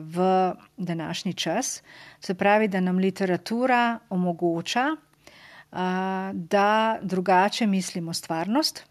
v 0.00 0.52
današnji 0.76 1.34
čas. 1.34 1.82
Se 2.20 2.34
pravi, 2.34 2.68
da 2.68 2.80
nam 2.80 2.98
literatura 2.98 3.98
omogoča, 4.10 4.96
da 6.32 6.98
drugače 7.02 7.66
mislimo 7.66 8.14
stvarnost 8.14 8.84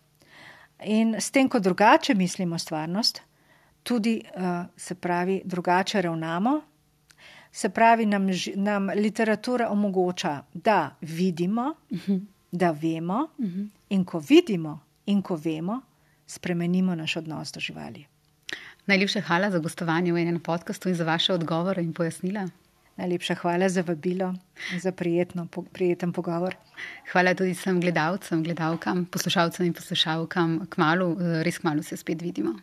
in 0.84 1.16
s 1.20 1.32
tem, 1.32 1.50
ko 1.50 1.60
drugače 1.60 2.14
mislimo 2.14 2.60
stvarnost, 2.60 3.22
tudi 3.84 4.22
se 4.78 4.96
pravi, 4.96 5.42
drugače 5.46 6.02
ravnamo 6.02 6.62
Se 7.52 7.70
pravi, 7.70 8.06
nam, 8.06 8.28
nam 8.56 8.90
literatura 8.90 9.70
omogoča, 9.70 10.44
da 10.54 10.96
vidimo, 11.02 11.76
uh 11.90 11.98
mhm. 11.98 12.12
-huh. 12.12 12.26
da 12.52 12.72
vemo, 12.72 13.28
uh 13.38 13.46
mhm. 13.46 13.60
-huh. 13.60 13.70
in 13.90 14.06
ko 14.06 14.20
vidimo 14.20 14.80
in 15.12 15.22
ko 15.22 15.36
vemo, 15.36 15.82
spremenimo 16.28 16.96
naš 16.96 17.18
odnos 17.22 17.52
do 17.52 17.60
živali. 17.60 18.06
Najlepša 18.88 19.22
hvala 19.28 19.52
za 19.52 19.60
gostovanje 19.60 20.14
v 20.14 20.24
enem 20.24 20.40
podkastu 20.40 20.90
in 20.90 20.96
za 20.96 21.06
vaše 21.06 21.34
odgovore 21.34 21.84
in 21.84 21.94
pojasnila. 21.94 22.48
Najlepša 22.98 23.36
hvala 23.42 23.70
za 23.70 23.84
vabilo 23.88 24.34
in 24.74 24.80
za 24.80 24.92
prijetno, 24.92 25.46
po, 25.52 25.62
prijeten 25.64 26.12
pogovor. 26.14 26.56
Hvala 27.12 27.34
tudi 27.36 27.54
vsem 27.54 27.80
gledalcem, 27.82 28.44
gledalkam, 28.44 29.06
poslušalcem 29.06 29.66
in 29.66 29.74
poslušalkam. 29.74 30.60
Kmalu, 30.70 31.16
res 31.46 31.62
kmalo 31.62 31.84
se 31.84 31.98
spet 31.98 32.22
vidimo. 32.22 32.58